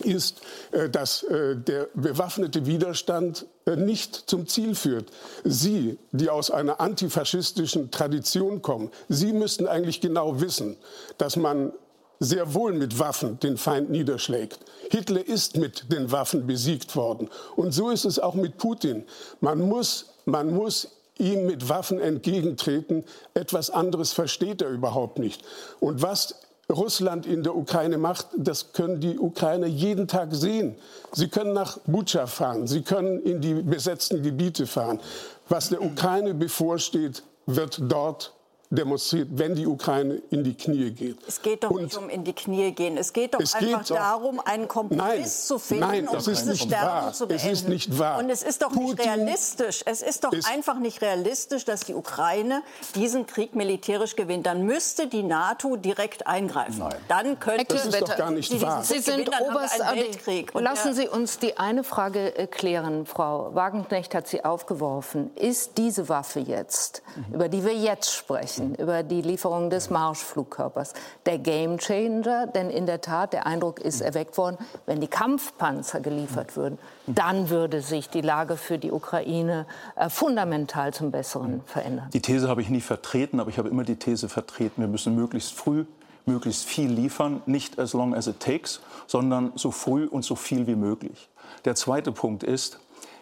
ist, 0.00 0.40
äh, 0.72 0.88
dass 0.88 1.22
äh, 1.24 1.56
der 1.56 1.88
bewaffnete 1.94 2.66
Widerstand 2.66 3.46
äh, 3.66 3.76
nicht 3.76 4.14
zum 4.14 4.46
Ziel 4.46 4.74
führt. 4.74 5.10
Sie, 5.44 5.98
die 6.12 6.30
aus 6.30 6.50
einer 6.50 6.80
antifaschistischen 6.80 7.90
Tradition 7.90 8.62
kommen, 8.62 8.90
Sie 9.08 9.32
müssten 9.32 9.66
eigentlich 9.66 10.00
genau 10.00 10.40
wissen, 10.40 10.76
dass 11.18 11.36
man 11.36 11.72
sehr 12.20 12.54
wohl 12.54 12.72
mit 12.72 12.98
Waffen 12.98 13.40
den 13.40 13.56
Feind 13.56 13.90
niederschlägt. 13.90 14.60
Hitler 14.90 15.26
ist 15.26 15.56
mit 15.56 15.92
den 15.92 16.12
Waffen 16.12 16.46
besiegt 16.46 16.94
worden. 16.94 17.28
Und 17.56 17.72
so 17.72 17.90
ist 17.90 18.04
es 18.04 18.18
auch 18.20 18.34
mit 18.34 18.58
Putin. 18.58 19.04
Man 19.40 19.58
muss, 19.58 20.10
man 20.24 20.54
muss 20.54 20.88
ihm 21.18 21.46
mit 21.46 21.68
Waffen 21.68 22.00
entgegentreten. 22.00 23.04
Etwas 23.34 23.70
anderes 23.70 24.12
versteht 24.12 24.62
er 24.62 24.68
überhaupt 24.68 25.18
nicht. 25.18 25.42
Und 25.80 26.00
was 26.00 26.36
Russland 26.72 27.26
in 27.26 27.42
der 27.42 27.54
Ukraine 27.56 27.98
macht, 27.98 28.28
das 28.36 28.72
können 28.72 29.00
die 29.00 29.18
Ukrainer 29.18 29.66
jeden 29.66 30.08
Tag 30.08 30.34
sehen. 30.34 30.76
Sie 31.12 31.28
können 31.28 31.52
nach 31.52 31.78
Butscha 31.86 32.26
fahren, 32.26 32.66
sie 32.66 32.82
können 32.82 33.20
in 33.22 33.40
die 33.40 33.54
besetzten 33.54 34.22
Gebiete 34.22 34.66
fahren. 34.66 35.00
Was 35.48 35.68
der 35.68 35.82
Ukraine 35.82 36.34
bevorsteht, 36.34 37.22
wird 37.46 37.80
dort 37.82 38.32
demonstriert, 38.72 39.28
wenn 39.32 39.54
die 39.54 39.66
Ukraine 39.66 40.22
in 40.30 40.44
die 40.44 40.54
Knie 40.54 40.90
geht. 40.90 41.18
Es 41.28 41.42
geht 41.42 41.62
doch 41.62 41.70
und 41.70 41.84
nicht 41.84 41.96
um 41.96 42.08
in 42.08 42.24
die 42.24 42.32
Knie 42.32 42.72
gehen. 42.72 42.96
Es 42.96 43.12
geht 43.12 43.34
doch 43.34 43.40
es 43.40 43.54
einfach 43.54 43.86
geht 43.86 43.96
darum, 43.96 44.40
einen 44.40 44.66
Kompromiss 44.66 45.04
nein, 45.04 45.26
zu 45.26 45.58
finden 45.58 45.84
nein, 45.84 46.08
das 46.10 46.26
um 46.26 46.32
ist 46.32 46.46
nicht 46.46 46.70
wahr. 46.70 47.12
zu 47.12 47.26
beenden. 47.26 47.46
Es 47.46 47.52
ist 47.52 47.68
nicht 47.68 47.98
wahr. 47.98 48.18
Und 48.18 48.30
es 48.30 48.42
ist 48.42 48.62
doch 48.62 48.70
Putin 48.70 48.86
nicht 48.86 49.06
realistisch. 49.06 49.82
Es 49.84 50.00
ist 50.00 50.24
doch 50.24 50.32
ist 50.32 50.48
einfach 50.48 50.78
nicht 50.78 51.02
realistisch, 51.02 51.66
dass 51.66 51.80
die 51.80 51.94
Ukraine 51.94 52.62
diesen 52.94 53.26
Krieg 53.26 53.54
militärisch 53.54 54.16
gewinnt. 54.16 54.46
Dann 54.46 54.64
müsste 54.64 55.06
die 55.06 55.22
NATO 55.22 55.76
direkt 55.76 56.26
eingreifen. 56.26 56.78
Nein. 56.78 56.96
Dann 57.08 57.38
könnte 57.38 57.66
das 57.74 57.86
ist 57.86 58.00
doch 58.00 58.16
gar 58.16 58.30
nicht 58.30 58.58
wahr. 58.62 58.82
Sie 58.82 59.00
sind 59.00 59.28
Oberst 59.40 59.80
Weltkrieg. 59.80 60.52
Lassen 60.54 60.94
Sie 60.94 61.08
uns 61.08 61.38
die 61.38 61.58
eine 61.58 61.84
Frage 61.84 62.38
äh, 62.38 62.46
klären, 62.46 63.04
Frau 63.04 63.54
Wagenknecht 63.54 64.14
hat 64.14 64.28
sie 64.28 64.44
aufgeworfen. 64.44 65.30
Ist 65.36 65.76
diese 65.76 66.08
Waffe 66.08 66.40
jetzt, 66.40 67.02
mhm. 67.16 67.34
über 67.34 67.48
die 67.48 67.64
wir 67.64 67.74
jetzt 67.74 68.12
sprechen, 68.14 68.61
sprechen, 68.62 68.74
über 68.74 69.02
die 69.02 69.22
Lieferung 69.22 69.70
des 69.70 69.90
Marschflugkörpers. 69.90 70.94
Der 71.26 71.38
Gamechanger, 71.38 72.46
denn 72.46 72.70
in 72.70 72.86
der 72.86 73.00
Tat, 73.00 73.32
der 73.32 73.46
Eindruck 73.46 73.80
ist 73.80 74.00
erweckt 74.00 74.38
worden, 74.38 74.58
wenn 74.86 75.00
die 75.00 75.08
Kampfpanzer 75.08 76.00
geliefert 76.00 76.56
würden, 76.56 76.78
dann 77.06 77.50
würde 77.50 77.80
sich 77.82 78.08
die 78.08 78.20
Lage 78.20 78.56
für 78.56 78.78
die 78.78 78.92
Ukraine 78.92 79.66
äh, 79.96 80.08
fundamental 80.08 80.94
zum 80.94 81.10
Besseren 81.10 81.62
verändern. 81.66 82.08
Die 82.12 82.22
These 82.22 82.48
habe 82.48 82.62
ich 82.62 82.68
nie 82.68 82.80
vertreten, 82.80 83.40
aber 83.40 83.50
ich 83.50 83.58
habe 83.58 83.68
immer 83.68 83.84
die 83.84 83.96
These 83.96 84.28
vertreten, 84.28 84.82
wir 84.82 84.88
müssen 84.88 85.14
möglichst 85.14 85.52
früh 85.52 85.84
möglichst 86.24 86.66
viel 86.66 86.88
liefern, 86.88 87.42
nicht 87.46 87.80
as 87.80 87.94
long 87.94 88.14
as 88.14 88.28
it 88.28 88.38
takes, 88.38 88.80
sondern 89.08 89.50
so 89.56 89.72
früh 89.72 90.06
und 90.06 90.24
so 90.24 90.36
viel 90.36 90.68
wie 90.68 90.76
möglich. 90.76 91.28
Der 91.64 91.74
zweite 91.74 92.12
Punkt 92.12 92.44
ist, 92.44 92.78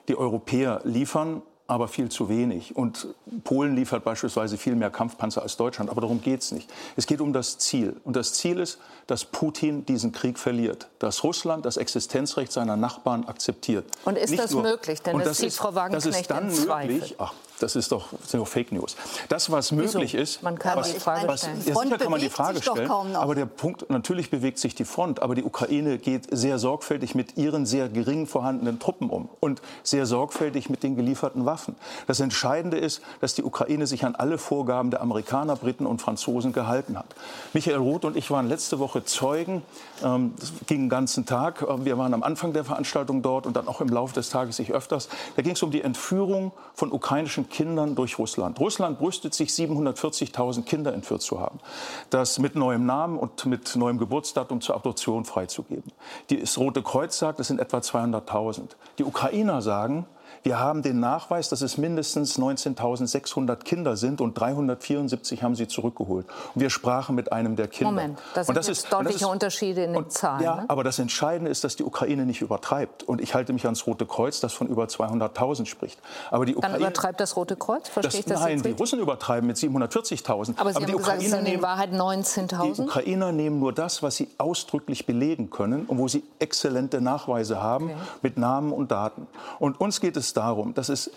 die 0.09 0.19
Europäer 0.19 0.83
liefern 0.85 1.41
aber 1.71 1.87
viel 1.87 2.09
zu 2.09 2.29
wenig. 2.29 2.75
Und 2.75 3.07
Polen 3.45 3.77
liefert 3.77 4.03
beispielsweise 4.03 4.59
viel 4.59 4.75
mehr 4.75 4.91
Kampfpanzer 4.91 5.43
als 5.43 5.57
Deutschland. 5.57 5.89
Aber 5.89 6.01
darum 6.01 6.21
geht 6.21 6.43
es 6.43 6.51
nicht. 6.51 6.69
Es 6.97 7.07
geht 7.07 7.21
um 7.21 7.33
das 7.33 7.59
Ziel. 7.59 7.95
Und 8.03 8.17
das 8.17 8.33
Ziel 8.33 8.59
ist, 8.59 8.79
dass 9.07 9.25
Putin 9.25 9.87
diesen 9.87 10.11
Krieg 10.11 10.39
verliert. 10.39 10.89
Dass 10.99 11.23
Russland 11.23 11.65
das 11.65 11.77
Existenzrecht 11.77 12.51
seiner 12.51 12.77
Nachbarn 12.77 13.25
akzeptiert. 13.25 13.87
Und 14.05 14.19
ist 14.19 14.31
nicht 14.31 14.43
das 14.43 14.51
nur, 14.51 14.63
möglich? 14.63 15.01
Denn 15.03 15.17
das, 15.19 15.29
das 15.29 15.41
ist, 15.41 15.59
Frau 15.59 15.73
Wagenknecht 15.75 16.07
das 16.07 16.21
ist 16.21 16.31
dann 16.31 16.83
möglich. 16.87 17.15
Ach, 17.19 17.35
das 17.63 17.77
ist 17.77 17.93
doch, 17.93 18.09
das 18.21 18.31
sind 18.31 18.41
doch 18.41 18.49
Fake 18.49 18.73
News. 18.73 18.97
Das, 19.29 19.51
was 19.51 19.73
möglich 19.73 20.13
Wieso? 20.13 20.23
ist, 20.23 20.43
man 20.43 20.59
kann 20.59 20.79
was, 20.79 20.93
die 20.93 21.01
Frage 21.01 21.29
was, 21.29 21.41
stellen. 21.41 21.63
Ja, 21.67 21.75
sicher 21.75 21.99
kann 21.99 22.11
man 22.11 22.21
die 22.21 22.31
Frage 22.31 22.63
stellen, 22.63 22.91
aber 22.91 23.35
der 23.35 23.47
Punkt, 23.47 23.89
natürlich 23.91 24.31
bewegt 24.31 24.59
sich 24.59 24.75
die 24.75 24.85
Front, 24.85 25.23
aber 25.23 25.35
die 25.35 25.45
Ukraine 25.45 25.99
geht 25.99 26.27
sehr 26.31 26.59
sorgfältig 26.59 27.15
mit 27.15 27.37
ihren 27.37 27.67
sehr 27.67 27.89
gering 27.89 28.27
vorhandenen 28.27 28.79
Truppen 28.79 29.11
um 29.11 29.29
und 29.41 29.61
sehr 29.83 30.07
sorgfältig 30.07 30.71
mit 30.71 30.83
den 30.83 30.97
gelieferten 30.97 31.47
Waffen. 31.47 31.77
Das 32.07 32.21
Entscheidende 32.21 32.79
ist, 32.79 33.03
dass 33.21 33.35
die 33.35 33.43
Ukraine 33.43 33.87
sich 33.87 34.05
an 34.05 34.15
alle 34.15 34.39
Vorgaben 34.39 34.91
der 34.91 35.03
Amerikaner, 35.03 35.57
Briten 35.57 35.87
und 35.87 36.01
Franzosen 36.01 36.53
gehalten 36.53 36.99
hat. 36.99 37.07
Michael 37.53 37.79
Roth 37.79 38.05
und 38.05 38.17
ich 38.17 38.31
waren 38.31 38.49
letzte 38.49 38.79
Woche 38.79 39.05
Zeugen. 39.05 39.63
Ähm, 40.03 40.35
das 40.39 40.53
ging 40.67 40.83
den 40.83 40.89
ganzen 40.89 41.27
Tag. 41.27 41.63
Ähm, 41.69 41.85
wir 41.85 41.99
waren 41.99 42.15
am 42.15 42.23
Anfang 42.23 42.53
der 42.53 42.65
Veranstaltung 42.65 43.23
dort 43.23 43.47
und 43.47 43.57
dann 43.57 43.69
auch 43.69 43.81
im 43.81 43.89
Laufe 43.89 44.15
des 44.15 44.31
Tages 44.31 44.57
sich 44.57 44.73
öfters. 44.73 45.09
Da 45.37 45.43
ging 45.43 45.53
es 45.53 45.63
um 45.63 45.71
die 45.71 45.83
Entführung 45.83 46.53
von 46.75 46.93
ukrainischen 46.93 47.49
Kindern 47.51 47.95
durch 47.95 48.19
Russland. 48.19 48.59
Russland 48.61 48.99
brüstet 48.99 49.35
sich, 49.35 49.51
740.000 49.51 50.63
Kinder 50.63 50.95
entführt 50.95 51.23
zu 51.23 51.41
haben. 51.41 51.59
Das 52.09 52.39
mit 52.39 52.55
neuem 52.55 52.87
Namen 52.87 53.19
und 53.19 53.45
mit 53.47 53.77
neuem 53.77 53.99
Geburtsdatum 53.99 54.61
zur 54.61 54.77
Adoption 54.77 55.25
freizugeben. 55.25 55.93
Das 56.31 56.57
Rote 56.57 56.83
Kreuz 56.83 57.19
sagt, 57.19 57.41
es 57.41 57.49
sind 57.49 57.61
etwa 57.61 57.79
200.000. 57.79 58.71
Die 58.99 59.05
Ukrainer 59.05 59.61
sagen, 59.61 60.07
Wir 60.43 60.59
haben 60.59 60.83
den 60.83 61.01
Nachweis, 61.01 61.51
dass 61.51 61.61
es 61.61 61.77
mindestens 61.77 62.39
19.600 62.39 63.57
Kinder 63.57 63.97
sind 63.97 64.23
und 64.23 64.35
374 64.39 65.43
haben 65.43 65.55
sie 65.55 65.69
zurückgeholt. 65.69 66.27
Und 66.55 66.61
wir 66.63 66.71
sprachen 66.71 67.15
mit 67.15 67.31
einem 67.31 67.57
der 67.57 67.69
Kinder. 67.69 67.91
Moment, 67.91 68.19
das 68.35 68.47
sind 68.47 68.51
und 68.51 68.57
das 68.57 68.69
ist, 68.69 68.91
deutliche 68.91 69.19
das 69.19 69.23
ist, 69.23 69.29
Unterschiede 69.29 69.85
in 69.85 69.93
den 69.93 70.05
und, 70.05 70.13
Zahlen. 70.13 70.43
Ja, 70.43 70.57
ne? 70.57 70.65
aber 70.69 70.83
das 70.83 70.99
Entscheidende 70.99 71.51
ist, 71.51 71.63
dass 71.63 71.77
die 71.77 71.85
Ukraine 71.85 72.25
nicht 72.25 72.41
übertreibt. 72.41 73.03
Und 73.03 73.21
ich 73.21 73.35
halte 73.35 73.53
mich 73.53 73.67
ans 73.67 73.87
Rote 73.87 74.07
Kreuz, 74.07 74.41
das 74.41 74.55
von 74.55 74.67
über 74.67 74.85
200.000 74.85 75.67
spricht. 75.67 76.01
Aber 76.31 76.47
die 76.47 76.53
Dann 76.53 76.59
Ukraine, 76.59 76.79
übertreibt 76.79 77.21
das 77.21 77.37
Rote 77.37 77.57
Kreuz? 77.57 77.89
Verstehe 77.91 78.11
das, 78.11 78.21
ich 78.21 78.25
das 78.25 78.41
nein, 78.41 78.63
die? 78.63 78.71
Russen 78.71 78.99
übertreiben 78.99 79.47
mit 79.47 79.59
740.000. 79.59 80.55
Aber 80.57 80.73
Sie 80.73 80.79
die 80.79 80.87
haben 80.87 80.97
gesagt, 80.97 81.19
es 81.19 81.27
Ukrainer 81.27 81.45
sind 81.45 81.55
in 81.55 81.63
Wahrheit 81.63 81.93
die 81.93 81.97
19.000? 81.97 82.83
Ukrainer 82.85 83.33
nehmen 83.33 83.59
nur 83.61 83.75
das, 83.75 84.03
was 84.03 84.17
sie 84.17 84.29
ausdrücklich 84.39 85.05
belegen 85.05 85.51
können 85.51 85.85
und 85.85 85.99
wo 85.99 86.09
sie 86.09 86.23
exzellente 86.39 87.03
Nachweise 87.03 87.63
haben 87.63 87.81
Okay. 87.81 87.97
mit 88.23 88.39
Namen 88.39 88.73
und 88.73 88.91
Daten. 88.91 89.27
Und 89.59 89.81
uns 89.81 90.01
geht 90.01 90.17
es 90.17 90.30
darum, 90.37 90.75
dass 90.75 90.89
es 90.89 91.11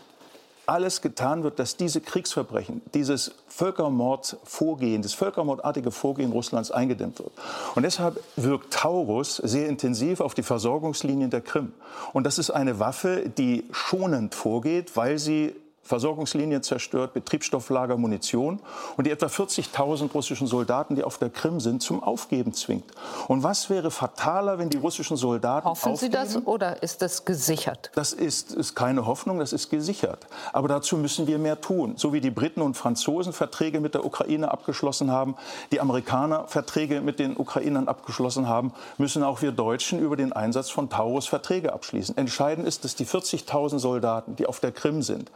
alles 0.66 1.02
getan 1.02 1.44
wird, 1.44 1.60
dass 1.60 1.76
diese 1.76 2.00
Kriegsverbrechen, 2.00 2.82
dieses 2.94 3.36
Völkermordvorgehen, 3.48 5.02
das 5.02 5.14
völkermordartige 5.14 5.92
Vorgehen 5.92 6.32
Russlands 6.32 6.72
eingedämmt 6.72 7.20
wird. 7.20 7.32
Und 7.76 7.84
deshalb 7.84 8.24
wirkt 8.38 8.74
Taurus 8.74 9.38
sehr 9.38 9.68
intensiv 9.68 10.22
auf 10.22 10.34
die 10.34 10.44
Versorgungslinien 10.44 11.30
der 11.30 11.42
Krim. 11.42 11.74
Und 12.14 12.26
das 12.26 12.38
ist 12.40 12.50
eine 12.50 12.80
Waffe, 12.80 13.30
die 13.38 13.66
schonend 13.72 14.36
vorgeht, 14.36 14.96
weil 14.96 15.20
sie 15.20 15.54
Versorgungslinien 15.84 16.64
zerstört, 16.64 17.14
Betriebsstofflager, 17.14 17.98
Munition 17.98 18.60
und 18.96 19.06
die 19.06 19.12
etwa 19.12 19.26
40.000 19.26 20.12
russischen 20.14 20.48
Soldaten, 20.48 20.96
die 20.96 21.04
auf 21.04 21.18
der 21.18 21.30
Krim 21.30 21.60
sind, 21.60 21.82
zum 21.82 22.02
Aufgeben 22.02 22.54
zwingt. 22.54 22.86
Und 23.28 23.44
was 23.44 23.70
wäre 23.70 23.92
fataler, 23.92 24.58
wenn 24.60 24.70
die 24.70 24.78
russischen 24.78 25.18
Soldaten 25.18 25.68
Hoffen 25.68 25.98
Sie 25.98 26.08
aufgeben? 26.08 26.14
das 26.14 26.48
oder 26.48 26.82
ist 26.82 27.02
das 27.02 27.26
gesichert? 27.26 27.92
Das 27.96 28.14
ist, 28.14 28.54
ist 28.54 28.76
keine 28.76 29.06
Hoffnung, 29.06 29.40
das 29.40 29.52
ist 29.52 29.70
gesichert. 29.70 30.26
Aber 30.54 30.70
dazu 30.70 30.96
müssen 30.96 31.28
wir 31.28 31.38
mehr 31.38 31.60
tun. 31.60 31.96
So 31.98 32.14
wie 32.14 32.22
die 32.22 32.32
Briten 32.32 32.62
und 32.62 32.76
Franzosen 32.76 33.34
Verträge 33.34 33.82
mit 33.82 33.94
der 33.94 34.06
Ukraine 34.06 34.52
abgeschlossen 34.52 35.12
haben, 35.12 35.36
die 35.74 35.82
Amerikaner 35.82 36.48
Verträge 36.48 37.02
mit 37.02 37.20
den 37.20 37.36
Ukrainern 37.36 37.90
abgeschlossen 37.90 38.48
haben, 38.48 38.74
müssen 38.98 39.22
auch 39.22 39.42
wir 39.42 39.52
Deutschen 39.52 40.00
über 40.00 40.16
den 40.16 40.32
Einsatz 40.32 40.70
von 40.70 40.90
Taurus 40.90 41.28
Verträge 41.28 41.74
abschließen. 41.74 42.18
Entscheidend 42.18 42.66
ist, 42.66 42.86
dass 42.86 42.96
die 42.96 43.06
40.000 43.06 43.80
Soldaten, 43.80 44.38
die 44.38 44.46
auf 44.46 44.62
der 44.62 44.72
Krim 44.72 45.02
sind, 45.02 45.30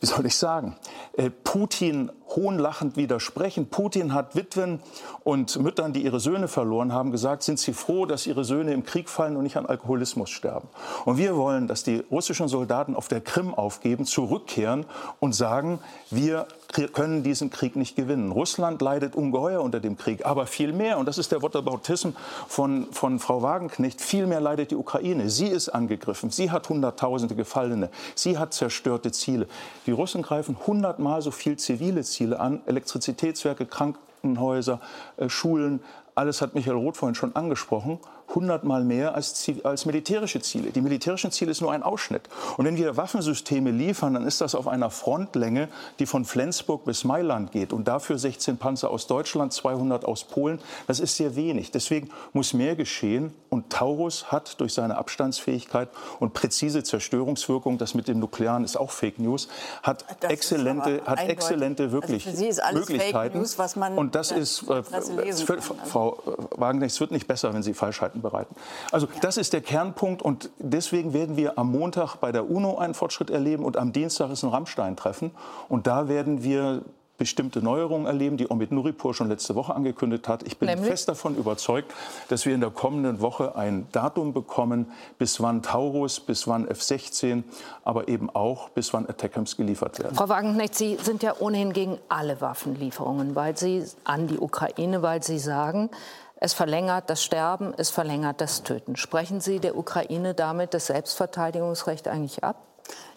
wie 0.00 0.06
soll 0.06 0.26
ich 0.26 0.36
sagen, 0.36 0.76
äh, 1.16 1.30
Putin 1.30 2.10
hohnlachend 2.28 2.96
widersprechen. 2.96 3.68
Putin 3.68 4.12
hat 4.12 4.36
Witwen 4.36 4.80
und 5.22 5.58
Müttern, 5.60 5.92
die 5.92 6.04
ihre 6.04 6.20
Söhne 6.20 6.48
verloren 6.48 6.92
haben, 6.92 7.10
gesagt, 7.10 7.42
sind 7.42 7.58
sie 7.58 7.72
froh, 7.72 8.06
dass 8.06 8.26
ihre 8.26 8.44
Söhne 8.44 8.72
im 8.72 8.84
Krieg 8.84 9.08
fallen 9.08 9.36
und 9.36 9.44
nicht 9.44 9.56
an 9.56 9.66
Alkoholismus 9.66 10.30
sterben. 10.30 10.68
Und 11.04 11.16
wir 11.16 11.36
wollen, 11.36 11.68
dass 11.68 11.84
die 11.84 12.04
russischen 12.10 12.48
Soldaten 12.48 12.96
auf 12.96 13.08
der 13.08 13.20
Krim 13.20 13.54
aufgeben, 13.54 14.04
zurückkehren 14.04 14.84
und 15.20 15.34
sagen, 15.34 15.78
wir 16.10 16.46
können 16.92 17.22
diesen 17.22 17.50
Krieg 17.50 17.76
nicht 17.76 17.96
gewinnen. 17.96 18.32
Russland 18.32 18.82
leidet 18.82 19.14
ungeheuer 19.14 19.62
unter 19.62 19.80
dem 19.80 19.96
Krieg, 19.96 20.26
aber 20.26 20.46
viel 20.46 20.72
mehr, 20.72 20.98
und 20.98 21.06
das 21.06 21.18
ist 21.18 21.32
der 21.32 21.42
Whataboutism 21.42 22.10
von, 22.48 22.86
von 22.92 23.18
Frau 23.18 23.42
Wagenknecht, 23.42 24.00
viel 24.00 24.26
mehr 24.26 24.40
leidet 24.40 24.70
die 24.70 24.76
Ukraine. 24.76 25.30
Sie 25.30 25.46
ist 25.46 25.68
angegriffen, 25.68 26.30
sie 26.30 26.50
hat 26.50 26.68
Hunderttausende 26.68 27.34
Gefallene, 27.34 27.90
sie 28.14 28.38
hat 28.38 28.54
zerstörte 28.54 29.12
Ziele. 29.12 29.46
Die 29.86 29.92
Russen 29.92 30.22
greifen 30.22 30.56
hundertmal 30.66 31.22
so 31.22 31.30
viel 31.30 31.56
zivile 31.56 32.02
Ziele 32.02 32.40
an, 32.40 32.60
Elektrizitätswerke, 32.66 33.66
Krankenhäuser, 33.66 34.80
äh, 35.16 35.28
Schulen, 35.28 35.80
alles 36.14 36.40
hat 36.40 36.54
Michael 36.54 36.76
Roth 36.76 36.96
vorhin 36.96 37.14
schon 37.14 37.34
angesprochen, 37.34 37.98
hundertmal 38.34 38.84
mehr 38.84 39.14
als, 39.14 39.50
als 39.62 39.86
militärische 39.86 40.40
Ziele. 40.40 40.70
Die 40.70 40.80
militärischen 40.80 41.30
Ziele 41.30 41.50
ist 41.50 41.60
nur 41.60 41.72
ein 41.72 41.82
Ausschnitt. 41.82 42.22
Und 42.56 42.64
wenn 42.64 42.76
wir 42.76 42.96
Waffensysteme 42.96 43.70
liefern, 43.70 44.14
dann 44.14 44.26
ist 44.26 44.40
das 44.40 44.54
auf 44.54 44.68
einer 44.68 44.90
Frontlänge, 44.90 45.68
die 45.98 46.06
von 46.06 46.24
Flensburg 46.24 46.84
bis 46.84 47.04
Mailand 47.04 47.52
geht. 47.52 47.72
Und 47.72 47.88
dafür 47.88 48.18
16 48.18 48.56
Panzer 48.56 48.90
aus 48.90 49.06
Deutschland, 49.06 49.52
200 49.52 50.04
aus 50.04 50.24
Polen. 50.24 50.58
Das 50.86 51.00
ist 51.00 51.16
sehr 51.16 51.36
wenig. 51.36 51.70
Deswegen 51.70 52.10
muss 52.32 52.52
mehr 52.54 52.76
geschehen. 52.76 53.32
Und 53.50 53.70
Taurus 53.70 54.32
hat 54.32 54.60
durch 54.60 54.74
seine 54.74 54.96
Abstandsfähigkeit 54.96 55.88
und 56.18 56.34
präzise 56.34 56.82
Zerstörungswirkung, 56.82 57.78
das 57.78 57.94
mit 57.94 58.08
dem 58.08 58.18
Nuklearen 58.18 58.64
ist 58.64 58.76
auch 58.76 58.90
Fake 58.90 59.20
News, 59.20 59.48
hat 59.82 60.04
Das 60.20 60.32
exzellente, 60.32 61.02
hat 61.04 61.18
eindeutig. 61.18 61.28
exzellente 61.28 61.82
Also 61.84 61.92
wirklich 61.92 62.24
Fake 62.24 62.74
Möglichkeiten. 62.74 63.38
News, 63.38 63.76
man 63.76 63.96
und 63.96 64.14
das 64.14 64.28
der 64.28 64.38
ist, 64.38 64.64
äh, 64.68 64.82
also. 64.92 65.46
Frau 65.84 66.18
Wagenknecht, 66.50 66.94
es 66.94 67.00
wird 67.00 67.12
nicht 67.12 67.28
besser, 67.28 67.54
wenn 67.54 67.62
Sie 67.62 67.74
Falschheiten 67.74 68.22
bereiten. 68.24 68.56
Also 68.90 69.06
das 69.20 69.36
ist 69.36 69.52
der 69.52 69.60
Kernpunkt 69.60 70.20
und 70.20 70.50
deswegen 70.58 71.12
werden 71.12 71.36
wir 71.36 71.56
am 71.58 71.70
Montag 71.70 72.16
bei 72.16 72.32
der 72.32 72.50
UNO 72.50 72.78
einen 72.78 72.94
Fortschritt 72.94 73.30
erleben 73.30 73.64
und 73.64 73.76
am 73.76 73.92
Dienstag 73.92 74.30
ist 74.30 74.42
ein 74.42 74.50
Rammstein-Treffen 74.50 75.30
und 75.68 75.86
da 75.86 76.08
werden 76.08 76.42
wir 76.42 76.82
bestimmte 77.16 77.62
Neuerungen 77.62 78.06
erleben, 78.06 78.36
die 78.36 78.50
Omid 78.50 78.72
Nuripur 78.72 79.14
schon 79.14 79.28
letzte 79.28 79.54
Woche 79.54 79.74
angekündigt 79.74 80.26
hat. 80.26 80.42
Ich 80.42 80.58
bin 80.58 80.68
Nämlich? 80.68 80.88
fest 80.88 81.08
davon 81.08 81.36
überzeugt, 81.36 81.92
dass 82.28 82.44
wir 82.44 82.54
in 82.54 82.60
der 82.60 82.70
kommenden 82.70 83.20
Woche 83.20 83.54
ein 83.54 83.86
Datum 83.92 84.32
bekommen, 84.32 84.90
bis 85.16 85.40
wann 85.40 85.62
Taurus, 85.62 86.18
bis 86.18 86.48
wann 86.48 86.66
F-16, 86.66 87.44
aber 87.84 88.08
eben 88.08 88.30
auch 88.30 88.68
bis 88.70 88.92
wann 88.92 89.08
Attackams 89.08 89.56
geliefert 89.56 90.00
werden. 90.00 90.16
Frau 90.16 90.28
Wagenknecht, 90.28 90.74
Sie 90.74 90.96
sind 91.00 91.22
ja 91.22 91.34
ohnehin 91.38 91.72
gegen 91.72 91.98
alle 92.08 92.40
Waffenlieferungen, 92.40 93.36
weil 93.36 93.56
Sie 93.56 93.84
an 94.02 94.26
die 94.26 94.38
Ukraine, 94.38 95.02
weil 95.02 95.22
Sie 95.22 95.38
sagen, 95.38 95.90
es 96.36 96.52
verlängert 96.52 97.08
das 97.10 97.22
Sterben, 97.22 97.74
es 97.76 97.90
verlängert 97.90 98.40
das 98.40 98.62
Töten. 98.62 98.96
Sprechen 98.96 99.40
Sie 99.40 99.60
der 99.60 99.76
Ukraine 99.76 100.34
damit 100.34 100.74
das 100.74 100.86
Selbstverteidigungsrecht 100.86 102.08
eigentlich 102.08 102.44
ab? 102.44 102.56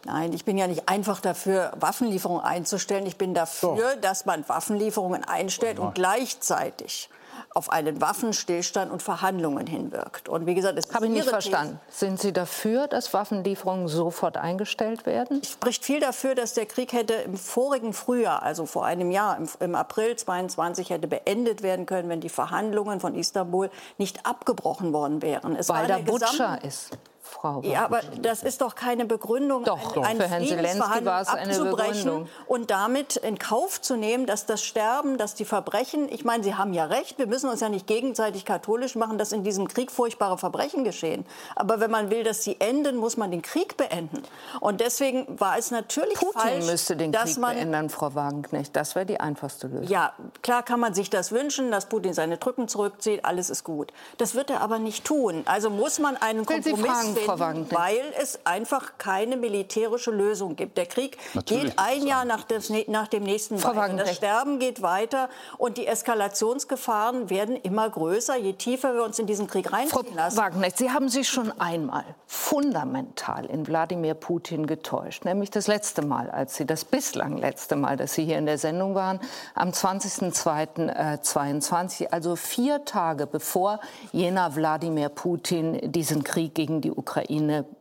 Nein, 0.06 0.32
ich 0.32 0.45
bin 0.45 0.58
ja 0.58 0.67
nicht 0.67 0.88
einfach 0.88 1.19
dafür, 1.19 1.73
Waffenlieferungen 1.80 2.43
einzustellen. 2.43 3.06
Ich 3.06 3.17
bin 3.17 3.34
dafür, 3.34 3.97
dass 3.97 4.25
man 4.25 4.47
Waffenlieferungen 4.47 5.25
einstellt 5.25 5.80
und 5.80 5.95
gleichzeitig 5.95 7.10
auf 7.53 7.71
einen 7.71 8.01
Waffenstillstand 8.01 8.91
und 8.91 9.01
Verhandlungen 9.01 9.65
hinwirkt. 9.67 10.29
Und 10.29 10.45
wie 10.45 10.53
gesagt, 10.53 10.77
es 10.77 10.86
ist 10.86 10.93
Habe 10.95 11.05
ich 11.05 11.12
nicht 11.12 11.25
Ihre 11.25 11.38
These. 11.38 11.49
verstanden. 11.49 11.79
Sind 11.89 12.19
Sie 12.19 12.31
dafür, 12.33 12.88
dass 12.88 13.13
Waffenlieferungen 13.13 13.88
sofort 13.88 14.38
eingestellt 14.38 15.05
werden? 15.05 15.39
Es 15.41 15.51
spricht 15.51 15.83
viel 15.83 15.99
dafür, 15.99 16.36
dass 16.36 16.53
der 16.53 16.65
Krieg 16.67 16.93
hätte 16.93 17.13
im 17.13 17.36
vorigen 17.38 17.93
Frühjahr, 17.93 18.43
also 18.43 18.65
vor 18.65 18.86
einem 18.86 19.10
Jahr, 19.12 19.38
im, 19.38 19.47
im 19.60 19.75
April 19.75 20.15
22, 20.15 20.89
hätte 20.91 21.07
beendet 21.07 21.63
werden 21.63 21.86
können, 21.86 22.10
wenn 22.10 22.21
die 22.21 22.29
Verhandlungen 22.29 22.99
von 22.99 23.15
Istanbul 23.15 23.69
nicht 23.97 24.25
abgebrochen 24.25 24.93
worden 24.93 25.21
wären. 25.21 25.55
Es 25.55 25.69
Weil 25.69 25.88
Gesamt- 25.88 26.05
Butscha 26.05 26.55
ist, 26.55 26.91
Frau 27.39 27.62
Ja, 27.63 27.86
aber 27.86 28.02
das 28.21 28.43
ist 28.43 28.62
doch 28.62 28.76
keine 28.76 29.06
Begründung, 29.06 29.63
Doch, 29.63 29.93
doch. 29.93 30.04
ein 30.04 30.17
Für 30.17 30.28
Herrn 30.28 30.45
Zelensky 30.45 31.06
war 31.06 31.21
es 31.21 31.28
eine 31.28 31.58
Begründung. 31.58 32.28
und 32.47 32.71
damit 32.71 33.17
in 33.17 33.38
Kauf 33.38 33.82
zu 33.82 33.95
nehmen, 33.95 34.26
dass 34.26 34.45
das 34.45 34.63
Sterben, 34.63 35.17
dass 35.17 35.36
die 35.36 35.45
Verbrechen, 35.45 36.10
ich 36.12 36.26
meine, 36.26 36.43
Sie 36.43 36.56
haben 36.56 36.73
ja 36.73 36.86
recht, 36.86 37.17
wir 37.17 37.28
müssen 37.28 37.50
uns 37.50 37.60
ja 37.62 37.69
nicht 37.69 37.88
gegenseitig 37.88 38.45
katholisch 38.45 38.95
machen, 38.95 39.17
dass 39.17 39.32
in 39.32 39.43
diesem 39.43 39.67
Krieg 39.67 39.91
furchtbare 39.91 40.38
Verbrechen 40.38 40.84
geschehen. 40.84 41.26
Aber 41.56 41.80
wenn 41.80 41.91
man 41.91 42.10
will, 42.10 42.23
dass 42.23 42.43
sie 42.43 42.58
enden, 42.60 42.97
muss 42.97 43.17
man 43.17 43.32
den 43.32 43.41
Krieg 43.41 43.78
beenden. 43.78 44.23
Und 44.60 44.82
deswegen 44.82 45.39
war 45.39 45.58
es 45.58 45.71
natürlich 45.71 46.15
Putin 46.15 46.41
falsch, 46.41 46.65
müsste 46.65 46.95
den 46.95 47.12
Krieg 47.12 47.38
man 47.38 47.56
beenden, 47.56 47.89
Frau 47.89 48.13
Wagenknecht. 48.15 48.76
Das 48.76 48.95
wäre 48.95 49.06
die 49.06 49.19
einfachste 49.19 49.67
Lösung. 49.67 49.88
ja, 49.88 50.13
klar 50.41 50.63
kann 50.63 50.80
man 50.80 50.93
sich 50.93 51.10
das 51.10 51.32
wünschen, 51.32 51.71
dass 51.71 51.88
Putin 51.88 52.13
seine 52.13 52.39
Truppen 52.39 52.67
zurückzieht, 52.67 53.26
alles 53.26 53.50
ist 53.50 53.63
gut. 53.63 53.91
Das 54.17 54.36
wird 54.36 54.50
er 54.50 54.62
aber 54.62 54.80
nicht 54.80 55.06
tun. 55.06 55.43
Also 55.45 55.69
muss 55.69 56.00
man 56.00 56.17
einen 56.17 56.45
Kompromiss 56.45 56.86
finden, 57.02 57.26
Wagenknecht. 57.27 57.79
weil 57.79 58.01
es 58.21 58.39
einfach 58.45 58.93
keine 58.97 59.37
militärische 59.37 60.11
Lösung 60.11 60.55
gibt. 60.55 60.77
Der 60.77 60.85
Krieg 60.85 61.17
Natürlich 61.33 61.63
geht 61.63 61.79
ein 61.79 62.05
Jahr 62.05 62.25
nach, 62.25 62.43
des, 62.43 62.71
nach 62.87 63.07
dem 63.07 63.23
nächsten 63.23 63.57
Frau 63.57 63.75
weiter. 63.75 63.95
Das. 63.97 64.15
Sterben 64.15 64.59
geht 64.59 64.81
weiter 64.81 65.29
und 65.57 65.77
die 65.77 65.87
Eskalationsgefahren 65.87 67.29
werden 67.29 67.55
immer 67.55 67.89
größer, 67.89 68.35
je 68.37 68.53
tiefer 68.53 68.93
wir 68.93 69.03
uns 69.03 69.19
in 69.19 69.27
diesen 69.27 69.47
Krieg 69.47 69.69
Frau 69.69 69.77
reinziehen 69.77 70.15
lassen. 70.15 70.37
Wagner, 70.37 70.67
Sie 70.73 70.91
haben 70.91 71.09
sich 71.09 71.27
schon 71.27 71.51
einmal 71.59 72.05
fundamental 72.25 73.45
in 73.45 73.67
Wladimir 73.67 74.13
Putin 74.13 74.67
getäuscht, 74.67 75.25
nämlich 75.25 75.51
das 75.51 75.67
letzte 75.67 76.05
Mal, 76.05 76.29
als 76.29 76.55
Sie 76.55 76.65
das 76.65 76.85
bislang 76.85 77.37
letzte 77.37 77.75
Mal, 77.75 77.97
dass 77.97 78.13
Sie 78.13 78.23
hier 78.25 78.37
in 78.37 78.45
der 78.45 78.57
Sendung 78.57 78.95
waren, 78.95 79.19
am 79.55 79.69
20.02.22, 79.69 82.07
also 82.11 82.35
vier 82.35 82.85
Tage 82.85 83.27
bevor 83.27 83.79
jener 84.11 84.55
Wladimir 84.55 85.09
Putin 85.09 85.91
diesen 85.91 86.23
Krieg 86.23 86.55
gegen 86.55 86.81
die 86.81 86.91
Ukraine 86.91 87.06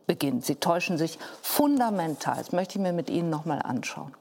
beginnt. 0.05 0.45
Sie 0.45 0.55
täuschen 0.55 0.97
sich 0.97 1.19
fundamental. 1.41 2.37
Das 2.37 2.51
möchte 2.51 2.77
ich 2.77 2.81
mir 2.81 2.93
mit 2.93 3.09
Ihnen 3.09 3.29
noch 3.29 3.45
mal 3.45 3.59
anschauen. 3.59 4.13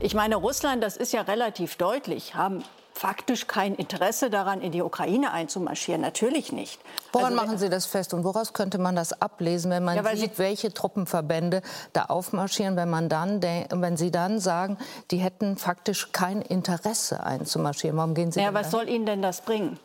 Ich 0.00 0.14
meine, 0.14 0.36
Russland, 0.36 0.82
das 0.82 0.96
ist 0.96 1.12
ja 1.12 1.22
relativ 1.22 1.76
deutlich, 1.76 2.34
haben 2.34 2.64
faktisch 2.94 3.46
kein 3.46 3.74
Interesse 3.74 4.30
daran, 4.30 4.60
in 4.60 4.70
die 4.72 4.82
Ukraine 4.82 5.32
einzumarschieren. 5.32 6.00
Natürlich 6.02 6.52
nicht. 6.52 6.80
Woran 7.12 7.32
Also, 7.32 7.36
machen 7.46 7.58
Sie 7.58 7.68
das 7.70 7.86
fest 7.86 8.12
und 8.12 8.22
woraus 8.24 8.52
könnte 8.52 8.78
man 8.78 8.94
das 8.96 9.20
ablesen, 9.22 9.70
wenn 9.70 9.82
man 9.84 9.96
Ja, 9.96 10.04
sieht, 10.16 10.36
Sie- 10.36 10.38
welche 10.38 10.72
Truppenverbände 10.74 11.62
da 11.92 12.04
aufmarschieren, 12.06 12.76
wenn 12.76 12.90
man 12.90 13.08
dann, 13.08 13.42
wenn 13.42 13.96
Sie 13.96 14.10
dann 14.10 14.38
sagen, 14.40 14.76
die 15.10 15.18
hätten 15.18 15.56
faktisch 15.56 16.12
kein 16.12 16.42
Interesse 16.42 17.24
einzumarschieren? 17.24 17.96
Warum 17.96 18.14
gehen 18.14 18.30
Sie 18.30 18.40
Ja, 18.40 18.52
was 18.54 18.70
dahin? 18.70 18.70
soll 18.70 18.88
Ihnen 18.94 19.06
denn 19.06 19.22
das 19.22 19.40
bringen? 19.40 19.78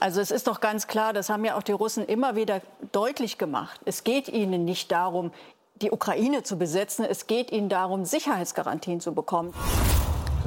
Also 0.00 0.22
es 0.22 0.30
ist 0.30 0.46
doch 0.46 0.60
ganz 0.60 0.86
klar, 0.86 1.12
das 1.12 1.28
haben 1.28 1.44
ja 1.44 1.56
auch 1.56 1.62
die 1.62 1.72
Russen 1.72 2.06
immer 2.06 2.34
wieder 2.34 2.62
deutlich 2.90 3.36
gemacht. 3.36 3.78
Es 3.84 4.02
geht 4.02 4.28
ihnen 4.28 4.64
nicht 4.64 4.90
darum, 4.90 5.30
die 5.82 5.90
Ukraine 5.90 6.42
zu 6.42 6.56
besetzen. 6.56 7.04
Es 7.04 7.26
geht 7.26 7.52
ihnen 7.52 7.68
darum, 7.68 8.06
Sicherheitsgarantien 8.06 9.00
zu 9.00 9.12
bekommen. 9.14 9.52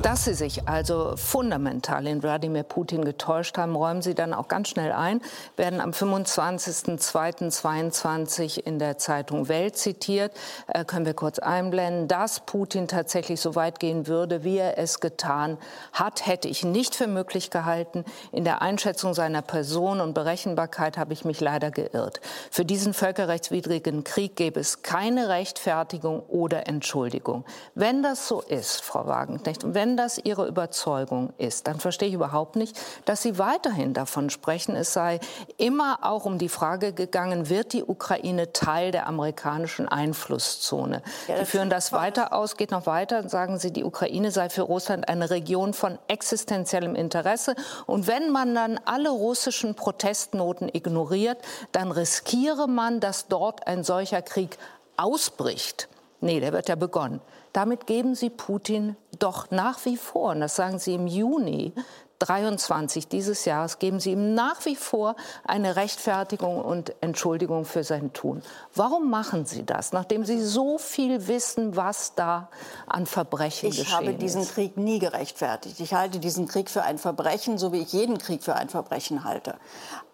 Dass 0.04 0.26
Sie 0.26 0.34
sich 0.34 0.68
also 0.68 1.13
fundamental 1.16 2.06
in 2.08 2.22
Wladimir 2.22 2.63
Putin 2.63 3.06
getäuscht 3.06 3.58
haben, 3.58 3.74
räumen 3.74 4.02
Sie 4.02 4.13
dann 4.13 4.34
auch 4.34 4.50
ganz 4.50 4.68
schnell 4.68 4.92
ein, 4.92 5.22
werden 5.56 5.80
am 5.80 5.92
25.02.22 5.92 8.60
in 8.60 8.80
der 8.80 8.98
Zeitung 8.98 9.48
Welt 9.48 9.78
zitiert. 9.78 10.34
Äh, 10.68 10.84
können 10.84 11.06
wir 11.06 11.13
kurz 11.13 11.39
einblenden, 11.39 12.10
dass 12.10 12.42
Putin 12.42 12.89
tatsächlich 12.89 13.39
so 13.39 13.56
weit 13.56 13.80
gehen 13.80 14.06
würde, 14.06 14.44
wie 14.44 14.58
er 14.58 14.78
es 14.78 15.00
getan 15.00 15.58
hat, 15.94 16.28
hätte 16.28 16.50
ich 16.50 16.66
nicht 16.66 16.96
für 16.96 17.08
möglich 17.08 17.50
gehalten. 17.50 18.04
In 18.34 18.44
der 18.44 18.62
Einschätzung 18.62 19.13
seiner 19.13 19.42
Person 19.42 20.02
und 20.02 20.13
Berechenbarkeit 20.13 20.98
habe 20.98 21.13
ich 21.13 21.24
mich 21.24 21.39
leider 21.39 21.72
geirrt. 21.72 22.20
Für 22.52 22.66
diesen 22.66 22.94
völkerrechtswidrigen 22.94 24.04
Krieg 24.04 24.36
gäbe 24.36 24.60
es 24.60 24.82
keine 24.82 25.30
Rechtfertigung 25.30 26.24
oder 26.28 26.68
Entschuldigung. 26.68 27.46
Wenn 27.74 28.04
das 28.04 28.28
so 28.28 28.42
ist, 28.42 28.82
Frau 28.82 29.08
Wagenknecht, 29.08 29.63
und 29.63 29.74
wenn 29.74 29.93
wenn 29.94 29.98
das 29.98 30.18
Ihre 30.18 30.48
Überzeugung 30.48 31.34
ist, 31.38 31.68
dann 31.68 31.80
verstehe 31.80 32.08
ich 32.08 32.16
überhaupt 32.16 32.56
nicht, 32.56 32.80
dass 33.06 33.22
Sie 33.22 33.38
weiterhin 33.38 33.94
davon 33.94 34.32
sprechen, 34.32 34.76
es 34.76 34.92
sei 34.92 35.20
immer 35.58 36.00
auch 36.02 36.26
um 36.26 36.40
die 36.40 36.50
Frage 36.50 36.94
gegangen, 36.94 37.48
wird 37.48 37.74
die 37.74 37.84
Ukraine 37.84 38.52
Teil 38.54 38.90
der 38.90 39.06
amerikanischen 39.06 39.88
Einflusszone? 39.88 41.04
Ja, 41.28 41.38
Sie 41.38 41.46
führen 41.46 41.70
das 41.70 41.92
weiter 41.92 42.34
aus, 42.34 42.58
geht 42.58 42.72
noch 42.72 42.88
weiter, 42.88 43.30
sagen 43.30 43.60
Sie, 43.60 43.70
die 43.70 43.84
Ukraine 43.84 44.32
sei 44.32 44.50
für 44.50 44.64
Russland 44.64 45.08
eine 45.08 45.30
Region 45.30 45.76
von 45.76 46.00
existenziellem 46.08 46.96
Interesse. 46.96 47.54
Und 47.86 48.08
wenn 48.08 48.32
man 48.32 48.56
dann 48.56 48.80
alle 48.86 49.12
russischen 49.12 49.76
Protestnoten 49.76 50.70
ignoriert, 50.74 51.38
dann 51.72 51.92
riskiere 51.92 52.68
man, 52.68 53.00
dass 53.00 53.28
dort 53.28 53.68
ein 53.68 53.84
solcher 53.84 54.24
Krieg 54.24 54.58
ausbricht. 54.98 55.88
Nee, 56.20 56.40
der 56.40 56.52
wird 56.52 56.68
ja 56.68 56.76
begonnen. 56.76 57.22
Damit 57.54 57.86
geben 57.86 58.16
Sie 58.16 58.32
Putin 58.32 58.96
doch 59.20 59.52
nach 59.52 59.86
wie 59.86 59.98
vor, 59.98 60.32
und 60.32 60.42
das 60.42 60.56
sagen 60.56 60.80
Sie 60.80 60.96
im 60.96 61.08
Juni 61.08 61.74
23 62.20 63.08
dieses 63.08 63.46
Jahres, 63.46 63.80
geben 63.80 64.00
Sie 64.00 64.12
ihm 64.13 64.34
nach 64.34 64.66
wie 64.66 64.76
vor 64.76 65.16
eine 65.44 65.76
Rechtfertigung 65.76 66.62
und 66.62 66.96
Entschuldigung 67.02 67.66
für 67.66 67.84
sein 67.84 68.13
Tun. 68.13 68.42
Warum 68.74 69.10
machen 69.10 69.46
Sie 69.46 69.66
das, 69.66 69.92
nachdem 69.92 70.24
Sie 70.26 70.42
so 70.42 70.78
viel 70.78 71.28
wissen, 71.28 71.76
was 71.76 72.16
da 72.16 72.50
an 72.88 73.06
Verbrechen 73.06 73.70
ich 73.70 73.78
geschehen 73.78 73.84
ist? 73.84 74.02
Ich 74.02 74.08
habe 74.08 74.13
diesen 74.13 74.42
ist? 74.42 74.54
Krieg 74.54 74.78
nie 74.78 75.00
gerechtfertigt. 75.00 75.80
Ich 75.80 75.94
halte 75.94 76.20
diesen 76.20 76.48
Krieg 76.48 76.70
für 76.70 76.84
ein 76.84 76.98
Verbrechen, 76.98 77.58
so 77.58 77.74
wie 77.74 77.82
ich 77.82 77.94
jeden 77.94 78.18
Krieg 78.18 78.44
für 78.44 78.56
ein 78.56 78.70
Verbrechen 78.70 79.26
halte. 79.26 79.56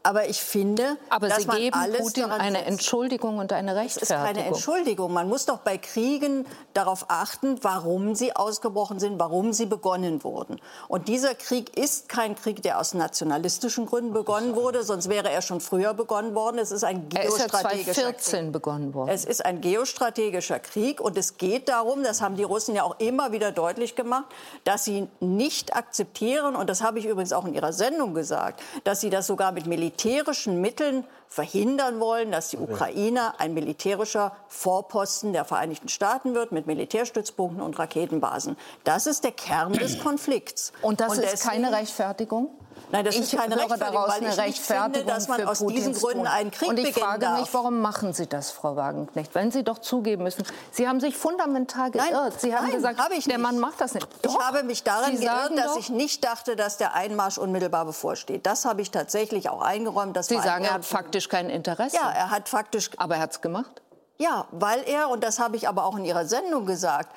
Aber 0.01 0.29
ich 0.29 0.39
finde, 0.39 0.97
aber 1.09 1.27
dass 1.27 1.41
Sie 1.41 1.47
man 1.47 1.57
geben 1.57 1.77
alles 1.77 1.99
Putin 1.99 2.25
eine 2.25 2.63
Entschuldigung 2.63 3.37
und 3.37 3.51
eine 3.51 3.75
Rechtfertigung. 3.75 4.17
Es 4.17 4.31
ist 4.31 4.35
keine 4.35 4.47
Entschuldigung. 4.47 5.11
Man 5.11 5.27
muss 5.27 5.45
doch 5.45 5.57
bei 5.57 5.77
Kriegen 5.77 6.45
darauf 6.73 7.05
achten, 7.09 7.57
warum 7.63 8.15
sie 8.15 8.33
ausgebrochen 8.33 8.99
sind, 8.99 9.19
warum 9.19 9.51
sie 9.51 9.65
begonnen 9.65 10.23
wurden. 10.23 10.61
Und 10.87 11.09
dieser 11.09 11.35
Krieg 11.35 11.77
ist 11.77 12.07
kein 12.07 12.35
Krieg, 12.35 12.63
der 12.63 12.79
aus 12.79 12.93
nationalistischen 12.93 13.85
Gründen 13.85 14.13
begonnen 14.13 14.55
wurde, 14.55 14.83
sonst 14.83 15.09
wäre 15.09 15.29
er 15.29 15.41
schon 15.41 15.59
früher 15.59 15.93
begonnen 15.93 16.33
worden. 16.33 16.59
Es 16.59 16.71
ist 16.71 16.85
ein 16.85 17.09
geostrategischer 17.09 17.23
er 17.23 17.29
ist 17.29 17.53
ja 17.53 18.03
2014 18.13 18.39
Krieg. 18.39 18.53
begonnen 18.53 18.93
worden. 18.93 19.09
Es 19.09 19.25
ist 19.25 19.45
ein 19.45 19.59
geostrategischer 19.59 20.59
Krieg 20.59 21.01
und 21.01 21.17
es 21.17 21.37
geht 21.37 21.67
darum, 21.67 22.03
das 22.03 22.21
haben 22.21 22.37
die 22.37 22.43
Russen 22.43 22.73
ja 22.73 22.83
auch 22.83 22.97
immer 22.99 23.33
wieder 23.33 23.51
deutlich 23.51 23.95
gemacht, 23.95 24.27
dass 24.63 24.85
sie 24.85 25.09
nicht 25.19 25.75
akzeptieren 25.75 26.55
und 26.55 26.69
das 26.69 26.81
habe 26.81 26.99
ich 26.99 27.05
übrigens 27.05 27.33
auch 27.33 27.43
in 27.43 27.53
ihrer 27.53 27.73
Sendung 27.73 28.13
gesagt, 28.13 28.61
dass 28.85 29.01
sie 29.01 29.09
das 29.09 29.27
sogar 29.27 29.51
mit 29.51 29.67
Militär 29.67 29.88
militärischen 29.89 30.61
Mitteln 30.61 31.03
verhindern 31.27 31.99
wollen, 31.99 32.31
dass 32.31 32.49
die 32.49 32.57
Ukraine 32.57 33.39
ein 33.39 33.53
militärischer 33.53 34.35
Vorposten 34.47 35.33
der 35.33 35.45
Vereinigten 35.45 35.89
Staaten 35.89 36.35
wird 36.35 36.51
mit 36.51 36.67
Militärstützpunkten 36.67 37.61
und 37.61 37.77
Raketenbasen. 37.77 38.55
Das 38.83 39.07
ist 39.07 39.23
der 39.23 39.31
Kern 39.31 39.73
des 39.73 39.99
Konflikts. 40.03 40.73
Und 40.81 41.01
das 41.01 41.17
und 41.17 41.23
ist 41.23 41.43
keine 41.43 41.71
Rechtfertigung? 41.71 42.49
Nein, 42.91 43.05
das 43.05 43.15
ich 43.15 43.21
ist 43.21 43.37
keine 43.37 43.55
Rechtfertigung, 43.55 43.93
daraus 43.93 44.09
eine 44.09 44.37
Rechtfertigung 44.37 44.93
finde, 44.93 45.13
dass 45.13 45.27
man 45.27 45.43
aus 45.43 45.59
Putins 45.59 45.85
diesen 45.85 45.93
Gründen 45.93 46.27
einen 46.27 46.51
Krieg 46.51 46.69
Und 46.69 46.79
ich 46.79 46.93
frage 46.93 47.19
darf. 47.19 47.39
mich, 47.39 47.53
warum 47.53 47.81
machen 47.81 48.13
Sie 48.13 48.27
das, 48.27 48.51
Frau 48.51 48.75
Wagenknecht? 48.75 49.35
Wenn 49.35 49.51
Sie 49.51 49.63
doch 49.63 49.79
zugeben 49.79 50.23
müssen, 50.23 50.43
Sie 50.71 50.87
haben 50.87 50.99
sich 50.99 51.15
fundamental 51.15 51.91
geirrt. 51.91 52.11
Nein, 52.11 52.31
Sie 52.37 52.55
haben 52.55 52.65
nein, 52.65 52.75
gesagt, 52.75 52.99
hab 52.99 53.11
der 53.11 53.37
Mann 53.37 53.59
macht 53.59 53.79
das 53.81 53.93
nicht. 53.93 54.07
Doch. 54.23 54.33
Ich 54.33 54.39
habe 54.39 54.63
mich 54.63 54.83
daran 54.83 55.19
geirrt, 55.19 55.57
dass 55.57 55.77
ich 55.77 55.89
nicht 55.89 56.23
dachte, 56.23 56.55
dass 56.55 56.77
der 56.77 56.95
Einmarsch 56.95 57.37
unmittelbar 57.37 57.85
bevorsteht. 57.85 58.45
Das 58.45 58.65
habe 58.65 58.81
ich 58.81 58.91
tatsächlich 58.91 59.49
auch 59.49 59.61
eingeräumt. 59.61 60.15
Das 60.15 60.27
Sie 60.27 60.39
sagen, 60.39 60.65
er 60.65 60.73
hat 60.73 60.85
faktisch 60.85 61.29
kein 61.29 61.49
Interesse. 61.49 61.95
Ja, 61.95 62.09
er 62.09 62.31
hat 62.31 62.49
faktisch. 62.49 62.89
Aber 62.97 63.15
er 63.15 63.21
hat 63.21 63.31
es 63.31 63.41
gemacht? 63.41 63.81
Ja, 64.17 64.47
weil 64.51 64.83
er, 64.85 65.09
und 65.09 65.23
das 65.23 65.39
habe 65.39 65.55
ich 65.55 65.69
aber 65.69 65.85
auch 65.85 65.95
in 65.95 66.03
Ihrer 66.03 66.25
Sendung 66.25 66.65
gesagt, 66.65 67.15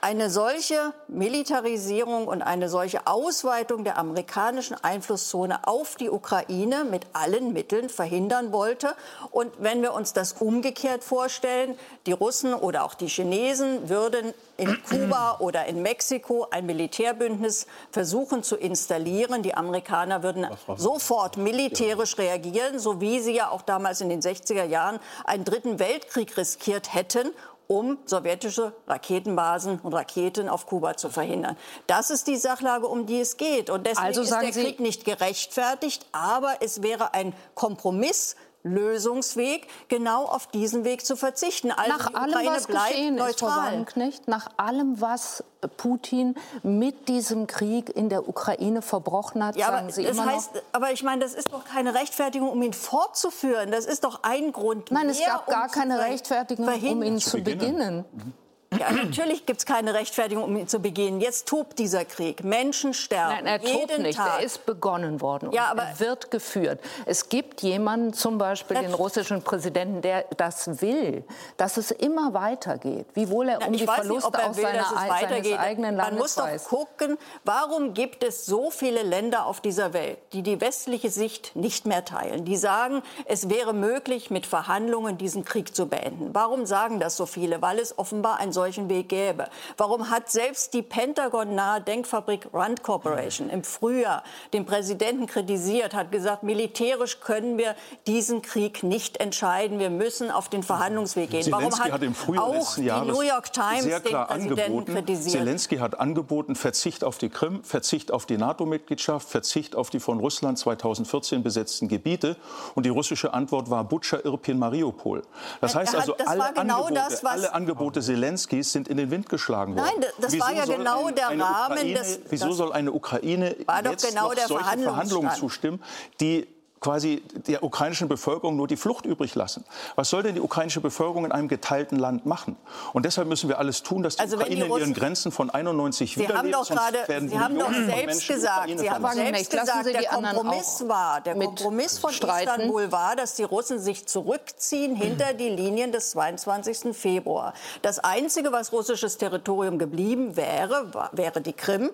eine 0.00 0.30
solche 0.30 0.94
Militarisierung 1.08 2.26
und 2.26 2.42
eine 2.42 2.68
solche 2.68 3.06
Ausweitung 3.06 3.84
der 3.84 3.98
amerikanischen 3.98 4.76
Einflusszone 4.82 5.66
auf 5.66 5.96
die 5.96 6.10
Ukraine 6.10 6.84
mit 6.84 7.06
allen 7.12 7.52
Mitteln 7.52 7.88
verhindern 7.88 8.52
wollte. 8.52 8.94
Und 9.30 9.52
wenn 9.58 9.82
wir 9.82 9.92
uns 9.92 10.12
das 10.12 10.34
umgekehrt 10.34 11.04
vorstellen, 11.04 11.78
die 12.06 12.12
Russen 12.12 12.54
oder 12.54 12.84
auch 12.84 12.94
die 12.94 13.08
Chinesen 13.08 13.88
würden 13.88 14.32
in 14.56 14.82
Kuba 14.82 15.36
oder 15.40 15.66
in 15.66 15.82
Mexiko 15.82 16.46
ein 16.50 16.66
Militärbündnis 16.66 17.66
versuchen 17.90 18.42
zu 18.42 18.56
installieren. 18.56 19.42
Die 19.42 19.54
Amerikaner 19.54 20.22
würden 20.22 20.46
sofort 20.76 21.36
militärisch 21.36 22.16
reagieren, 22.18 22.78
so 22.78 23.00
wie 23.00 23.20
sie 23.20 23.34
ja 23.34 23.50
auch 23.50 23.62
damals 23.62 24.00
in 24.00 24.08
den 24.08 24.22
60er 24.22 24.64
Jahren 24.64 24.98
einen 25.24 25.44
dritten 25.44 25.78
Weltkrieg 25.78 26.36
riskiert 26.36 26.94
hätten 26.94 27.30
um 27.70 27.98
sowjetische 28.04 28.72
Raketenbasen 28.88 29.78
und 29.78 29.94
Raketen 29.94 30.48
auf 30.48 30.66
Kuba 30.66 30.96
zu 30.96 31.08
verhindern. 31.08 31.56
Das 31.86 32.10
ist 32.10 32.26
die 32.26 32.36
Sachlage, 32.36 32.88
um 32.88 33.06
die 33.06 33.20
es 33.20 33.36
geht. 33.36 33.70
Und 33.70 33.86
deswegen 33.86 34.06
also 34.06 34.22
ist 34.22 34.32
der 34.32 34.50
Krieg 34.50 34.80
nicht 34.80 35.04
gerechtfertigt, 35.04 36.04
aber 36.10 36.56
es 36.62 36.82
wäre 36.82 37.14
ein 37.14 37.32
Kompromiss 37.54 38.34
Lösungsweg, 38.62 39.66
genau 39.88 40.24
auf 40.24 40.46
diesen 40.46 40.84
Weg 40.84 41.04
zu 41.04 41.16
verzichten. 41.16 41.70
Also 41.70 41.90
nach 41.90 42.14
allem, 42.14 42.46
was 42.46 42.66
geschehen 42.66 43.14
neutral. 43.14 43.82
ist, 43.82 43.94
Frau 43.94 44.30
nach 44.30 44.48
allem, 44.56 45.00
was 45.00 45.44
Putin 45.76 46.34
mit 46.62 47.08
diesem 47.08 47.46
Krieg 47.46 47.94
in 47.94 48.08
der 48.08 48.28
Ukraine 48.28 48.82
verbrochen 48.82 49.44
hat, 49.44 49.56
ja, 49.56 49.66
sagen 49.66 49.90
Sie 49.90 50.04
das 50.04 50.16
immer 50.16 50.26
heißt, 50.26 50.54
noch. 50.54 50.62
Aber 50.72 50.92
ich 50.92 51.02
meine, 51.02 51.22
das 51.22 51.34
ist 51.34 51.52
doch 51.52 51.64
keine 51.64 51.94
Rechtfertigung, 51.94 52.50
um 52.50 52.62
ihn 52.62 52.72
fortzuführen. 52.72 53.70
Das 53.70 53.86
ist 53.86 54.04
doch 54.04 54.22
ein 54.22 54.52
Grund. 54.52 54.90
Nein, 54.90 55.06
mehr, 55.06 55.14
es 55.14 55.24
gab 55.24 55.46
gar 55.46 55.64
um 55.64 55.70
keine 55.70 55.98
Rechtfertigung, 55.98 56.66
um 56.66 57.02
ihn 57.02 57.18
zu 57.18 57.38
beginnen. 57.38 58.04
beginnen. 58.04 58.34
Ja, 58.78 58.92
natürlich 58.92 59.46
gibt 59.46 59.58
es 59.60 59.66
keine 59.66 59.94
Rechtfertigung, 59.94 60.44
um 60.44 60.56
ihn 60.56 60.68
zu 60.68 60.78
begehen. 60.78 61.20
Jetzt 61.20 61.48
tobt 61.48 61.78
dieser 61.78 62.04
Krieg. 62.04 62.44
Menschen 62.44 62.94
sterben. 62.94 63.44
Nein, 63.44 63.46
er 63.46 63.60
jeden 63.60 63.88
tobt 63.88 63.98
nicht. 63.98 64.16
Tag. 64.16 64.38
Er 64.38 64.44
ist 64.44 64.64
begonnen 64.64 65.20
worden. 65.20 65.50
Ja, 65.52 65.66
aber 65.66 65.82
er 65.82 66.00
wird 66.00 66.30
geführt. 66.30 66.80
Es 67.04 67.28
gibt 67.28 67.62
jemanden, 67.62 68.12
zum 68.12 68.38
Beispiel 68.38 68.76
den 68.78 68.94
russischen 68.94 69.42
Präsidenten, 69.42 70.02
der 70.02 70.24
das 70.36 70.80
will, 70.80 71.24
dass 71.56 71.78
es 71.78 71.90
immer 71.90 72.32
weitergeht. 72.32 73.06
Wiewohl 73.14 73.48
er 73.48 73.58
Na, 73.60 73.66
um 73.66 73.72
die 73.72 73.84
Verluste 73.84 74.30
nicht, 74.30 74.48
aus 74.48 74.56
will, 74.56 74.62
seiner, 74.62 74.84
seines 74.84 75.58
eigenen 75.58 75.96
Landes 75.96 76.12
Man 76.12 76.18
muss 76.18 76.34
doch 76.36 76.44
weiß. 76.44 76.64
gucken, 76.66 77.18
warum 77.44 77.92
gibt 77.92 78.22
es 78.22 78.46
so 78.46 78.70
viele 78.70 79.02
Länder 79.02 79.46
auf 79.46 79.60
dieser 79.60 79.92
Welt, 79.92 80.18
die 80.32 80.42
die 80.42 80.60
westliche 80.60 81.10
Sicht 81.10 81.56
nicht 81.56 81.86
mehr 81.86 82.04
teilen. 82.04 82.44
Die 82.44 82.56
sagen, 82.56 83.02
es 83.24 83.48
wäre 83.48 83.72
möglich, 83.72 84.30
mit 84.30 84.46
Verhandlungen 84.46 85.18
diesen 85.18 85.44
Krieg 85.44 85.74
zu 85.74 85.86
beenden. 85.86 86.30
Warum 86.32 86.66
sagen 86.66 87.00
das 87.00 87.16
so 87.16 87.26
viele? 87.26 87.60
Weil 87.62 87.78
es 87.80 87.98
offenbar 87.98 88.38
ein 88.38 88.52
solchen 88.60 88.90
Weg 88.90 89.08
gäbe. 89.08 89.48
Warum 89.78 90.10
hat 90.10 90.30
selbst 90.30 90.74
die 90.74 90.82
Pentagon-nahe 90.82 91.80
Denkfabrik 91.80 92.48
Rand 92.52 92.82
Corporation 92.82 93.48
im 93.48 93.64
Frühjahr 93.64 94.22
den 94.52 94.66
Präsidenten 94.66 95.26
kritisiert, 95.26 95.94
hat 95.94 96.12
gesagt, 96.12 96.42
militärisch 96.42 97.20
können 97.20 97.56
wir 97.56 97.74
diesen 98.06 98.42
Krieg 98.42 98.82
nicht 98.82 99.16
entscheiden. 99.16 99.78
Wir 99.78 99.88
müssen 99.88 100.30
auf 100.30 100.50
den 100.50 100.62
Verhandlungsweg 100.62 101.30
gehen. 101.30 101.42
Zelensky 101.42 101.64
Warum 101.64 101.84
hat, 101.84 101.92
hat 101.92 102.02
im 102.02 102.14
Frühjahr 102.14 102.44
auch 102.44 102.74
die 102.74 103.10
New 103.10 103.22
York 103.22 103.50
Times 103.50 103.84
sehr 103.84 104.00
klar 104.00 104.26
den 104.26 104.48
Präsidenten 104.48 104.60
angeboten, 104.60 104.92
kritisiert? 104.92 105.32
Zelensky 105.38 105.76
hat 105.78 105.98
angeboten, 105.98 106.54
Verzicht 106.54 107.02
auf 107.02 107.16
die 107.16 107.30
Krim, 107.30 107.64
Verzicht 107.64 108.12
auf 108.12 108.26
die 108.26 108.36
NATO-Mitgliedschaft, 108.36 109.26
Verzicht 109.26 109.74
auf 109.74 109.88
die 109.88 110.00
von 110.00 110.20
Russland 110.20 110.58
2014 110.58 111.42
besetzten 111.42 111.88
Gebiete. 111.88 112.36
Und 112.74 112.84
die 112.84 112.90
russische 112.90 113.32
Antwort 113.32 113.70
war 113.70 113.84
Butscha, 113.84 114.18
Irpin, 114.22 114.58
Mariupol. 114.58 115.22
Das 115.62 115.74
heißt 115.74 115.94
also, 115.94 116.14
alle, 116.26 116.52
genau 116.52 116.84
Angebote, 116.84 116.94
das, 116.94 117.24
alle 117.24 117.54
Angebote 117.54 118.02
Zelenskys 118.50 118.72
sind 118.72 118.88
in 118.88 118.96
den 118.96 119.10
Wind 119.10 119.28
geschlagen 119.28 119.76
worden. 119.76 119.90
Nein, 120.00 120.10
das 120.20 120.32
wieso 120.32 120.44
war 120.44 120.52
ja 120.52 120.64
genau 120.64 121.06
ein, 121.06 121.14
der 121.14 121.28
Rahmen 121.28 121.40
Ukraine, 121.40 121.94
des. 121.94 122.20
Wieso 122.28 122.52
soll 122.52 122.72
eine 122.72 122.92
Ukraine 122.92 123.56
war 123.66 123.82
doch 123.82 123.92
jetzt 123.92 124.08
genau 124.08 124.28
noch 124.28 124.34
der 124.34 124.46
solche 124.46 124.78
Verhandlungen 124.78 125.30
zustimmen, 125.32 125.82
die 126.20 126.46
quasi 126.80 127.22
der 127.46 127.62
ukrainischen 127.62 128.08
Bevölkerung 128.08 128.56
nur 128.56 128.66
die 128.66 128.76
Flucht 128.76 129.04
übrig 129.04 129.34
lassen. 129.34 129.64
Was 129.96 130.08
soll 130.08 130.22
denn 130.22 130.34
die 130.34 130.40
ukrainische 130.40 130.80
Bevölkerung 130.80 131.26
in 131.26 131.32
einem 131.32 131.48
geteilten 131.48 131.98
Land 131.98 132.24
machen? 132.24 132.56
Und 132.94 133.04
deshalb 133.04 133.28
müssen 133.28 133.48
wir 133.50 133.58
alles 133.58 133.82
tun, 133.82 134.02
dass 134.02 134.16
die 134.16 134.22
also 134.22 134.36
Ukraine 134.36 134.64
die 134.64 134.70
in 134.70 134.78
ihren 134.78 134.94
Grenzen 134.94 135.30
von 135.30 135.50
91 135.50 136.14
Sie 136.14 136.26
haben 136.26 136.50
doch 136.50 136.66
gerade, 136.66 136.98
Sie 137.28 137.38
haben 137.38 137.58
doch 137.58 137.72
selbst 137.72 138.28
gesagt, 138.28 138.78
Sie 138.78 138.90
haben 138.90 139.06
selbst 139.12 139.50
gesagt, 139.50 139.86
der 139.86 140.04
Kompromiss 140.04 140.84
war, 140.86 141.20
der 141.20 141.34
Kompromiss 141.34 141.98
von 141.98 142.12
streiten. 142.12 142.50
Istanbul 142.50 142.90
war, 142.90 143.14
dass 143.14 143.34
die 143.34 143.44
Russen 143.44 143.78
sich 143.78 144.06
zurückziehen 144.06 144.96
hinter 144.96 145.34
die 145.34 145.50
Linien 145.50 145.92
des 145.92 146.12
22. 146.12 146.96
Februar. 146.96 147.52
Das 147.82 147.98
Einzige, 147.98 148.52
was 148.52 148.72
russisches 148.72 149.18
Territorium 149.18 149.78
geblieben 149.78 150.36
wäre, 150.36 151.10
wäre 151.12 151.42
die 151.42 151.52
Krim. 151.52 151.90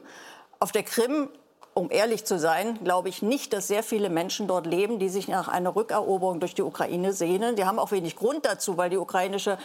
Auf 0.61 0.71
der 0.71 0.85
Krim 0.85 1.29
um 1.77 1.91
ehrlich 1.91 2.25
zu 2.25 2.39
sein, 2.39 2.83
glaube 2.83 3.11
ich 3.11 3.21
nicht, 3.21 3.53
dass 3.53 3.69
sehr 3.69 3.83
viele 3.83 4.09
Menschen 4.09 4.49
dort 4.49 4.67
leben, 4.67 4.99
die 4.99 5.11
sich 5.11 5.29
nach 5.29 5.47
einer 5.47 5.77
Rückeroberung 5.77 6.41
durch 6.41 6.55
die 6.55 6.63
Ukraine 6.63 7.13
sehnen. 7.13 7.55
Die 7.55 7.67
haben 7.67 7.79
auch 7.79 7.91
wenig 7.91 8.17
Grund 8.17 8.47
dazu, 8.47 8.79
weil 8.79 8.89
die 8.89 8.97
ukrainische 8.97 9.59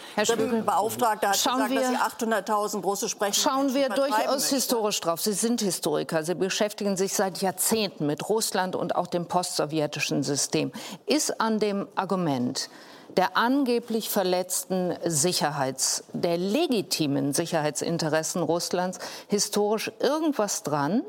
Beauftragte 0.65 1.29
hat 1.29 1.37
schauen 1.37 1.69
gesagt, 1.69 1.71
wir, 1.71 1.79
dass 1.79 1.89
sie 1.89 2.75
800.000 2.75 2.83
russisch 2.83 3.11
sprechen. 3.11 3.33
Schauen 3.33 3.73
wir 3.73 3.87
durchaus 3.87 4.49
historisch 4.49 4.99
drauf. 4.99 5.21
Sie 5.21 5.31
sind 5.31 5.61
Historiker. 5.61 6.23
Sie 6.23 6.35
beschäftigen 6.35 6.97
sich 6.97 7.13
seit 7.13 7.41
Jahrzehnten 7.41 8.07
mit 8.07 8.27
Russland 8.27 8.75
und 8.75 8.93
auch 8.97 9.07
dem 9.07 9.27
postsowjetischen 9.27 10.21
System. 10.23 10.73
Ist 11.05 11.39
an 11.39 11.59
dem 11.59 11.87
Argument, 11.95 12.69
der 13.15 13.37
angeblich 13.37 14.09
verletzten 14.09 14.97
Sicherheits, 15.05 16.03
der 16.11 16.37
legitimen 16.37 17.31
Sicherheitsinteressen 17.31 18.43
Russlands 18.43 18.99
historisch 19.29 19.93
irgendwas 20.01 20.63
dran? 20.63 21.03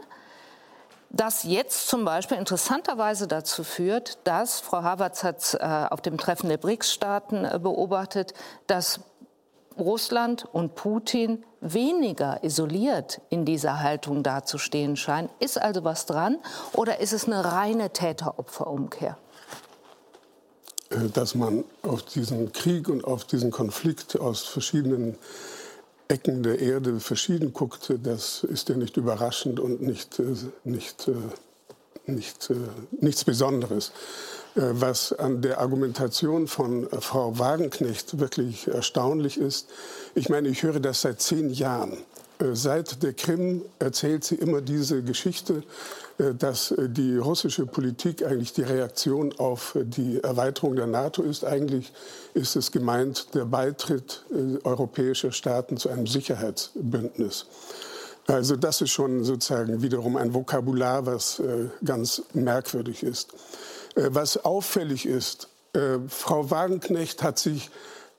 Das 1.13 1.43
jetzt 1.45 1.89
zum 1.89 2.05
Beispiel 2.05 2.39
interessanterweise 2.39 3.29
dazu 3.29 3.65
führt, 3.65 4.19
dass, 4.25 4.61
Frau 4.61 4.83
Havertz 4.83 5.23
hat 5.23 5.39
es 5.39 5.55
äh, 5.55 5.87
auf 5.91 6.01
dem 6.01 6.17
Treffen 6.17 6.49
der 6.49 6.57
BRICS-Staaten 6.57 7.45
äh, 7.45 7.59
beobachtet, 7.63 8.33
dass 8.67 9.01
Russland 9.79 10.47
und 10.53 10.75
Putin 10.75 11.45
weniger 11.61 12.43
isoliert 12.43 13.21
in 13.31 13.45
dieser 13.45 13.81
Haltung 13.81 14.23
dazustehen 14.23 14.97
scheinen. 14.97 15.29
Ist 15.39 15.61
also 15.61 15.85
was 15.85 16.07
dran 16.07 16.39
oder 16.73 17.01
ist 17.01 17.13
es 17.13 17.27
eine 17.27 17.45
reine 17.45 17.91
Täter-Opfer-Umkehr? 17.91 19.19
Äh, 20.91 21.09
dass 21.13 21.35
man 21.35 21.65
auf 21.83 22.03
diesen 22.03 22.53
Krieg 22.53 22.89
und 22.89 23.05
auf 23.05 23.25
diesen 23.25 23.51
Konflikt 23.51 24.19
aus 24.19 24.45
verschiedenen 24.45 25.19
Ecken 26.13 26.43
der 26.43 26.61
Erde 26.61 27.01
verschieden 27.01 27.55
guckt, 27.55 27.91
das 28.03 28.45
ist 28.45 28.69
ja 28.69 28.77
nicht 28.77 28.99
überraschend 28.99 29.59
und 29.59 29.81
nicht, 29.81 30.19
äh, 30.19 30.25
nicht, 30.63 31.09
äh, 31.09 31.13
nicht, 32.05 32.51
äh, 32.51 32.55
nichts 33.01 33.25
Besonderes. 33.25 33.93
Was 34.55 35.15
an 35.15 35.41
der 35.41 35.61
Argumentation 35.61 36.47
von 36.47 36.87
Frau 37.01 37.39
Wagenknecht 37.39 38.21
wirklich 38.21 38.69
erstaunlich 38.69 39.39
ist, 39.39 39.71
ich 40.15 40.29
meine, 40.29 40.49
ich 40.49 40.63
höre 40.63 40.79
das 40.79 41.01
seit 41.01 41.23
zehn 41.23 41.49
Jahren. 41.49 41.97
Seit 42.53 43.03
der 43.03 43.15
Krim 43.15 43.63
erzählt 43.79 44.25
sie 44.25 44.35
immer 44.35 44.61
diese 44.61 45.03
Geschichte 45.03 45.63
dass 46.39 46.71
äh, 46.71 46.89
die 46.89 47.17
russische 47.17 47.67
Politik 47.67 48.25
eigentlich 48.25 48.53
die 48.53 48.63
Reaktion 48.63 49.35
auf 49.39 49.75
äh, 49.75 49.85
die 49.85 50.23
Erweiterung 50.23 50.77
der 50.77 50.87
NATO 50.87 51.23
ist. 51.23 51.45
Eigentlich 51.45 51.93
ist 52.35 52.57
es 52.57 52.73
gemeint 52.73 53.35
der 53.35 53.45
Beitritt 53.45 54.25
europäischer 54.65 55.33
Staaten 55.33 55.77
zu 55.77 55.91
einem 55.91 56.07
Sicherheitsbündnis. 56.07 57.47
Also 58.27 58.57
das 58.57 58.81
ist 58.81 58.91
schon 58.91 59.25
sozusagen 59.25 59.83
wiederum 59.83 60.17
ein 60.17 60.33
Vokabular, 60.33 61.05
was 61.05 61.43
ganz 61.85 62.23
merkwürdig 62.33 63.03
ist. 63.03 63.35
Was 63.95 64.43
auffällig 64.45 65.05
ist, 65.05 65.49
Frau 66.09 66.51
Wagenknecht 66.51 67.23
hat 67.23 67.39
sich 67.39 67.71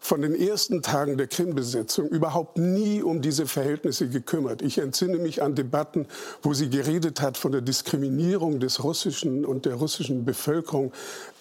von 0.03 0.21
den 0.21 0.35
ersten 0.35 0.81
Tagen 0.81 1.17
der 1.17 1.27
Krimbesetzung 1.27 2.09
überhaupt 2.09 2.57
nie 2.57 3.01
um 3.01 3.21
diese 3.21 3.47
Verhältnisse 3.47 4.09
gekümmert. 4.09 4.61
Ich 4.61 4.77
entsinne 4.77 5.17
mich 5.17 5.41
an 5.41 5.55
Debatten, 5.55 6.07
wo 6.41 6.53
sie 6.53 6.69
geredet 6.69 7.21
hat 7.21 7.37
von 7.37 7.53
der 7.53 7.61
Diskriminierung 7.61 8.59
des 8.59 8.83
russischen 8.83 9.45
und 9.45 9.65
der 9.65 9.75
russischen 9.75 10.25
Bevölkerung. 10.25 10.91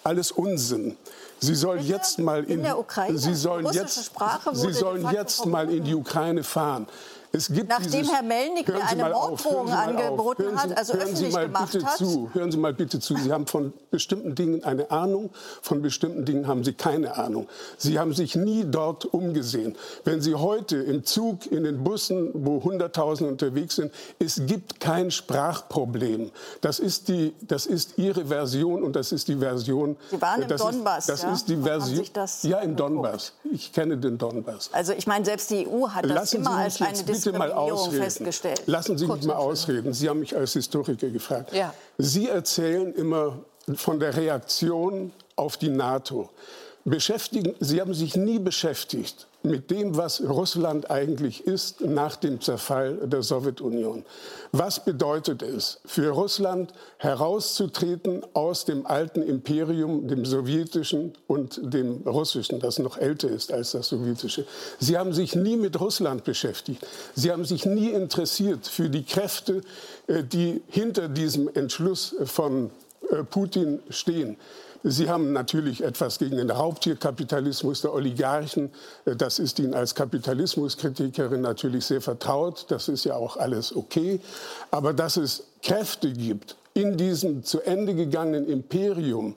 Alles 0.05 0.31
Unsinn. 0.31 0.97
Sie 1.41 1.57
soll 1.57 1.79
Bitte? 1.79 1.89
jetzt 1.89 2.21
mal 2.21 2.45
in, 2.45 2.65
in 2.65 3.19
Sie 3.19 3.35
sollen 3.35 3.67
jetzt, 3.73 4.13
Sie 4.53 4.73
sollen 4.73 5.09
jetzt 5.11 5.45
mal 5.45 5.69
in 5.69 5.83
die 5.83 5.97
Ukraine 5.97 6.45
fahren. 6.45 6.87
Nachdem 7.33 7.91
dieses, 7.91 8.13
Herr 8.13 8.23
Melnick 8.23 8.69
mir 8.69 8.87
eine 8.87 9.09
Morddrohung 9.09 9.71
angeboten 9.71 10.45
Sie, 10.51 10.57
hat, 10.57 10.77
also 10.77 10.93
hören 10.93 11.17
Sie 11.17 11.27
öffentlich 11.27 11.33
mal 11.33 11.49
bitte 11.49 11.87
hat. 11.87 11.97
Zu. 11.97 12.31
Hören 12.35 12.53
Sie 12.53 12.59
mal 12.59 12.75
bitte 12.75 13.01
zu. 13.01 13.17
Sie 13.17 13.33
haben 13.33 13.47
von 13.47 13.73
bestimmten 13.91 14.35
Dingen 14.35 14.65
eine 14.65 14.91
Ahnung, 14.91 15.31
von 15.63 15.81
bestimmten 15.81 16.27
Dingen 16.27 16.47
haben 16.47 16.63
Sie 16.63 16.75
keine 16.75 17.17
Ahnung. 17.17 17.49
Sie 17.79 17.99
haben 17.99 18.13
sich 18.13 18.37
nie 18.37 18.65
dort 18.67 19.07
umgesehen. 19.07 19.77
Wenn 20.05 20.21
Sie 20.21 20.35
heute 20.35 20.77
im 20.77 21.05
Zug, 21.05 21.47
in 21.51 21.65
den 21.65 21.83
Bussen, 21.83 22.31
wo 22.35 22.63
Hunderttausende 22.63 23.33
unterwegs 23.33 23.77
sind, 23.77 23.93
es 24.19 24.43
gibt 24.45 24.79
kein 24.79 25.11
Sprachproblem. 25.11 26.31
Das 26.61 26.81
ist, 26.81 27.09
die, 27.09 27.33
das 27.41 27.65
ist 27.65 27.97
Ihre 27.97 28.27
Version 28.27 28.83
und 28.83 28.95
das 28.95 29.11
ist 29.11 29.29
die 29.29 29.37
Version. 29.37 29.97
Sie 30.11 30.21
waren 30.21 30.43
im 30.43 30.49
das 30.49 30.61
Donbass. 30.61 30.99
Ist, 30.99 31.09
das 31.09 31.23
ja? 31.23 31.33
ist 31.33 31.49
die 31.49 31.57
Version. 31.57 32.05
Ja, 32.43 32.59
im 32.59 32.77
Donbass. 32.77 33.33
Ich 33.51 33.73
kenne 33.73 33.97
den 33.97 34.19
Donbass. 34.19 34.69
Also 34.73 34.93
ich 34.93 35.07
meine, 35.07 35.25
selbst 35.25 35.49
die 35.49 35.67
EU 35.67 35.89
hat 35.89 36.05
das 36.05 36.13
Lassen 36.13 36.37
immer 36.37 36.57
als 36.57 36.83
eine 36.83 36.93
Diskriminierung 36.93 37.22
bitte 37.25 37.39
mal 37.39 37.53
ausreden. 37.53 38.31
Lassen 38.67 38.99
Sie 38.99 39.07
mich 39.07 39.25
mal 39.25 39.37
ausreden. 39.37 39.93
Sie 39.93 40.09
haben 40.09 40.21
mich 40.21 40.37
als 40.37 40.53
Historiker 40.53 41.09
gefragt. 41.09 41.53
Ja. 41.53 41.75
Sie 41.99 42.29
erzählen 42.29 42.93
immer 42.95 43.39
von 43.77 44.01
der 44.01 44.17
Reaktion 44.17 45.13
auf 45.37 45.57
die 45.57 45.69
NATO. 45.69 46.31
Beschäftigen, 46.85 47.55
Sie 47.61 47.81
haben 47.81 47.95
sich 47.95 48.17
nie 48.17 48.39
beschäftigt 48.39 49.27
mit 49.43 49.71
dem, 49.71 49.97
was 49.97 50.23
Russland 50.23 50.91
eigentlich 50.91 51.47
ist 51.47 51.81
nach 51.81 52.17
dem 52.17 52.41
Zerfall 52.41 52.97
der 53.09 53.23
Sowjetunion. 53.23 54.05
Was 54.53 54.85
bedeutet 54.85 55.43
es 55.43 55.81
für 55.85 56.11
Russland 56.11 56.73
herauszutreten 56.99 58.25
aus 58.35 58.65
dem 58.65 58.87
alten 58.87 59.23
Imperium, 59.23 60.07
dem 60.07 60.25
sowjetischen 60.25 61.15
und 61.27 61.61
dem 61.63 62.03
russischen, 62.07 62.61
das 62.61 62.79
noch 62.79 62.99
älter 62.99 63.29
ist 63.29 63.53
als 63.53 63.73
das 63.73 63.89
sowjetische? 63.89 64.45
Sie 64.79 64.97
haben 64.97 65.13
sich 65.13 65.35
nie 65.35 65.57
mit 65.57 65.81
Russland 65.81 66.25
beschäftigt. 66.25 66.87
Sie 67.15 67.31
haben 67.31 67.45
sich 67.45 67.67
nie 67.67 67.91
interessiert 67.91 68.67
für 68.67 68.89
die 68.89 69.05
Kräfte, 69.05 69.63
äh, 70.07 70.23
die 70.23 70.63
hinter 70.69 71.09
diesem 71.09 71.49
Entschluss 71.55 72.15
von 72.25 72.71
äh, 73.11 73.25
Putin 73.25 73.81
stehen. 73.91 74.37
Sie 74.85 75.09
haben 75.09 75.33
natürlich 75.33 75.83
etwas 75.85 76.19
gegen 76.19 76.37
den 76.37 76.51
Raubtierkapitalismus 76.51 77.83
der 77.83 77.93
Oligarchen. 77.93 78.71
Äh, 79.05 79.17
das 79.17 79.39
ist 79.39 79.59
Ihnen 79.59 79.75
als 79.75 79.95
Kapitalismuskritikerin 79.95 81.41
natürlich 81.41 81.85
sehr 81.85 82.01
vertraut. 82.01 82.67
Das 82.69 82.89
ist 82.89 83.05
ja 83.05 83.15
auch 83.15 83.37
alles 83.37 83.75
okay. 83.75 84.21
Aber 84.71 84.93
dass 84.93 85.17
es 85.17 85.45
Kräfte 85.63 86.13
gibt 86.13 86.57
in 86.75 86.97
diesem 86.97 87.45
zu 87.45 87.61
Ende 87.61 87.95
gegangenen 87.95 88.49
Imperium, 88.49 89.37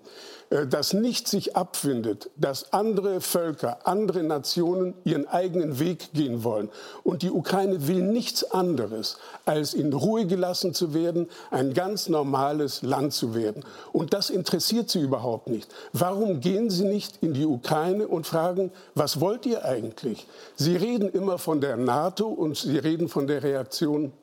das 0.50 0.94
nicht 0.94 1.28
sich 1.28 1.56
abfindet, 1.56 2.30
dass 2.36 2.72
andere 2.72 3.20
Völker, 3.20 3.80
andere 3.88 4.24
Nationen 4.24 4.94
ihren 5.04 5.28
eigenen 5.28 5.80
Weg 5.80 6.14
gehen 6.14 6.44
wollen. 6.44 6.70
Und 7.04 7.24
die 7.24 7.32
Ukraine 7.32 7.88
will 7.88 8.02
nichts 8.02 8.52
anderes, 8.52 9.18
als 9.46 9.74
in 9.74 9.92
Ruhe 9.92 10.26
gelassen 10.26 10.74
zu 10.74 10.94
werden, 10.94 11.28
ein 11.52 11.74
ganz 11.74 12.10
normales 12.10 12.84
Land 12.84 13.14
zu 13.14 13.34
werden. 13.34 13.64
Und 13.92 14.14
das 14.14 14.30
interessiert 14.30 14.90
sie 14.90 15.02
überhaupt 15.02 15.50
nicht. 15.50 15.74
Warum 15.94 16.40
gehen 16.40 16.70
Sie 16.70 16.86
nicht 16.86 17.22
in 17.22 17.34
die 17.34 17.46
Ukraine 17.46 18.08
und 18.08 18.28
fragen, 18.28 18.72
was 18.94 19.20
wollt 19.20 19.46
ihr 19.46 19.66
eigentlich? 19.66 20.28
Sie 20.56 20.76
reden 20.76 21.10
immer 21.10 21.38
von 21.38 21.62
der 21.62 21.78
NATO 21.78 22.28
und 22.28 22.58
Sie 22.58 22.78
reden 22.78 23.10
von 23.10 23.28
der 23.28 23.44
Reaktion 23.44 24.14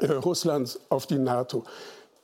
äh, 0.00 0.06
Russlands 0.12 0.80
auf 0.88 1.06
die 1.06 1.18
NATO. 1.18 1.64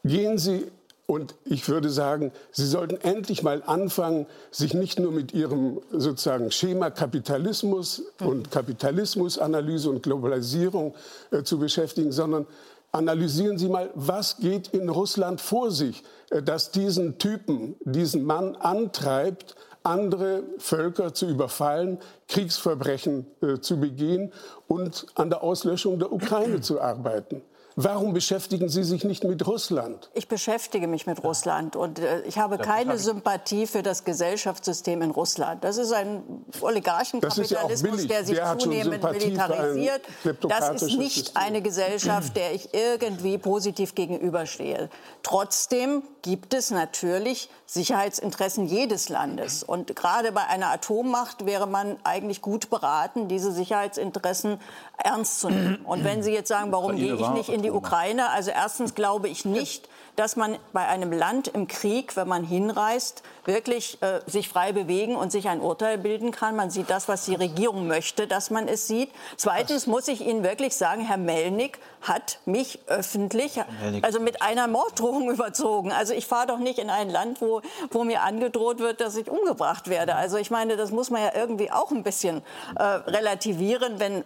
Gehen 0.05 0.39
Sie 0.39 0.67
und 1.11 1.37
ich 1.47 1.67
würde 1.71 1.89
sagen, 1.89 2.33
Sie 2.53 2.67
sollten 2.67 2.99
endlich 3.01 3.43
mal 3.43 3.63
anfangen, 3.65 4.27
sich 4.51 4.75
nicht 4.75 4.99
nur 5.01 5.11
mit 5.11 5.33
Ihrem 5.33 5.81
sozusagen 5.91 6.51
Schema 6.51 6.91
Kapitalismus 6.91 8.03
und 8.21 8.51
Kapitalismusanalyse 8.51 9.89
und 9.89 10.03
Globalisierung 10.03 10.95
äh, 11.31 11.43
zu 11.45 11.59
beschäftigen, 11.59 12.13
sondern 12.13 12.47
analysieren 12.93 13.57
Sie 13.57 13.71
mal, 13.71 13.89
was 13.95 14.37
geht 14.37 14.69
in 14.69 14.91
Russland 14.91 15.41
vor 15.41 15.71
sich, 15.71 16.05
äh, 16.29 16.43
das 16.43 16.73
diesen 16.73 17.17
Typen, 17.17 17.77
diesen 17.87 18.25
Mann 18.25 18.55
antreibt, 18.57 19.57
andere 19.85 20.43
Völker 20.59 21.15
zu 21.15 21.27
überfallen, 21.27 22.01
Kriegsverbrechen 22.29 23.27
äh, 23.41 23.61
zu 23.61 23.81
begehen 23.81 24.31
und 24.67 25.07
an 25.15 25.31
der 25.31 25.43
Auslöschung 25.43 25.99
der 25.99 26.13
Ukraine 26.13 26.61
zu 26.61 26.83
arbeiten. 26.83 27.41
Warum 27.81 28.13
beschäftigen 28.13 28.69
Sie 28.69 28.83
sich 28.83 29.05
nicht 29.05 29.23
mit 29.23 29.47
Russland? 29.47 30.11
Ich 30.13 30.27
beschäftige 30.27 30.89
mich 30.89 31.07
mit 31.07 31.23
Russland 31.23 31.77
und 31.77 32.01
äh, 32.01 32.23
ich 32.23 32.37
habe 32.37 32.59
keine 32.59 32.99
Sympathie 32.99 33.69
für 33.69 33.85
das 33.85 34.03
Gesellschaftssystem 34.03 35.01
in 35.01 35.13
Russland. 35.13 35.63
Das 35.63 35.79
ist 35.79 35.93
ein 35.93 36.25
Oligarchenkapitalismus, 36.61 38.03
ja 38.03 38.09
der 38.09 38.25
sich 38.25 38.37
Wer 38.37 38.59
zunehmend 38.59 39.05
militarisiert. 39.05 40.03
Das 40.49 40.83
ist 40.83 40.99
nicht 40.99 41.27
System. 41.27 41.41
eine 41.41 41.63
Gesellschaft, 41.63 42.35
der 42.35 42.53
ich 42.53 42.75
irgendwie 42.75 43.39
positiv 43.39 43.95
gegenüberstehe. 43.95 44.91
Trotzdem 45.23 46.03
gibt 46.23 46.55
es 46.55 46.73
natürlich 46.73 47.49
Sicherheitsinteressen 47.67 48.67
jedes 48.67 49.09
Landes. 49.09 49.63
Und 49.63 49.95
gerade 49.95 50.33
bei 50.33 50.47
einer 50.47 50.71
Atommacht 50.71 51.47
wäre 51.47 51.69
man 51.69 51.97
eigentlich 52.03 52.43
gut 52.43 52.71
beraten, 52.71 53.29
diese 53.29 53.53
Sicherheitsinteressen 53.53 54.59
ernst 54.97 55.39
zu 55.39 55.49
nehmen. 55.49 55.77
Und 55.85 56.03
wenn 56.03 56.25
Sie 56.25 56.33
jetzt 56.33 56.49
sagen, 56.49 56.73
warum 56.73 56.97
gehe 56.97 57.15
ich 57.15 57.29
nicht 57.31 57.51
in 57.51 57.63
die 57.63 57.68
Ukraine? 57.71 58.31
Also 58.31 58.51
erstens 58.51 58.95
glaube 58.95 59.29
ich 59.29 59.45
nicht, 59.45 59.89
dass 60.19 60.35
man 60.35 60.59
bei 60.73 60.85
einem 60.85 61.13
Land 61.13 61.47
im 61.47 61.69
Krieg, 61.69 62.17
wenn 62.17 62.27
man 62.27 62.43
hinreist, 62.43 63.23
wirklich 63.45 64.03
äh, 64.03 64.21
sich 64.27 64.49
frei 64.49 64.73
bewegen 64.73 65.15
und 65.15 65.31
sich 65.31 65.49
ein 65.49 65.61
Urteil 65.61 65.97
bilden 65.97 66.33
kann. 66.33 66.57
Man 66.57 66.71
sieht 66.71 66.91
das, 66.91 67.07
was 67.07 67.25
die 67.25 67.37
Regierung 67.37 67.87
möchte, 67.87 68.27
dass 68.27 68.51
man 68.51 68.67
es 68.67 68.89
sieht. 68.89 69.11
Zweitens 69.37 69.87
muss 69.87 70.09
ich 70.09 70.27
Ihnen 70.27 70.43
wirklich 70.43 70.75
sagen, 70.75 71.03
Herr 71.03 71.19
Melnik 71.19 71.79
hat 72.03 72.41
mich 72.47 72.81
öffentlich, 72.89 73.61
also 74.03 74.19
mit 74.19 74.43
einer 74.43 74.67
Morddrohung 74.67 75.31
überzogen. 75.31 75.93
Also 75.93 76.15
ich 76.15 76.27
fahre 76.27 76.49
doch 76.49 76.59
nicht 76.59 76.81
in 76.81 76.91
ein 76.91 77.11
Land, 77.11 77.41
wo, 77.41 77.63
wo 77.91 78.03
mir 78.03 78.23
angedroht 78.23 78.81
wird, 78.81 79.01
dass 79.01 79.17
ich 79.17 79.31
umgebracht 79.31 79.89
werde. 79.89 80.17
Also 80.17 80.37
ich 80.37 80.51
meine, 80.51 80.77
das 80.77 80.91
muss 80.91 81.11
man 81.11 81.23
ja 81.23 81.31
irgendwie 81.35 81.71
auch 81.71 81.93
ein 81.93 82.03
bisschen 82.03 82.43
äh, 82.77 82.83
relativieren, 82.83 84.01
wenn 84.01 84.25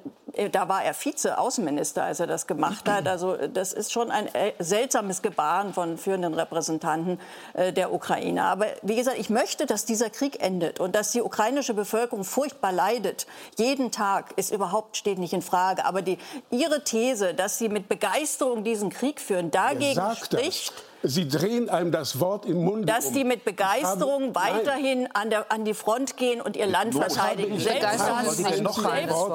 da 0.50 0.68
war 0.68 0.82
er 0.82 0.94
Vize-Außenminister, 0.94 2.04
als 2.04 2.20
er 2.20 2.26
das 2.26 2.46
gemacht 2.46 2.88
hat. 2.88 3.06
Also 3.06 3.36
das 3.36 3.72
ist 3.72 3.92
schon 3.92 4.10
ein 4.10 4.32
äh, 4.34 4.52
seltsames 4.58 5.22
Gebaren 5.22 5.74
von 5.74 5.98
führenden 5.98 6.34
Repräsentanten 6.34 7.20
äh, 7.52 7.72
der 7.72 7.92
Ukraine. 7.92 8.44
Aber 8.44 8.66
wie 8.82 8.96
gesagt, 8.96 9.18
ich 9.18 9.30
möchte, 9.30 9.66
dass 9.66 9.84
dieser 9.84 10.10
Krieg 10.10 10.42
endet 10.42 10.80
und 10.80 10.94
dass 10.94 11.12
die 11.12 11.22
ukrainische 11.22 11.74
Bevölkerung 11.74 12.24
furchtbar 12.24 12.72
leidet. 12.72 13.26
Jeden 13.58 13.90
Tag 13.90 14.32
ist 14.36 14.52
überhaupt 14.52 14.96
steht 14.96 15.18
nicht 15.18 15.32
in 15.32 15.42
Frage. 15.42 15.84
Aber 15.84 16.02
die, 16.02 16.18
Ihre 16.50 16.82
These, 16.84 17.34
dass 17.34 17.58
Sie 17.58 17.68
mit 17.68 17.88
Begeisterung 17.88 18.64
diesen 18.64 18.90
Krieg 18.90 19.20
führen, 19.20 19.50
dagegen 19.50 20.00
spricht. 20.16 20.72
Das? 20.72 20.91
Sie 21.04 21.26
drehen 21.26 21.68
einem 21.68 21.90
das 21.90 22.20
Wort 22.20 22.46
im 22.46 22.64
Mund. 22.64 22.88
Dass 22.88 23.06
um. 23.06 23.14
die 23.14 23.24
mit 23.24 23.44
Begeisterung 23.44 24.34
habe, 24.34 24.34
weiterhin 24.34 25.08
an, 25.12 25.30
der, 25.30 25.50
an, 25.50 25.64
die 25.64 25.74
Front 25.74 26.16
gehen 26.16 26.40
und 26.40 26.56
ihr 26.56 26.66
Land 26.66 26.94
verteidigen. 26.94 27.58
Selbst 27.58 27.82
das, 27.82 28.36
selbst 28.36 28.64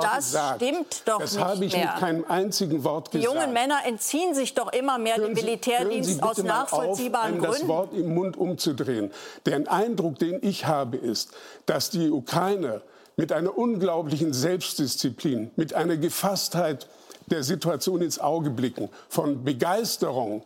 das 0.02 0.56
stimmt 0.56 1.02
doch 1.06 1.20
das 1.20 1.34
nicht 1.34 1.44
habe 1.44 1.66
ich 1.66 1.76
mit 1.76 1.96
keinem 2.00 2.26
einzigen 2.28 2.84
Wort 2.84 3.12
gesagt. 3.12 3.34
Die 3.34 3.40
jungen 3.40 3.54
Männer 3.54 3.80
entziehen 3.86 4.34
sich 4.34 4.54
doch 4.54 4.72
immer 4.72 4.98
mehr 4.98 5.16
dem 5.16 5.34
Militärdienst 5.34 6.24
aus 6.24 6.42
nachvollziehbaren 6.42 7.34
auf, 7.34 7.46
Gründen. 7.46 7.60
das 7.60 7.68
Wort 7.68 7.94
im 7.94 8.14
Mund 8.14 8.38
umzudrehen. 8.38 9.12
Der 9.46 9.72
Eindruck, 9.72 10.20
den 10.20 10.40
ich 10.42 10.66
habe, 10.66 10.98
ist, 10.98 11.32
dass 11.66 11.90
die 11.90 12.12
Ukraine 12.12 12.82
mit 13.18 13.32
einer 13.32 13.58
unglaublichen 13.58 14.32
Selbstdisziplin, 14.32 15.52
mit 15.56 15.74
einer 15.74 15.98
Gefasstheit 15.98 16.88
der 17.26 17.44
Situation 17.44 18.02
ins 18.02 18.20
Auge 18.20 18.52
blicken, 18.52 18.90
von 19.10 19.44
Begeisterung, 19.44 20.44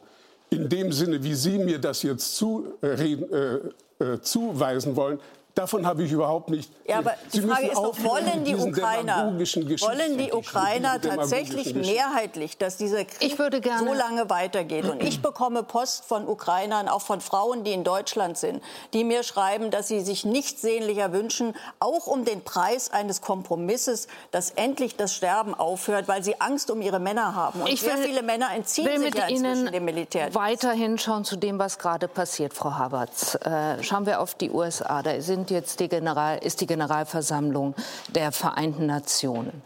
in 0.52 0.68
dem 0.70 0.92
Sinne, 0.92 1.24
wie 1.24 1.34
Sie 1.34 1.58
mir 1.58 1.80
das 1.80 2.04
jetzt 2.04 2.36
zureden, 2.36 3.26
äh, 3.34 4.04
äh, 4.04 4.22
zuweisen 4.22 4.96
wollen, 4.96 5.20
Davon 5.56 5.86
habe 5.86 6.04
ich 6.04 6.12
überhaupt 6.12 6.50
nicht. 6.50 6.72
Ja, 6.88 7.00
aber 7.00 7.14
die 7.34 7.42
Frage 7.42 7.68
ist 7.68 7.76
doch, 7.76 8.02
wollen 8.04 8.44
die 8.46 8.56
Ukrainer, 8.56 9.34
wollen 9.38 10.18
die 10.18 10.32
Ukrainer 10.32 11.02
tatsächlich 11.02 11.76
mehrheitlich, 11.76 12.58
dass 12.58 12.78
dieser 12.78 13.04
Krieg 13.06 13.38
so 13.38 13.94
lange 13.94 14.30
weitergeht? 14.30 14.86
Und 14.86 15.04
ich 15.04 15.22
bekomme 15.22 15.64
Post 15.64 16.06
von 16.06 16.28
Ukrainern, 16.28 16.88
auch 16.88 17.02
von 17.02 17.20
Frauen, 17.20 17.64
die 17.64 17.74
in 17.74 17.84
Deutschland 17.84 18.38
sind, 18.38 18.62
die 18.94 19.04
mir 19.04 19.24
schreiben, 19.24 19.72
dass 19.72 19.88
sie 19.88 20.00
sich 20.02 20.24
nichts 20.26 20.62
sehnlicher 20.62 21.12
wünschen, 21.12 21.56
auch 21.80 22.08
um 22.08 22.24
den 22.24 22.44
Preis 22.44 22.92
eines 22.92 23.22
Kompromisses, 23.22 24.08
dass 24.32 24.52
endlich 24.52 24.96
das 24.96 25.14
Sterben 25.14 25.54
aufhört, 25.54 26.08
weil 26.08 26.24
sie 26.24 26.40
Angst 26.40 26.72
um 26.72 26.82
ihre 26.82 27.00
Männer 27.00 27.36
haben. 27.36 27.62
Und 27.62 27.70
ich 27.70 27.82
sehr 27.82 27.98
will, 27.98 28.06
viele 28.06 28.24
Männer 28.24 28.54
entziehen 28.56 28.86
will 28.86 29.00
sich 29.00 29.16
ja 29.16 29.28
Ihnen 29.28 29.72
dem 29.72 29.86
Militär. 29.86 30.34
Weiterhin 30.34 30.98
schauen 30.98 31.26
zu 31.26 31.36
dem, 31.36 31.60
was 31.60 31.78
gerade 31.78 32.08
passiert, 32.08 32.54
Frau 32.54 32.72
Haberts. 32.72 33.36
Äh, 33.36 33.84
schauen 33.84 34.06
wir 34.06 34.22
auf 34.22 34.36
die 34.36 34.50
USA. 34.50 35.02
Da 35.02 35.20
sind 35.22 35.41
jetzt 35.50 35.80
die 35.80 35.90
General, 35.90 36.38
ist 36.38 36.62
die 36.62 36.68
Generalversammlung 36.68 37.76
der 38.10 38.32
Vereinten 38.32 38.86
Nationen. 38.86 39.64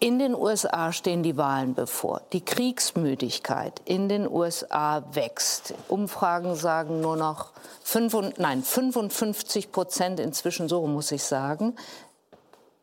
In 0.00 0.20
den 0.20 0.34
USA 0.34 0.92
stehen 0.92 1.24
die 1.24 1.36
Wahlen 1.36 1.74
bevor. 1.74 2.22
Die 2.32 2.44
Kriegsmüdigkeit 2.44 3.82
in 3.84 4.08
den 4.08 4.30
USA 4.30 5.02
wächst. 5.12 5.74
Umfragen 5.88 6.54
sagen 6.54 7.00
nur 7.00 7.16
noch 7.16 7.50
5, 7.82 8.38
nein, 8.38 8.62
55 8.62 9.72
Prozent 9.72 10.20
inzwischen, 10.20 10.68
so 10.68 10.86
muss 10.86 11.10
ich 11.10 11.24
sagen, 11.24 11.74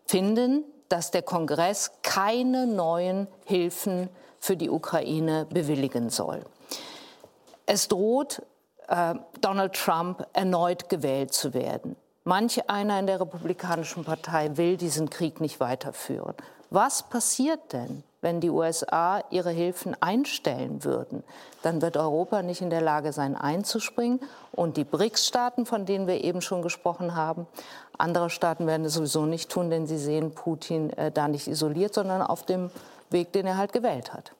finden, 0.05 0.66
dass 0.89 1.11
der 1.11 1.22
Kongress 1.22 1.91
keine 2.03 2.68
neuen 2.68 3.28
Hilfen 3.45 4.09
für 4.39 4.57
die 4.57 4.70
Ukraine 4.70 5.47
bewilligen 5.49 6.09
soll. 6.09 6.43
Es 7.66 7.88
droht, 7.88 8.41
äh, 8.88 9.16
Donald 9.41 9.74
Trump 9.74 10.28
erneut 10.34 10.89
gewählt 10.89 11.34
zu 11.34 11.53
werden. 11.53 11.95
Manch 12.28 12.71
einer 12.71 12.99
in 12.99 13.05
der 13.05 13.21
Republikanischen 13.21 14.03
Partei 14.03 14.57
will 14.57 14.78
diesen 14.78 15.11
Krieg 15.11 15.41
nicht 15.41 15.59
weiterführen. 15.59 16.34
Was 16.71 17.03
passiert 17.03 17.71
denn, 17.71 18.03
wenn 18.21 18.41
die 18.41 18.49
USA 18.49 19.23
ihre 19.30 19.51
Hilfen 19.51 19.95
einstellen 20.01 20.84
würden? 20.84 21.23
Dann 21.61 21.84
wird 21.84 21.97
Europa 21.97 22.41
nicht 22.41 22.61
in 22.61 22.71
der 22.71 22.82
Lage 22.82 23.13
sein, 23.13 23.36
einzuspringen. 23.36 24.19
Und 24.51 24.76
die 24.76 24.86
BRICS-Staaten, 24.86 25.67
von 25.67 25.86
denen 25.86 26.07
wir 26.07 26.23
eben 26.23 26.41
schon 26.41 26.63
gesprochen 26.63 27.15
haben, 27.15 27.45
andere 27.99 28.32
Staaten 28.32 28.65
werden 28.65 28.88
es 28.88 28.95
sowieso 28.95 29.28
nicht 29.28 29.51
tun, 29.51 29.69
denn 29.69 29.86
sie 29.86 29.99
sehen 29.99 30.34
Putin 30.34 30.89
äh, 30.93 31.11
da 31.11 31.28
nicht 31.28 31.47
isoliert, 31.47 31.93
sondern 31.93 32.23
auf 32.23 32.43
dem 32.43 32.71
Weg, 33.11 33.34
den 33.34 33.45
er 33.45 33.57
halt 33.57 33.71
gewählt 33.71 34.13
hat. 34.15 34.32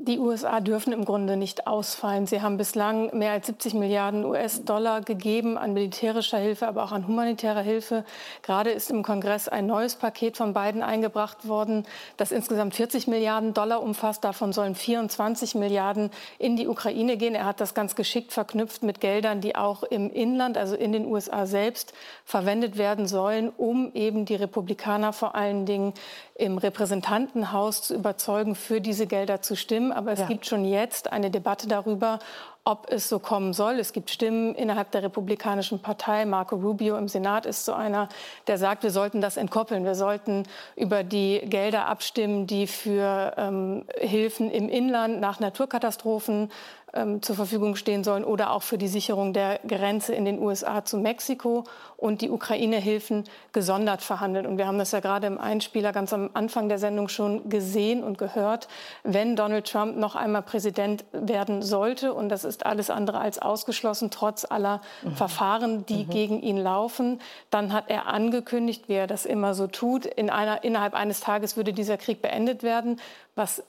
Die 0.00 0.20
USA 0.20 0.60
dürfen 0.60 0.92
im 0.92 1.04
Grunde 1.04 1.36
nicht 1.36 1.66
ausfallen. 1.66 2.28
Sie 2.28 2.40
haben 2.40 2.56
bislang 2.56 3.18
mehr 3.18 3.32
als 3.32 3.48
70 3.48 3.74
Milliarden 3.74 4.24
US-Dollar 4.24 5.00
gegeben 5.00 5.58
an 5.58 5.72
militärischer 5.72 6.38
Hilfe, 6.38 6.68
aber 6.68 6.84
auch 6.84 6.92
an 6.92 7.08
humanitärer 7.08 7.62
Hilfe. 7.62 8.04
Gerade 8.42 8.70
ist 8.70 8.92
im 8.92 9.02
Kongress 9.02 9.48
ein 9.48 9.66
neues 9.66 9.96
Paket 9.96 10.36
von 10.36 10.54
Biden 10.54 10.84
eingebracht 10.84 11.48
worden, 11.48 11.84
das 12.16 12.30
insgesamt 12.30 12.76
40 12.76 13.08
Milliarden 13.08 13.54
Dollar 13.54 13.82
umfasst. 13.82 14.22
Davon 14.22 14.52
sollen 14.52 14.76
24 14.76 15.56
Milliarden 15.56 16.12
in 16.38 16.56
die 16.56 16.68
Ukraine 16.68 17.16
gehen. 17.16 17.34
Er 17.34 17.46
hat 17.46 17.60
das 17.60 17.74
ganz 17.74 17.96
geschickt 17.96 18.32
verknüpft 18.32 18.84
mit 18.84 19.00
Geldern, 19.00 19.40
die 19.40 19.56
auch 19.56 19.82
im 19.82 20.10
Inland, 20.10 20.56
also 20.56 20.76
in 20.76 20.92
den 20.92 21.06
USA 21.06 21.44
selbst, 21.44 21.92
verwendet 22.24 22.78
werden 22.78 23.08
sollen, 23.08 23.50
um 23.56 23.90
eben 23.94 24.26
die 24.26 24.36
Republikaner 24.36 25.12
vor 25.12 25.34
allen 25.34 25.66
Dingen 25.66 25.92
im 26.38 26.56
Repräsentantenhaus 26.56 27.82
zu 27.82 27.94
überzeugen, 27.94 28.54
für 28.54 28.80
diese 28.80 29.08
Gelder 29.08 29.42
zu 29.42 29.56
stimmen. 29.56 29.90
Aber 29.90 30.12
es 30.12 30.20
ja. 30.20 30.26
gibt 30.26 30.46
schon 30.46 30.64
jetzt 30.64 31.12
eine 31.12 31.30
Debatte 31.30 31.66
darüber, 31.66 32.20
ob 32.68 32.90
es 32.90 33.08
so 33.08 33.18
kommen 33.18 33.54
soll. 33.54 33.78
Es 33.78 33.94
gibt 33.94 34.10
Stimmen 34.10 34.54
innerhalb 34.54 34.90
der 34.90 35.02
Republikanischen 35.02 35.80
Partei. 35.80 36.26
Marco 36.26 36.54
Rubio 36.54 36.98
im 36.98 37.08
Senat 37.08 37.46
ist 37.46 37.64
so 37.64 37.72
einer, 37.72 38.10
der 38.46 38.58
sagt, 38.58 38.82
wir 38.82 38.90
sollten 38.90 39.22
das 39.22 39.38
entkoppeln. 39.38 39.86
Wir 39.86 39.94
sollten 39.94 40.42
über 40.76 41.02
die 41.02 41.40
Gelder 41.46 41.86
abstimmen, 41.86 42.46
die 42.46 42.66
für 42.66 43.32
ähm, 43.38 43.84
Hilfen 43.96 44.50
im 44.50 44.68
Inland 44.68 45.18
nach 45.18 45.40
Naturkatastrophen 45.40 46.50
ähm, 46.94 47.22
zur 47.22 47.36
Verfügung 47.36 47.76
stehen 47.76 48.02
sollen 48.02 48.24
oder 48.24 48.50
auch 48.50 48.62
für 48.62 48.78
die 48.78 48.88
Sicherung 48.88 49.32
der 49.32 49.60
Grenze 49.66 50.14
in 50.14 50.24
den 50.24 50.38
USA 50.38 50.84
zu 50.84 50.96
Mexiko 50.96 51.64
und 51.96 52.22
die 52.22 52.30
Ukraine-Hilfen 52.30 53.24
gesondert 53.52 54.02
verhandeln. 54.02 54.46
Und 54.46 54.56
wir 54.56 54.66
haben 54.66 54.78
das 54.78 54.92
ja 54.92 55.00
gerade 55.00 55.26
im 55.26 55.38
Einspieler 55.38 55.92
ganz 55.92 56.12
am 56.12 56.30
Anfang 56.32 56.68
der 56.68 56.78
Sendung 56.78 57.08
schon 57.08 57.48
gesehen 57.50 58.02
und 58.02 58.18
gehört. 58.18 58.68
Wenn 59.02 59.36
Donald 59.36 59.70
Trump 59.70 59.96
noch 59.96 60.16
einmal 60.16 60.42
Präsident 60.42 61.04
werden 61.12 61.60
sollte, 61.60 62.14
und 62.14 62.30
das 62.30 62.44
ist 62.44 62.57
alles 62.66 62.90
andere 62.90 63.18
als 63.18 63.38
ausgeschlossen, 63.38 64.10
trotz 64.10 64.44
aller 64.44 64.80
mhm. 65.02 65.16
Verfahren, 65.16 65.86
die 65.86 66.04
mhm. 66.04 66.10
gegen 66.10 66.42
ihn 66.42 66.58
laufen, 66.58 67.20
dann 67.50 67.72
hat 67.72 67.84
er 67.88 68.06
angekündigt, 68.06 68.88
wie 68.88 68.94
er 68.94 69.06
das 69.06 69.26
immer 69.26 69.54
so 69.54 69.66
tut, 69.66 70.06
in 70.06 70.30
einer, 70.30 70.64
innerhalb 70.64 70.94
eines 70.94 71.20
Tages 71.20 71.56
würde 71.56 71.72
dieser 71.72 71.96
Krieg 71.96 72.22
beendet 72.22 72.62
werden, 72.62 73.00
was 73.34 73.62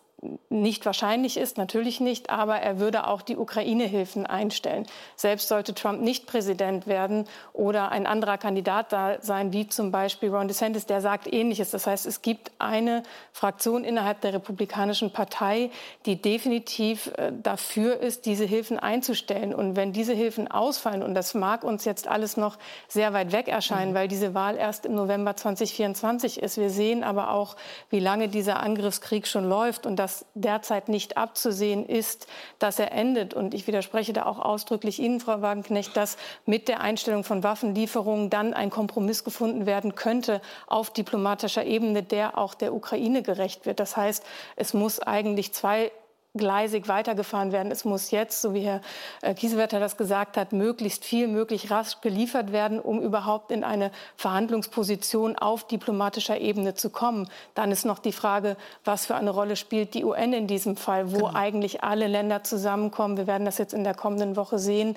nicht 0.50 0.86
wahrscheinlich 0.86 1.38
ist, 1.38 1.58
natürlich 1.58 2.00
nicht, 2.00 2.30
aber 2.30 2.58
er 2.58 2.80
würde 2.80 3.08
auch 3.08 3.22
die 3.22 3.38
Ukraine-Hilfen 3.38 4.26
einstellen. 4.26 4.86
Selbst 5.16 5.48
sollte 5.48 5.74
Trump 5.74 6.02
nicht 6.02 6.26
Präsident 6.26 6.88
werden 6.88 7.26
oder 7.54 7.92
ein 7.92 8.06
anderer 8.06 8.38
Kandidat 8.38 8.92
da 8.92 9.22
sein, 9.22 9.54
wie 9.54 9.68
zum 9.68 9.92
Beispiel 9.92 10.30
Ron 10.30 10.48
DeSantis, 10.48 10.86
der 10.86 11.02
sagt 11.02 11.32
Ähnliches. 11.32 11.72
Das 11.72 11.88
heißt, 11.88 12.06
es 12.06 12.22
gibt 12.22 12.52
eine 12.60 13.04
Fraktion 13.32 13.84
innerhalb 13.84 14.22
der 14.22 14.34
Republikanischen 14.34 15.14
Partei, 15.14 15.72
die 16.06 16.22
definitiv 16.22 17.12
äh, 17.16 17.32
dafür 17.32 18.00
ist, 18.00 18.26
diese 18.26 18.46
Hilfen 18.46 18.80
einzustellen. 18.80 19.54
Und 19.54 19.76
wenn 19.76 19.94
diese 19.94 20.14
Hilfen 20.14 20.50
ausfallen, 20.50 21.04
und 21.04 21.14
das 21.14 21.34
mag 21.34 21.64
uns 21.64 21.86
jetzt 21.86 22.08
alles 22.08 22.36
noch 22.36 22.58
sehr 22.88 23.14
weit 23.14 23.32
weg 23.32 23.48
erscheinen, 23.48 23.92
mhm. 23.92 23.96
weil 23.96 24.08
diese 24.08 24.34
Wahl 24.34 24.58
erst 24.58 24.86
im 24.86 24.96
November 24.96 25.36
2024 25.36 26.42
ist, 26.42 26.58
wir 26.58 26.70
sehen 26.70 27.04
aber 27.04 27.32
auch, 27.32 27.56
wie 27.90 28.00
lange 28.00 28.28
dieser 28.28 28.62
Angriffskrieg 28.62 29.28
schon 29.28 29.48
läuft 29.48 29.86
und 29.86 29.96
dass 29.96 30.09
das 30.10 30.26
derzeit 30.34 30.90
nicht 30.90 31.18
abzusehen 31.18 31.86
ist, 31.86 32.28
dass 32.58 32.80
er 32.80 32.92
endet. 32.92 33.34
Und 33.34 33.54
ich 33.54 33.68
widerspreche 33.68 34.14
da 34.14 34.26
auch 34.26 34.40
ausdrücklich 34.40 35.00
Ihnen, 35.00 35.20
Frau 35.20 35.42
Wagenknecht, 35.42 35.96
dass 35.96 36.18
mit 36.46 36.68
der 36.68 36.82
Einstellung 36.82 37.24
von 37.24 37.44
Waffenlieferungen 37.44 38.30
dann 38.30 38.54
ein 38.54 38.72
Kompromiss 38.72 39.24
gefunden 39.24 39.66
werden 39.66 39.96
könnte 39.96 40.42
auf 40.68 40.92
diplomatischer 40.92 41.66
Ebene, 41.66 42.02
der 42.02 42.38
auch 42.38 42.56
der 42.56 42.74
Ukraine 42.74 43.22
gerecht 43.22 43.66
wird. 43.66 43.80
Das 43.80 43.96
heißt, 43.96 44.24
es 44.56 44.74
muss 44.74 45.00
eigentlich 45.00 45.54
zwei 45.54 45.92
gleisig 46.38 46.88
weitergefahren 46.88 47.52
werden. 47.52 47.72
Es 47.72 47.86
muss 47.86 48.12
jetzt, 48.12 48.42
so 48.42 48.54
wie 48.54 48.62
Herr 48.62 48.82
äh, 49.22 49.34
Kiesewetter 49.34 49.80
das 49.80 49.98
gesagt 49.98 50.38
hat, 50.38 50.54
möglichst 50.54 51.04
viel, 51.04 51.28
möglichst 51.28 51.72
rasch 51.72 52.02
geliefert 52.02 52.52
werden, 52.52 52.80
um 52.80 53.02
überhaupt 53.02 53.52
in 53.52 53.64
eine 53.64 53.92
Verhandlungsposition 54.16 55.36
auf 55.36 55.66
diplomatischer 55.66 56.40
Ebene 56.40 56.76
zu 56.76 56.92
kommen. 56.92 57.28
Dann 57.56 57.72
ist 57.72 57.84
noch 57.84 57.98
die 57.98 58.12
Frage, 58.12 58.58
was 58.86 59.08
für 59.08 59.16
eine 59.16 59.32
Rolle 59.32 59.56
spielt 59.56 59.96
die 59.96 60.06
UN 60.06 60.34
in 60.34 60.46
diesem 60.46 60.78
Fall, 60.78 61.12
wo 61.12 61.18
genau. 61.18 61.34
eigentlich 61.34 61.84
alle 61.84 62.06
Länder 62.06 62.44
zusammenkommen. 62.44 63.18
Wir 63.18 63.26
werden 63.26 63.46
das 63.46 63.58
jetzt 63.58 63.74
in 63.74 63.84
der 63.84 63.96
kommenden 63.96 64.36
Woche 64.36 64.60
sehen 64.60 64.96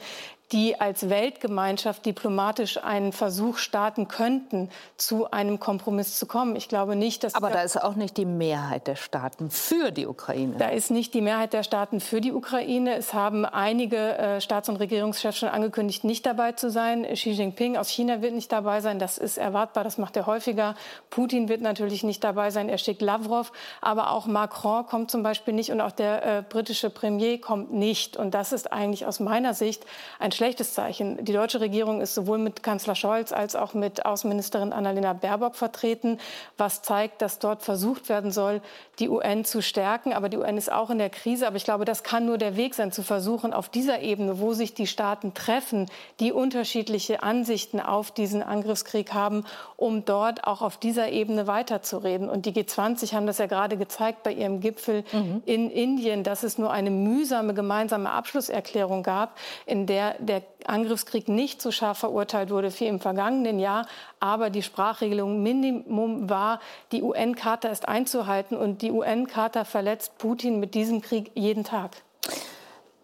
die 0.52 0.78
als 0.78 1.08
Weltgemeinschaft 1.08 2.04
diplomatisch 2.04 2.82
einen 2.82 3.12
Versuch 3.12 3.56
starten 3.56 4.08
könnten, 4.08 4.68
zu 4.96 5.30
einem 5.30 5.58
Kompromiss 5.58 6.18
zu 6.18 6.26
kommen. 6.26 6.56
Ich 6.56 6.68
glaube 6.68 6.94
nicht, 6.94 7.24
dass. 7.24 7.34
Aber 7.34 7.50
da 7.50 7.62
ist 7.62 7.82
auch 7.82 7.94
nicht 7.94 8.16
die 8.16 8.26
Mehrheit 8.26 8.86
der 8.86 8.96
Staaten 8.96 9.50
für 9.50 9.92
die 9.92 10.06
Ukraine. 10.06 10.56
Da 10.58 10.68
ist 10.68 10.90
nicht 10.90 11.14
die 11.14 11.22
Mehrheit 11.22 11.52
der 11.54 11.62
Staaten 11.62 12.00
für 12.00 12.20
die 12.20 12.32
Ukraine. 12.32 12.96
Es 12.96 13.14
haben 13.14 13.44
einige 13.44 14.18
äh, 14.18 14.40
Staats- 14.40 14.68
und 14.68 14.76
Regierungschefs 14.76 15.38
schon 15.38 15.48
angekündigt, 15.48 16.04
nicht 16.04 16.26
dabei 16.26 16.52
zu 16.52 16.70
sein. 16.70 17.04
Xi 17.04 17.30
Jinping 17.30 17.76
aus 17.76 17.88
China 17.88 18.20
wird 18.20 18.34
nicht 18.34 18.52
dabei 18.52 18.80
sein. 18.80 18.98
Das 18.98 19.18
ist 19.18 19.38
erwartbar. 19.38 19.84
Das 19.84 19.96
macht 19.96 20.16
er 20.16 20.26
häufiger. 20.26 20.74
Putin 21.08 21.48
wird 21.48 21.62
natürlich 21.62 22.04
nicht 22.04 22.22
dabei 22.22 22.50
sein. 22.50 22.68
Er 22.68 22.78
schickt 22.78 23.00
Lavrov. 23.00 23.52
Aber 23.80 24.10
auch 24.10 24.26
Macron 24.26 24.86
kommt 24.86 25.10
zum 25.10 25.22
Beispiel 25.22 25.54
nicht 25.54 25.72
und 25.72 25.80
auch 25.80 25.92
der 25.92 26.38
äh, 26.38 26.42
britische 26.42 26.90
Premier 26.90 27.40
kommt 27.40 27.72
nicht. 27.72 28.16
Und 28.16 28.34
das 28.34 28.52
ist 28.52 28.72
eigentlich 28.72 29.06
aus 29.06 29.18
meiner 29.18 29.54
Sicht 29.54 29.84
ein 30.18 30.32
schlechtes 30.42 30.74
Zeichen. 30.74 31.24
Die 31.24 31.32
deutsche 31.32 31.60
Regierung 31.60 32.00
ist 32.00 32.16
sowohl 32.16 32.38
mit 32.38 32.64
Kanzler 32.64 32.96
Scholz 32.96 33.30
als 33.30 33.54
auch 33.54 33.74
mit 33.74 34.04
Außenministerin 34.04 34.72
Annalena 34.72 35.12
Baerbock 35.12 35.54
vertreten, 35.54 36.18
was 36.58 36.82
zeigt, 36.82 37.22
dass 37.22 37.38
dort 37.38 37.62
versucht 37.62 38.08
werden 38.08 38.32
soll, 38.32 38.60
die 38.98 39.08
UN 39.08 39.44
zu 39.44 39.62
stärken. 39.62 40.12
Aber 40.12 40.28
die 40.28 40.38
UN 40.38 40.56
ist 40.56 40.72
auch 40.72 40.90
in 40.90 40.98
der 40.98 41.10
Krise. 41.10 41.46
Aber 41.46 41.54
ich 41.54 41.62
glaube, 41.62 41.84
das 41.84 42.02
kann 42.02 42.26
nur 42.26 42.38
der 42.38 42.56
Weg 42.56 42.74
sein, 42.74 42.90
zu 42.90 43.04
versuchen, 43.04 43.52
auf 43.52 43.68
dieser 43.68 44.00
Ebene, 44.00 44.40
wo 44.40 44.52
sich 44.52 44.74
die 44.74 44.88
Staaten 44.88 45.32
treffen, 45.32 45.88
die 46.18 46.32
unterschiedliche 46.32 47.22
Ansichten 47.22 47.78
auf 47.78 48.10
diesen 48.10 48.42
Angriffskrieg 48.42 49.14
haben, 49.14 49.44
um 49.76 50.04
dort 50.04 50.42
auch 50.42 50.60
auf 50.60 50.76
dieser 50.76 51.10
Ebene 51.10 51.46
weiterzureden. 51.46 52.28
Und 52.28 52.46
die 52.46 52.52
G20 52.52 53.14
haben 53.14 53.28
das 53.28 53.38
ja 53.38 53.46
gerade 53.46 53.76
gezeigt 53.76 54.24
bei 54.24 54.32
ihrem 54.32 54.58
Gipfel 54.58 55.04
mhm. 55.12 55.44
in 55.46 55.70
Indien, 55.70 56.24
dass 56.24 56.42
es 56.42 56.58
nur 56.58 56.72
eine 56.72 56.90
mühsame 56.90 57.54
gemeinsame 57.54 58.10
Abschlusserklärung 58.10 59.04
gab, 59.04 59.38
in 59.66 59.86
der 59.86 60.16
der 60.22 60.42
Angriffskrieg 60.64 61.28
nicht 61.28 61.60
so 61.60 61.70
scharf 61.70 61.98
verurteilt 61.98 62.50
wurde 62.50 62.72
wie 62.80 62.86
im 62.86 63.00
vergangenen 63.00 63.58
Jahr. 63.58 63.86
Aber 64.20 64.50
die 64.50 64.62
Sprachregelung 64.62 65.42
Minimum 65.42 66.30
war, 66.30 66.60
die 66.92 67.02
UN-Charta 67.02 67.68
ist 67.68 67.88
einzuhalten. 67.88 68.56
Und 68.56 68.82
die 68.82 68.90
UN-Charta 68.90 69.64
verletzt 69.64 70.18
Putin 70.18 70.60
mit 70.60 70.74
diesem 70.74 71.00
Krieg 71.00 71.30
jeden 71.34 71.64
Tag. 71.64 71.90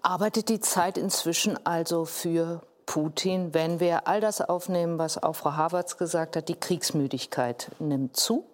Arbeitet 0.02 0.48
die 0.48 0.60
Zeit 0.60 0.96
inzwischen 0.96 1.58
also 1.66 2.04
für 2.04 2.62
Putin, 2.86 3.52
wenn 3.52 3.80
wir 3.80 4.08
all 4.08 4.20
das 4.20 4.40
aufnehmen, 4.40 4.98
was 4.98 5.22
auch 5.22 5.34
Frau 5.34 5.52
Havertz 5.52 5.98
gesagt 5.98 6.36
hat, 6.36 6.48
die 6.48 6.54
Kriegsmüdigkeit 6.54 7.70
nimmt 7.78 8.16
zu? 8.16 8.46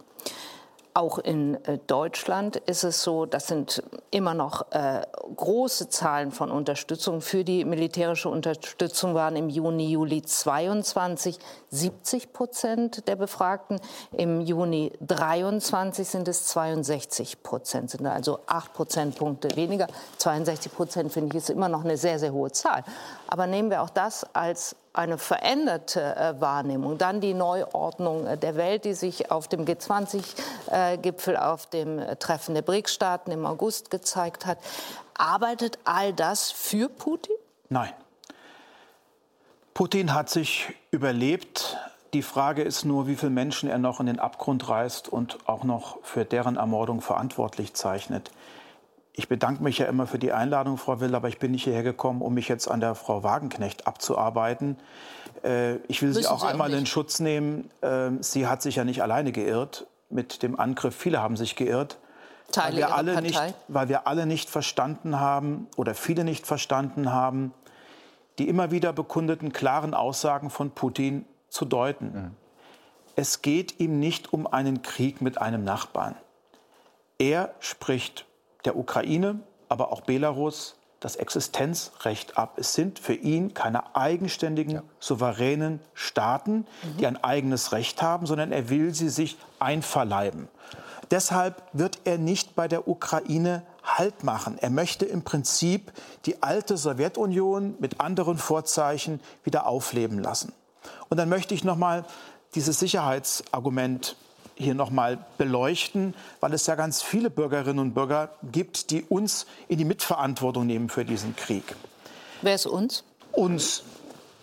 Auch 0.97 1.19
in 1.19 1.57
äh, 1.65 1.79
Deutschland 1.89 2.55
ist 2.55 2.85
es 2.85 3.03
so, 3.03 3.27
das 3.27 3.49
sind 3.49 3.83
immer 4.13 4.33
noch 4.33 4.71
äh, 4.71 5.03
große 5.35 5.89
Zahlen 5.89 6.31
von 6.31 6.53
Unterstützung. 6.53 7.21
Für 7.21 7.43
die 7.43 7.65
militärische 7.65 8.29
Unterstützung 8.29 9.13
waren 9.13 9.35
im 9.35 9.49
Juni, 9.49 9.91
Juli 9.91 10.23
22 10.23 11.41
70 11.71 12.33
Prozent 12.33 13.09
der 13.09 13.17
Befragten. 13.17 13.81
Im 14.13 14.41
Juni 14.41 14.93
23 15.01 16.07
sind 16.07 16.29
es 16.29 16.47
62 16.47 17.43
Prozent, 17.43 17.91
sind 17.91 18.07
also 18.07 18.39
acht 18.47 18.73
Prozentpunkte 18.73 19.57
weniger. 19.57 19.89
62 20.19 20.73
Prozent 20.73 21.13
finde 21.13 21.37
ich 21.37 21.43
ist 21.43 21.51
immer 21.51 21.69
noch 21.69 21.83
eine 21.83 21.97
sehr, 21.97 22.21
sehr 22.21 22.33
hohe 22.33 22.53
Zahl. 22.53 22.85
Aber 23.27 23.49
nehmen 23.49 23.69
wir 23.69 23.83
auch 23.83 23.91
das 23.91 24.25
als 24.33 24.77
eine 24.95 25.19
veränderte 25.19 26.17
äh, 26.17 26.41
Wahrnehmung. 26.41 26.97
Dann 26.97 27.21
die 27.21 27.35
Neuordnung 27.35 28.27
äh, 28.27 28.39
der 28.39 28.57
Welt, 28.57 28.85
die 28.85 28.95
sich 28.95 29.31
auf 29.31 29.49
dem 29.49 29.67
G20-Gipfel, 29.67 31.37
auf 31.37 31.67
dem 31.67 31.99
äh, 31.99 32.17
Treffen 32.17 32.55
der 32.55 32.63
BRICS-Staaten 32.63 33.33
im 33.33 33.45
August 33.45 33.91
gezeigt 33.91 34.47
hat. 34.47 34.59
Arbeitet 35.15 35.79
all 35.85 36.13
das 36.13 36.51
für 36.51 36.89
Putin? 36.89 37.35
Nein. 37.69 37.93
Putin 39.75 40.15
hat 40.15 40.31
sich 40.31 40.73
überlebt. 40.93 41.77
Die 42.13 42.23
Frage 42.23 42.63
ist 42.63 42.85
nur, 42.85 43.09
wie 43.09 43.17
viele 43.17 43.31
Menschen 43.31 43.69
er 43.69 43.79
noch 43.79 43.99
in 43.99 44.07
den 44.07 44.21
Abgrund 44.21 44.69
reißt 44.69 45.09
und 45.09 45.39
auch 45.49 45.65
noch 45.65 45.99
für 46.05 46.25
deren 46.25 46.57
Ermordung 46.57 47.01
verantwortlich 47.01 47.75
zeichnet. 47.75 48.31
Ich 49.17 49.29
bedanke 49.29 49.63
mich 49.63 49.79
ja 49.79 49.87
immer 49.87 50.09
für 50.09 50.19
die 50.19 50.33
Einladung, 50.33 50.77
Frau 50.77 50.99
Will, 50.99 51.15
aber 51.15 51.29
ich 51.29 51.39
bin 51.39 51.53
nicht 51.53 51.65
hierher 51.65 51.85
gekommen, 51.85 52.21
um 52.21 52.35
mich 52.35 52.49
jetzt 52.49 52.69
an 52.69 52.81
der 52.81 52.97
Frau 52.97 53.23
Wagenknecht 53.23 53.87
abzuarbeiten. 53.87 54.77
Äh, 55.45 55.77
ich 55.87 56.03
will 56.03 56.09
Müssen 56.09 56.23
Sie 56.23 56.29
auch 56.29 56.41
Sie 56.41 56.47
einmal 56.49 56.75
auch 56.75 56.77
in 56.77 56.85
Schutz 56.85 57.21
nehmen. 57.21 57.71
Äh, 57.81 58.11
sie 58.21 58.49
hat 58.49 58.61
sich 58.61 58.75
ja 58.75 58.85
nicht 58.85 59.03
alleine 59.03 59.31
geirrt 59.31 59.87
mit 60.11 60.43
dem 60.43 60.59
Angriff. 60.59 60.97
Viele 60.97 61.23
haben 61.23 61.37
sich 61.37 61.55
geirrt. 61.55 61.99
Teile 62.51 62.73
weil 62.73 62.89
wir, 62.89 62.95
alle 62.95 63.23
nicht, 63.23 63.55
weil 63.69 63.89
wir 63.89 64.07
alle 64.09 64.27
nicht 64.27 64.51
verstanden 64.51 65.21
haben 65.21 65.69
oder 65.77 65.95
viele 65.95 66.25
nicht 66.25 66.45
verstanden 66.47 67.13
haben, 67.13 67.55
die 68.39 68.49
immer 68.49 68.73
wieder 68.73 68.93
bekundeten 68.93 69.53
klaren 69.53 69.95
Aussagen 69.95 70.51
von 70.51 70.73
Putin 70.73 71.25
zu 71.49 71.65
deuten. 71.65 72.07
Mhm. 72.07 72.31
Es 73.15 73.43
geht 73.43 73.79
ihm 73.79 74.01
nicht 74.01 74.33
um 74.33 74.49
einen 74.49 74.83
Krieg 74.83 75.21
mit 75.21 75.41
einem 75.41 75.63
Nachbarn. 75.63 76.17
Er 77.19 77.55
spricht 77.61 78.27
der 78.65 78.77
Ukraine, 78.77 79.41
aber 79.69 79.93
auch 79.93 80.03
Belarus 80.03 80.77
das 81.01 81.17
Existenzrecht 81.17 82.39
ab. 82.39 82.55
Es 82.57 82.73
sind 82.73 82.99
für 82.99 83.13
ihn 83.13 83.53
keine 83.53 83.95
eigenständigen, 83.95 84.77
ja. 84.77 84.83
souveränen 85.01 85.81
Staaten, 85.93 86.67
mhm. 86.83 86.97
die 86.99 87.07
ein 87.07 87.23
eigenes 87.23 87.73
Recht 87.73 88.01
haben, 88.01 88.27
sondern 88.27 88.53
er 88.53 88.71
will 88.71 88.95
sie 88.95 89.11
sich 89.11 89.37
einverleiben. 89.59 90.49
Deshalb 91.11 91.63
wird 91.75 92.01
er 92.05 92.17
nicht 92.17 92.55
bei 92.55 92.69
der 92.69 92.89
Ukraine 92.89 93.63
Halt 93.85 94.25
machen. 94.25 94.57
Er 94.59 94.71
möchte 94.71 95.05
im 95.05 95.25
Prinzip 95.25 95.93
die 96.25 96.43
alte 96.43 96.79
Sowjetunion 96.79 97.75
mit 97.81 98.01
anderen 98.01 98.39
Vorzeichen 98.39 99.21
wieder 99.43 99.67
aufleben 99.67 100.21
lassen. 100.21 100.55
Und 101.11 101.19
dann 101.19 101.29
möchte 101.29 101.53
ich 101.53 101.65
noch 101.65 101.77
mal 101.77 102.07
dieses 102.55 102.79
Sicherheitsargument 102.79 104.17
hier 104.57 104.75
noch 104.75 104.91
mal 104.91 105.19
beleuchten, 105.39 106.15
weil 106.41 106.53
es 106.55 106.67
ja 106.67 106.75
ganz 106.75 107.03
viele 107.03 107.31
Bürgerinnen 107.31 107.79
und 107.79 107.95
Bürger 107.95 108.31
gibt, 108.53 108.91
die 108.91 109.03
uns 109.03 109.47
in 109.69 109.79
die 109.79 109.85
Mitverantwortung 109.85 110.67
nehmen 110.67 110.89
für 110.89 111.05
diesen 111.05 111.35
Krieg. 111.37 111.65
Wer 112.43 112.55
ist 112.55 112.67
uns? 112.67 113.05
Uns, 113.33 113.83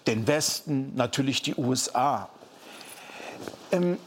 den 0.08 0.28
Westen, 0.28 0.94
natürlich 0.96 1.42
die 1.42 1.56
USA. 1.56 2.30
Ähm, 3.72 3.98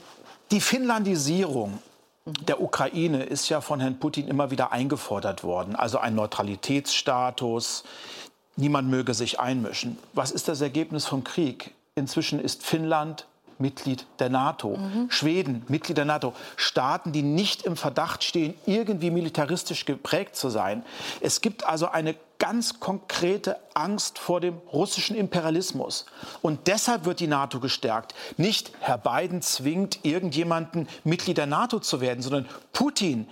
die 0.51 0.61
Finnlandisierung 0.61 1.79
der 2.25 2.61
Ukraine 2.61 3.25
ist 3.25 3.49
ja 3.49 3.61
von 3.61 3.81
Herrn 3.81 3.99
Putin 3.99 4.29
immer 4.29 4.51
wieder 4.51 4.73
eingefordert 4.73 5.45
worden. 5.45 5.77
Also 5.77 5.99
ein 5.99 6.15
Neutralitätsstatus, 6.15 7.85
niemand 8.57 8.89
möge 8.89 9.15
sich 9.15 9.41
einmischen. 9.41 9.99
Was 10.13 10.31
ist 10.31 10.49
das 10.49 10.61
Ergebnis 10.61 11.07
vom 11.07 11.23
Krieg? 11.23 11.75
Inzwischen 11.95 12.41
ist 12.41 12.65
Finnland 12.65 13.27
Mitglied 13.59 14.07
der 14.19 14.31
NATO. 14.31 14.77
Mhm. 14.77 15.11
Schweden, 15.11 15.65
Mitglied 15.69 15.99
der 15.99 16.05
NATO. 16.05 16.33
Staaten, 16.57 17.13
die 17.13 17.23
nicht 17.23 17.63
im 17.63 17.77
Verdacht 17.77 18.25
stehen, 18.25 18.55
irgendwie 18.67 19.11
militaristisch 19.11 19.85
geprägt 19.85 20.37
zu 20.37 20.49
sein. 20.49 20.85
Es 21.21 21.41
gibt 21.41 21.65
also 21.67 21.89
eine 21.89 22.15
ganz 22.39 22.81
konkrete 22.81 23.57
Angst 23.75 24.19
vor 24.19 24.41
dem 24.41 24.59
russischen 24.73 25.17
Imperialismus. 25.17 26.07
Und 26.43 26.67
deshalb 26.67 27.05
wird 27.05 27.21
die 27.21 27.27
NATO 27.27 27.61
gestärkt. 27.61 28.15
Nicht 28.37 28.73
Herr 28.81 28.99
Biden 28.99 29.41
zwingt 29.41 30.01
irgendjemanden, 30.05 30.89
Mitglied 31.05 31.39
der 31.39 31.47
NATO 31.47 31.79
zu 31.79 32.01
werden, 32.01 32.23
sondern 32.23 32.47
Putin 32.73 33.29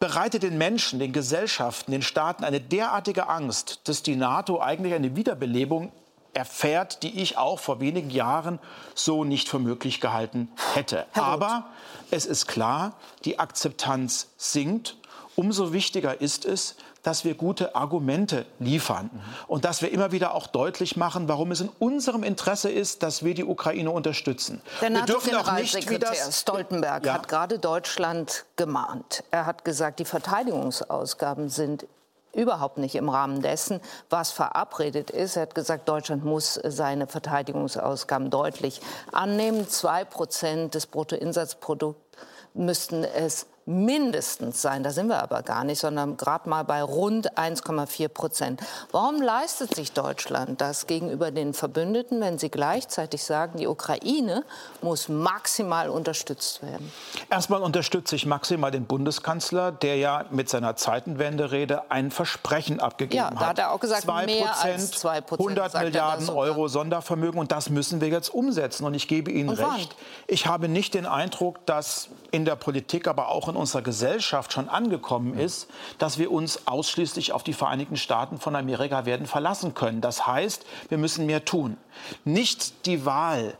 bereitet 0.00 0.42
den 0.42 0.58
Menschen, 0.58 0.98
den 0.98 1.12
Gesellschaften, 1.12 1.92
den 1.92 2.02
Staaten 2.02 2.44
eine 2.44 2.60
derartige 2.60 3.28
Angst, 3.28 3.80
dass 3.84 4.02
die 4.02 4.16
NATO 4.16 4.60
eigentlich 4.60 4.94
eine 4.94 5.16
Wiederbelebung 5.16 5.92
erfährt, 6.38 7.02
die 7.02 7.20
ich 7.20 7.36
auch 7.36 7.58
vor 7.58 7.80
wenigen 7.80 8.10
Jahren 8.10 8.60
so 8.94 9.24
nicht 9.24 9.48
für 9.48 9.58
möglich 9.58 10.00
gehalten 10.00 10.48
hätte. 10.72 11.04
Aber 11.14 11.66
es 12.10 12.24
ist 12.26 12.46
klar, 12.46 12.92
die 13.24 13.40
Akzeptanz 13.40 14.28
sinkt. 14.36 14.96
Umso 15.34 15.72
wichtiger 15.72 16.20
ist 16.20 16.44
es, 16.44 16.76
dass 17.02 17.24
wir 17.24 17.34
gute 17.34 17.74
Argumente 17.74 18.44
liefern 18.58 19.10
mhm. 19.12 19.20
und 19.46 19.64
dass 19.64 19.82
wir 19.82 19.90
immer 19.92 20.12
wieder 20.12 20.34
auch 20.34 20.46
deutlich 20.46 20.96
machen, 20.96 21.28
warum 21.28 21.50
es 21.52 21.60
in 21.60 21.70
unserem 21.78 22.22
Interesse 22.22 22.70
ist, 22.70 23.02
dass 23.02 23.24
wir 23.24 23.34
die 23.34 23.44
Ukraine 23.44 23.90
unterstützen. 23.90 24.60
Der 24.80 24.90
NATO-Generalsekretär 24.90 26.14
Stoltenberg 26.32 27.06
ja. 27.06 27.14
hat 27.14 27.28
gerade 27.28 27.58
Deutschland 27.58 28.46
gemahnt. 28.56 29.24
Er 29.30 29.46
hat 29.46 29.64
gesagt, 29.64 30.00
die 30.00 30.04
Verteidigungsausgaben 30.04 31.48
sind 31.48 31.86
überhaupt 32.32 32.78
nicht 32.78 32.94
im 32.94 33.08
Rahmen 33.08 33.42
dessen, 33.42 33.80
was 34.10 34.30
verabredet 34.30 35.10
ist. 35.10 35.36
Er 35.36 35.42
hat 35.42 35.54
gesagt, 35.54 35.88
Deutschland 35.88 36.24
muss 36.24 36.60
seine 36.64 37.06
Verteidigungsausgaben 37.06 38.30
deutlich 38.30 38.80
annehmen. 39.12 39.68
Zwei 39.68 40.04
Prozent 40.04 40.74
des 40.74 40.86
Bruttoinsatzprodukts 40.86 42.00
müssten 42.54 43.04
es 43.04 43.46
mindestens 43.68 44.62
sein. 44.62 44.82
Da 44.82 44.90
sind 44.90 45.08
wir 45.08 45.22
aber 45.22 45.42
gar 45.42 45.62
nicht, 45.62 45.78
sondern 45.78 46.16
gerade 46.16 46.48
mal 46.48 46.64
bei 46.64 46.82
rund 46.82 47.36
1,4 47.36 48.08
Prozent. 48.08 48.60
Warum 48.92 49.20
leistet 49.20 49.74
sich 49.74 49.92
Deutschland 49.92 50.60
das 50.60 50.86
gegenüber 50.86 51.30
den 51.30 51.52
Verbündeten, 51.52 52.20
wenn 52.22 52.38
sie 52.38 52.48
gleichzeitig 52.48 53.22
sagen, 53.22 53.58
die 53.58 53.66
Ukraine 53.66 54.44
muss 54.80 55.08
maximal 55.08 55.90
unterstützt 55.90 56.62
werden? 56.62 56.90
Erstmal 57.28 57.60
unterstütze 57.60 58.16
ich 58.16 58.24
maximal 58.24 58.70
den 58.70 58.86
Bundeskanzler, 58.86 59.70
der 59.70 59.96
ja 59.96 60.24
mit 60.30 60.48
seiner 60.48 60.76
Zeitenwende-Rede 60.76 61.90
ein 61.90 62.10
Versprechen 62.10 62.80
abgegeben 62.80 63.22
hat. 63.22 63.32
Ja, 63.34 63.38
da 63.38 63.46
hat 63.48 63.58
er 63.58 63.72
auch 63.72 63.80
gesagt, 63.80 64.02
2 64.02 64.24
mehr 64.24 64.58
als 64.62 64.92
2 64.92 65.20
Prozent. 65.20 65.58
100 65.58 65.74
Milliarden 65.82 66.30
Euro 66.30 66.68
Sondervermögen 66.68 67.38
und 67.38 67.52
das 67.52 67.68
müssen 67.68 68.00
wir 68.00 68.08
jetzt 68.08 68.32
umsetzen. 68.32 68.84
Und 68.84 68.94
ich 68.94 69.08
gebe 69.08 69.30
Ihnen 69.30 69.50
und 69.50 69.58
recht, 69.58 69.94
ich 70.26 70.46
habe 70.46 70.68
nicht 70.68 70.94
den 70.94 71.04
Eindruck, 71.04 71.66
dass 71.66 72.08
in 72.30 72.46
der 72.46 72.56
Politik, 72.56 73.06
aber 73.06 73.28
auch 73.28 73.48
in 73.48 73.57
unserer 73.58 73.82
Gesellschaft 73.82 74.52
schon 74.52 74.68
angekommen 74.68 75.38
ist, 75.38 75.68
dass 75.98 76.18
wir 76.18 76.30
uns 76.30 76.66
ausschließlich 76.66 77.32
auf 77.32 77.42
die 77.42 77.52
Vereinigten 77.52 77.96
Staaten 77.96 78.38
von 78.38 78.56
Amerika 78.56 79.04
werden 79.04 79.26
verlassen 79.26 79.74
können. 79.74 80.00
Das 80.00 80.26
heißt, 80.26 80.64
wir 80.88 80.98
müssen 80.98 81.26
mehr 81.26 81.44
tun. 81.44 81.76
Nicht 82.24 82.86
die 82.86 83.04
Wahl 83.04 83.58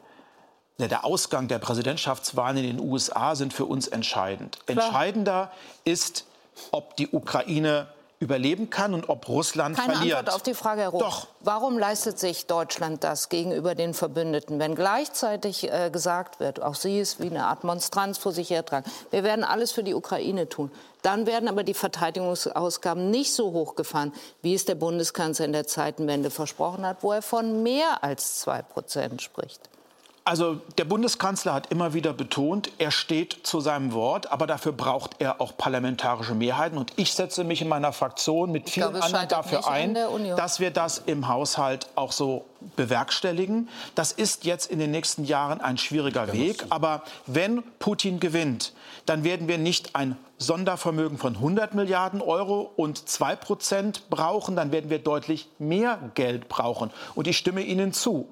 der 0.78 1.04
Ausgang 1.04 1.48
der 1.48 1.58
Präsidentschaftswahlen 1.58 2.56
in 2.58 2.76
den 2.76 2.80
USA 2.80 3.34
sind 3.34 3.52
für 3.52 3.64
uns 3.64 3.88
entscheidend. 3.88 4.58
Klar. 4.66 4.86
Entscheidender 4.86 5.50
ist, 5.84 6.24
ob 6.70 6.96
die 6.96 7.08
Ukraine 7.08 7.88
überleben 8.20 8.68
kann 8.68 8.94
und 8.94 9.08
ob 9.08 9.28
Russland 9.28 9.76
Keine 9.76 9.94
verliert. 9.94 10.18
Antwort 10.18 10.34
auf 10.34 10.42
die 10.42 10.54
Frage, 10.54 10.82
Herr 10.82 10.88
Roth. 10.88 11.02
Doch. 11.02 11.26
Warum 11.40 11.78
leistet 11.78 12.18
sich 12.18 12.46
Deutschland 12.46 13.04
das 13.04 13.28
gegenüber 13.28 13.74
den 13.76 13.94
Verbündeten, 13.94 14.58
wenn 14.58 14.74
gleichzeitig 14.74 15.70
äh, 15.70 15.90
gesagt 15.90 16.40
wird, 16.40 16.60
auch 16.60 16.74
Sie 16.74 16.98
es 16.98 17.20
wie 17.20 17.26
eine 17.26 17.46
Art 17.46 17.62
Monstranz 17.62 18.18
vor 18.18 18.32
sich 18.32 18.50
hertragen, 18.50 18.90
wir 19.10 19.22
werden 19.22 19.44
alles 19.44 19.70
für 19.70 19.84
die 19.84 19.94
Ukraine 19.94 20.48
tun. 20.48 20.72
Dann 21.02 21.26
werden 21.26 21.48
aber 21.48 21.62
die 21.62 21.74
Verteidigungsausgaben 21.74 23.10
nicht 23.10 23.32
so 23.32 23.52
hochgefahren, 23.52 24.12
wie 24.42 24.54
es 24.54 24.64
der 24.64 24.74
Bundeskanzler 24.74 25.44
in 25.44 25.52
der 25.52 25.68
Zeitenwende 25.68 26.30
versprochen 26.30 26.84
hat, 26.84 27.04
wo 27.04 27.12
er 27.12 27.22
von 27.22 27.62
mehr 27.62 28.02
als 28.02 28.40
zwei 28.40 28.62
Prozent 28.62 29.22
spricht. 29.22 29.70
Also 30.28 30.60
der 30.76 30.84
Bundeskanzler 30.84 31.54
hat 31.54 31.72
immer 31.72 31.94
wieder 31.94 32.12
betont, 32.12 32.70
er 32.76 32.90
steht 32.90 33.38
zu 33.44 33.60
seinem 33.60 33.94
Wort, 33.94 34.30
aber 34.30 34.46
dafür 34.46 34.72
braucht 34.72 35.12
er 35.20 35.40
auch 35.40 35.56
parlamentarische 35.56 36.34
Mehrheiten. 36.34 36.76
Und 36.76 36.92
ich 36.96 37.14
setze 37.14 37.44
mich 37.44 37.62
in 37.62 37.68
meiner 37.68 37.94
Fraktion 37.94 38.52
mit 38.52 38.68
vielen 38.68 38.90
glaube, 38.90 39.06
anderen 39.06 39.28
dafür 39.28 39.66
ein, 39.66 39.96
dass 40.36 40.60
wir 40.60 40.70
das 40.70 40.98
im 41.06 41.28
Haushalt 41.28 41.88
auch 41.94 42.12
so 42.12 42.44
bewerkstelligen. 42.76 43.70
Das 43.94 44.12
ist 44.12 44.44
jetzt 44.44 44.70
in 44.70 44.78
den 44.78 44.90
nächsten 44.90 45.24
Jahren 45.24 45.62
ein 45.62 45.78
schwieriger 45.78 46.30
Weg. 46.30 46.66
Aber 46.68 47.04
wenn 47.24 47.62
Putin 47.78 48.20
gewinnt, 48.20 48.74
dann 49.06 49.24
werden 49.24 49.48
wir 49.48 49.56
nicht 49.56 49.96
ein 49.96 50.18
Sondervermögen 50.36 51.18
von 51.18 51.34
100 51.34 51.74
Milliarden 51.74 52.20
Euro 52.20 52.70
und 52.76 53.08
2 53.08 53.34
Prozent 53.36 54.08
brauchen, 54.08 54.54
dann 54.54 54.70
werden 54.70 54.88
wir 54.88 55.00
deutlich 55.00 55.48
mehr 55.58 55.98
Geld 56.14 56.48
brauchen. 56.48 56.90
Und 57.16 57.26
ich 57.26 57.36
stimme 57.38 57.62
Ihnen 57.62 57.92
zu. 57.92 58.28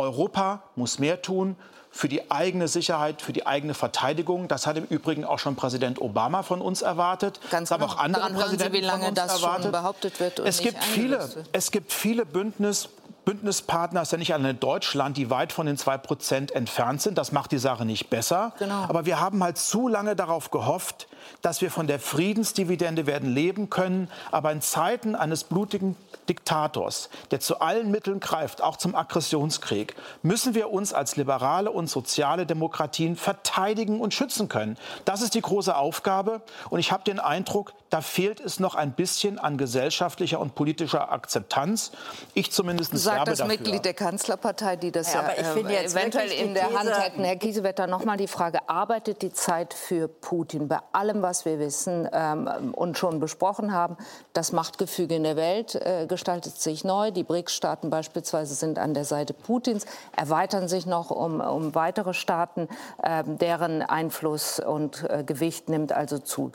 Europa 0.00 0.62
muss 0.76 0.98
mehr 0.98 1.22
tun 1.22 1.56
für 1.90 2.08
die 2.08 2.30
eigene 2.30 2.68
Sicherheit, 2.68 3.20
für 3.20 3.32
die 3.32 3.46
eigene 3.46 3.74
Verteidigung. 3.74 4.48
Das 4.48 4.66
hat 4.66 4.76
im 4.76 4.84
Übrigen 4.84 5.24
auch 5.24 5.38
schon 5.38 5.56
Präsident 5.56 6.00
Obama 6.00 6.42
von 6.42 6.60
uns 6.60 6.82
erwartet. 6.82 7.40
Ganz 7.50 7.68
das 7.68 7.78
haben 7.78 7.88
auch 7.88 7.98
andere 7.98 8.22
Daran 8.22 8.36
Präsidenten 8.36 8.74
Sie, 8.74 8.80
wie 8.80 8.84
lange 8.84 9.12
das 9.12 9.36
erwartet. 9.36 9.64
schon 9.64 9.72
behauptet 9.72 10.20
wird. 10.20 10.38
es, 10.38 10.60
gibt 10.60 10.82
viele, 10.84 11.28
es 11.52 11.70
gibt 11.70 11.92
viele 11.92 12.24
Bündnis, 12.24 12.88
Bündnispartner 13.24 14.02
ist 14.02 14.12
ja 14.12 14.18
nicht 14.18 14.32
alleine 14.32 14.54
Deutschland, 14.54 15.16
die 15.16 15.30
weit 15.30 15.52
von 15.52 15.66
den 15.66 15.76
2% 15.76 16.52
entfernt 16.52 17.02
sind. 17.02 17.18
Das 17.18 17.32
macht 17.32 17.52
die 17.52 17.58
Sache 17.58 17.84
nicht 17.84 18.08
besser. 18.08 18.54
Genau. 18.58 18.84
Aber 18.88 19.04
wir 19.04 19.20
haben 19.20 19.42
halt 19.42 19.58
zu 19.58 19.88
lange 19.88 20.16
darauf 20.16 20.50
gehofft, 20.50 21.06
dass 21.42 21.60
wir 21.60 21.70
von 21.70 21.86
der 21.86 22.00
Friedensdividende 22.00 23.06
werden 23.06 23.32
leben 23.32 23.68
können. 23.68 24.10
Aber 24.30 24.52
in 24.52 24.62
Zeiten 24.62 25.14
eines 25.14 25.44
blutigen 25.44 25.96
Diktators, 26.30 27.10
der 27.32 27.40
zu 27.40 27.60
allen 27.60 27.90
Mitteln 27.90 28.20
greift, 28.20 28.62
auch 28.62 28.76
zum 28.76 28.94
Aggressionskrieg, 28.94 29.96
müssen 30.22 30.54
wir 30.54 30.70
uns 30.70 30.94
als 30.94 31.16
liberale 31.16 31.72
und 31.72 31.90
soziale 31.90 32.46
Demokratien 32.46 33.16
verteidigen 33.16 34.00
und 34.00 34.14
schützen 34.14 34.48
können. 34.48 34.78
Das 35.04 35.22
ist 35.22 35.34
die 35.34 35.40
große 35.40 35.76
Aufgabe. 35.76 36.42
Und 36.70 36.78
ich 36.78 36.92
habe 36.92 37.02
den 37.02 37.18
Eindruck, 37.18 37.72
da 37.90 38.00
fehlt 38.00 38.40
es 38.40 38.60
noch 38.60 38.76
ein 38.76 38.92
bisschen 38.92 39.38
an 39.38 39.58
gesellschaftlicher 39.58 40.38
und 40.38 40.54
politischer 40.54 41.10
Akzeptanz. 41.10 41.90
Ich 42.34 42.52
zumindest 42.52 42.96
Sagt 42.96 43.26
das 43.26 43.38
dafür. 43.38 43.52
Mitglied 43.52 43.84
der 43.84 43.94
Kanzlerpartei, 43.94 44.76
die 44.76 44.92
das 44.92 45.12
ja, 45.12 45.22
ja 45.22 45.52
äh, 45.54 45.84
eventuell 45.84 46.30
in 46.30 46.54
der 46.54 46.72
Hand 46.72 46.90
hätten. 46.90 47.24
Herr 47.24 47.36
Kiesewetter, 47.36 47.88
noch 47.88 48.04
mal 48.04 48.16
die 48.16 48.28
Frage, 48.28 48.68
arbeitet 48.68 49.22
die 49.22 49.32
Zeit 49.32 49.74
für 49.74 50.06
Putin 50.06 50.68
bei 50.68 50.78
allem, 50.92 51.20
was 51.22 51.44
wir 51.44 51.58
wissen 51.58 52.08
ähm, 52.12 52.72
und 52.74 52.96
schon 52.96 53.18
besprochen 53.18 53.72
haben? 53.72 53.96
Das 54.32 54.52
Machtgefüge 54.52 55.16
in 55.16 55.24
der 55.24 55.34
Welt 55.34 55.74
äh, 55.74 56.06
gestaltet 56.06 56.60
sich 56.60 56.84
neu. 56.84 57.10
Die 57.10 57.24
BRICS-Staaten 57.24 57.90
beispielsweise 57.90 58.54
sind 58.54 58.78
an 58.78 58.94
der 58.94 59.04
Seite 59.04 59.34
Putins, 59.34 59.84
erweitern 60.16 60.68
sich 60.68 60.86
noch 60.86 61.10
um, 61.10 61.40
um 61.40 61.74
weitere 61.74 62.14
Staaten, 62.14 62.68
äh, 63.02 63.24
deren 63.26 63.82
Einfluss 63.82 64.60
und 64.60 65.04
äh, 65.10 65.24
Gewicht 65.24 65.68
nimmt 65.68 65.92
also 65.92 66.18
zu. 66.18 66.52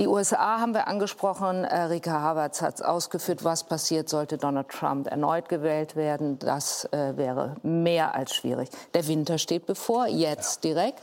Die 0.00 0.08
USA 0.08 0.58
haben 0.58 0.74
wir 0.74 0.88
angesprochen. 0.88 1.62
Äh, 1.62 1.82
Rika 1.82 2.20
Havertz 2.20 2.62
hat 2.62 2.74
es 2.74 2.82
ausgeführt, 2.82 3.44
was 3.44 3.62
passiert, 3.62 4.08
sollte 4.08 4.38
Donald 4.38 4.68
Trump 4.68 5.06
erneut 5.06 5.48
gewählt 5.48 5.94
werden. 5.94 6.36
Das 6.40 6.86
äh, 6.86 7.16
wäre 7.16 7.54
mehr 7.62 8.12
als 8.12 8.34
schwierig. 8.34 8.70
Der 8.92 9.06
Winter 9.06 9.38
steht 9.38 9.66
bevor, 9.66 10.08
jetzt 10.08 10.64
direkt. 10.64 11.00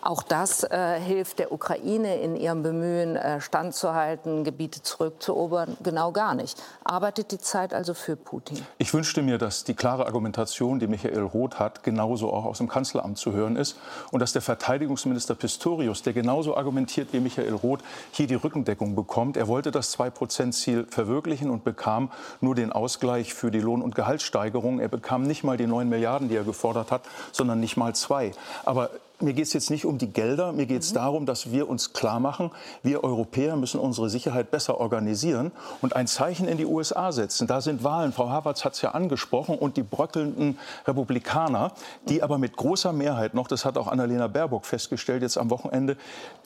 Auch 0.00 0.24
das 0.24 0.64
äh, 0.64 0.98
hilft 0.98 1.38
der 1.38 1.52
Ukraine 1.52 2.16
in 2.16 2.34
ihrem 2.34 2.64
Bemühen, 2.64 3.14
äh, 3.14 3.40
standzuhalten, 3.40 4.42
Gebiete 4.42 4.82
zurückzuerobern, 4.82 5.76
genau 5.80 6.10
gar 6.10 6.34
nicht. 6.34 6.60
Arbeitet 6.82 7.30
die 7.30 7.38
Zeit 7.38 7.72
also 7.72 7.94
für 7.94 8.16
Putin? 8.16 8.66
Ich 8.78 8.92
wünschte 8.92 9.22
mir, 9.22 9.38
dass 9.38 9.62
die 9.62 9.74
klare 9.74 10.06
Argumentation, 10.06 10.80
die 10.80 10.88
Michael 10.88 11.22
Roth 11.22 11.60
hat, 11.60 11.84
genauso 11.84 12.32
auch 12.32 12.44
aus 12.44 12.58
dem 12.58 12.68
Kanzleramt 12.68 13.18
zu 13.18 13.30
hören 13.30 13.54
ist 13.54 13.76
und 14.10 14.18
dass 14.18 14.32
der 14.32 14.42
Verteidigungsminister 14.42 15.36
Pistorius, 15.36 16.02
der 16.02 16.12
genauso 16.12 16.56
argumentiert 16.56 17.12
wie 17.12 17.20
Michael 17.20 17.54
Roth, 17.54 17.82
hier 18.10 18.26
die 18.26 18.31
Rückendeckung 18.34 18.94
bekommt. 18.94 19.36
Er 19.36 19.48
wollte 19.48 19.70
das 19.70 19.96
2-Prozent-Ziel 19.98 20.86
verwirklichen 20.88 21.50
und 21.50 21.64
bekam 21.64 22.10
nur 22.40 22.54
den 22.54 22.72
Ausgleich 22.72 23.34
für 23.34 23.50
die 23.50 23.60
Lohn- 23.60 23.82
und 23.82 23.94
Gehaltssteigerung. 23.94 24.80
Er 24.80 24.88
bekam 24.88 25.22
nicht 25.22 25.44
mal 25.44 25.56
die 25.56 25.66
9 25.66 25.88
Milliarden, 25.88 26.28
die 26.28 26.36
er 26.36 26.44
gefordert 26.44 26.90
hat, 26.90 27.02
sondern 27.32 27.60
nicht 27.60 27.76
mal 27.76 27.94
zwei. 27.94 28.32
Aber 28.64 28.90
mir 29.22 29.32
geht 29.32 29.46
es 29.46 29.52
jetzt 29.52 29.70
nicht 29.70 29.84
um 29.84 29.98
die 29.98 30.12
Gelder, 30.12 30.52
mir 30.52 30.66
geht 30.66 30.82
es 30.82 30.90
mhm. 30.90 30.96
darum, 30.96 31.26
dass 31.26 31.50
wir 31.50 31.68
uns 31.68 31.92
klar 31.92 32.20
machen, 32.20 32.50
wir 32.82 33.04
Europäer 33.04 33.56
müssen 33.56 33.80
unsere 33.80 34.10
Sicherheit 34.10 34.50
besser 34.50 34.78
organisieren 34.78 35.52
und 35.80 35.96
ein 35.96 36.06
Zeichen 36.06 36.48
in 36.48 36.58
die 36.58 36.66
USA 36.66 37.12
setzen. 37.12 37.46
Da 37.46 37.60
sind 37.60 37.84
Wahlen, 37.84 38.12
Frau 38.12 38.28
Havertz 38.28 38.64
hat 38.64 38.74
es 38.74 38.82
ja 38.82 38.90
angesprochen, 38.90 39.58
und 39.58 39.76
die 39.76 39.82
bröckelnden 39.82 40.58
Republikaner, 40.86 41.72
die 42.08 42.22
aber 42.22 42.38
mit 42.38 42.56
großer 42.56 42.92
Mehrheit 42.92 43.34
noch, 43.34 43.48
das 43.48 43.64
hat 43.64 43.78
auch 43.78 43.86
Annalena 43.86 44.26
Baerbock 44.26 44.66
festgestellt 44.66 45.22
jetzt 45.22 45.38
am 45.38 45.50
Wochenende, 45.50 45.96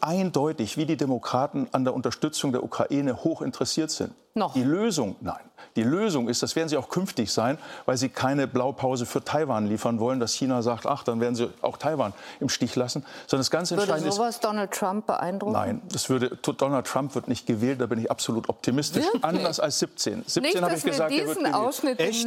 eindeutig 0.00 0.76
wie 0.76 0.86
die 0.86 0.96
Demokraten 0.96 1.68
an 1.72 1.84
der 1.84 1.94
Unterstützung 1.94 2.52
der 2.52 2.62
Ukraine 2.62 3.24
hoch 3.24 3.42
interessiert 3.42 3.90
sind. 3.90 4.12
Noch. 4.36 4.52
Die 4.52 4.62
Lösung, 4.62 5.16
nein. 5.20 5.40
Die 5.76 5.82
Lösung 5.82 6.28
ist, 6.28 6.42
das 6.42 6.56
werden 6.56 6.68
sie 6.68 6.76
auch 6.78 6.88
künftig 6.88 7.30
sein, 7.30 7.58
weil 7.84 7.96
sie 7.96 8.08
keine 8.08 8.46
Blaupause 8.46 9.04
für 9.04 9.22
Taiwan 9.22 9.66
liefern 9.66 10.00
wollen, 10.00 10.20
dass 10.20 10.32
China 10.32 10.62
sagt, 10.62 10.86
ach, 10.86 11.04
dann 11.04 11.20
werden 11.20 11.34
sie 11.34 11.50
auch 11.60 11.76
Taiwan 11.76 12.14
im 12.40 12.48
Stich 12.48 12.76
lassen. 12.76 13.04
Sondern 13.26 13.40
das 13.40 13.50
ganz 13.50 13.70
Entscheidende 13.70 14.04
würde 14.04 14.12
sowas 14.16 14.40
Donald 14.40 14.70
Trump 14.70 15.06
beeindrucken? 15.06 15.52
Nein, 15.52 15.82
das 15.92 16.08
würde, 16.08 16.30
Donald 16.36 16.86
Trump 16.86 17.14
wird 17.14 17.28
nicht 17.28 17.46
gewählt, 17.46 17.80
da 17.80 17.86
bin 17.86 17.98
ich 17.98 18.10
absolut 18.10 18.48
optimistisch. 18.48 19.04
Wirklich? 19.04 19.24
Anders 19.24 19.60
als 19.60 19.78
17. 19.80 20.24
17 20.26 20.64
habe 20.64 20.74
ich 20.74 20.82
gesagt, 20.82 21.12
er 21.12 21.26
wird 21.26 21.38
gewählt. 21.38 21.54
Ausschnitt 21.54 22.00
Echt? 22.00 22.26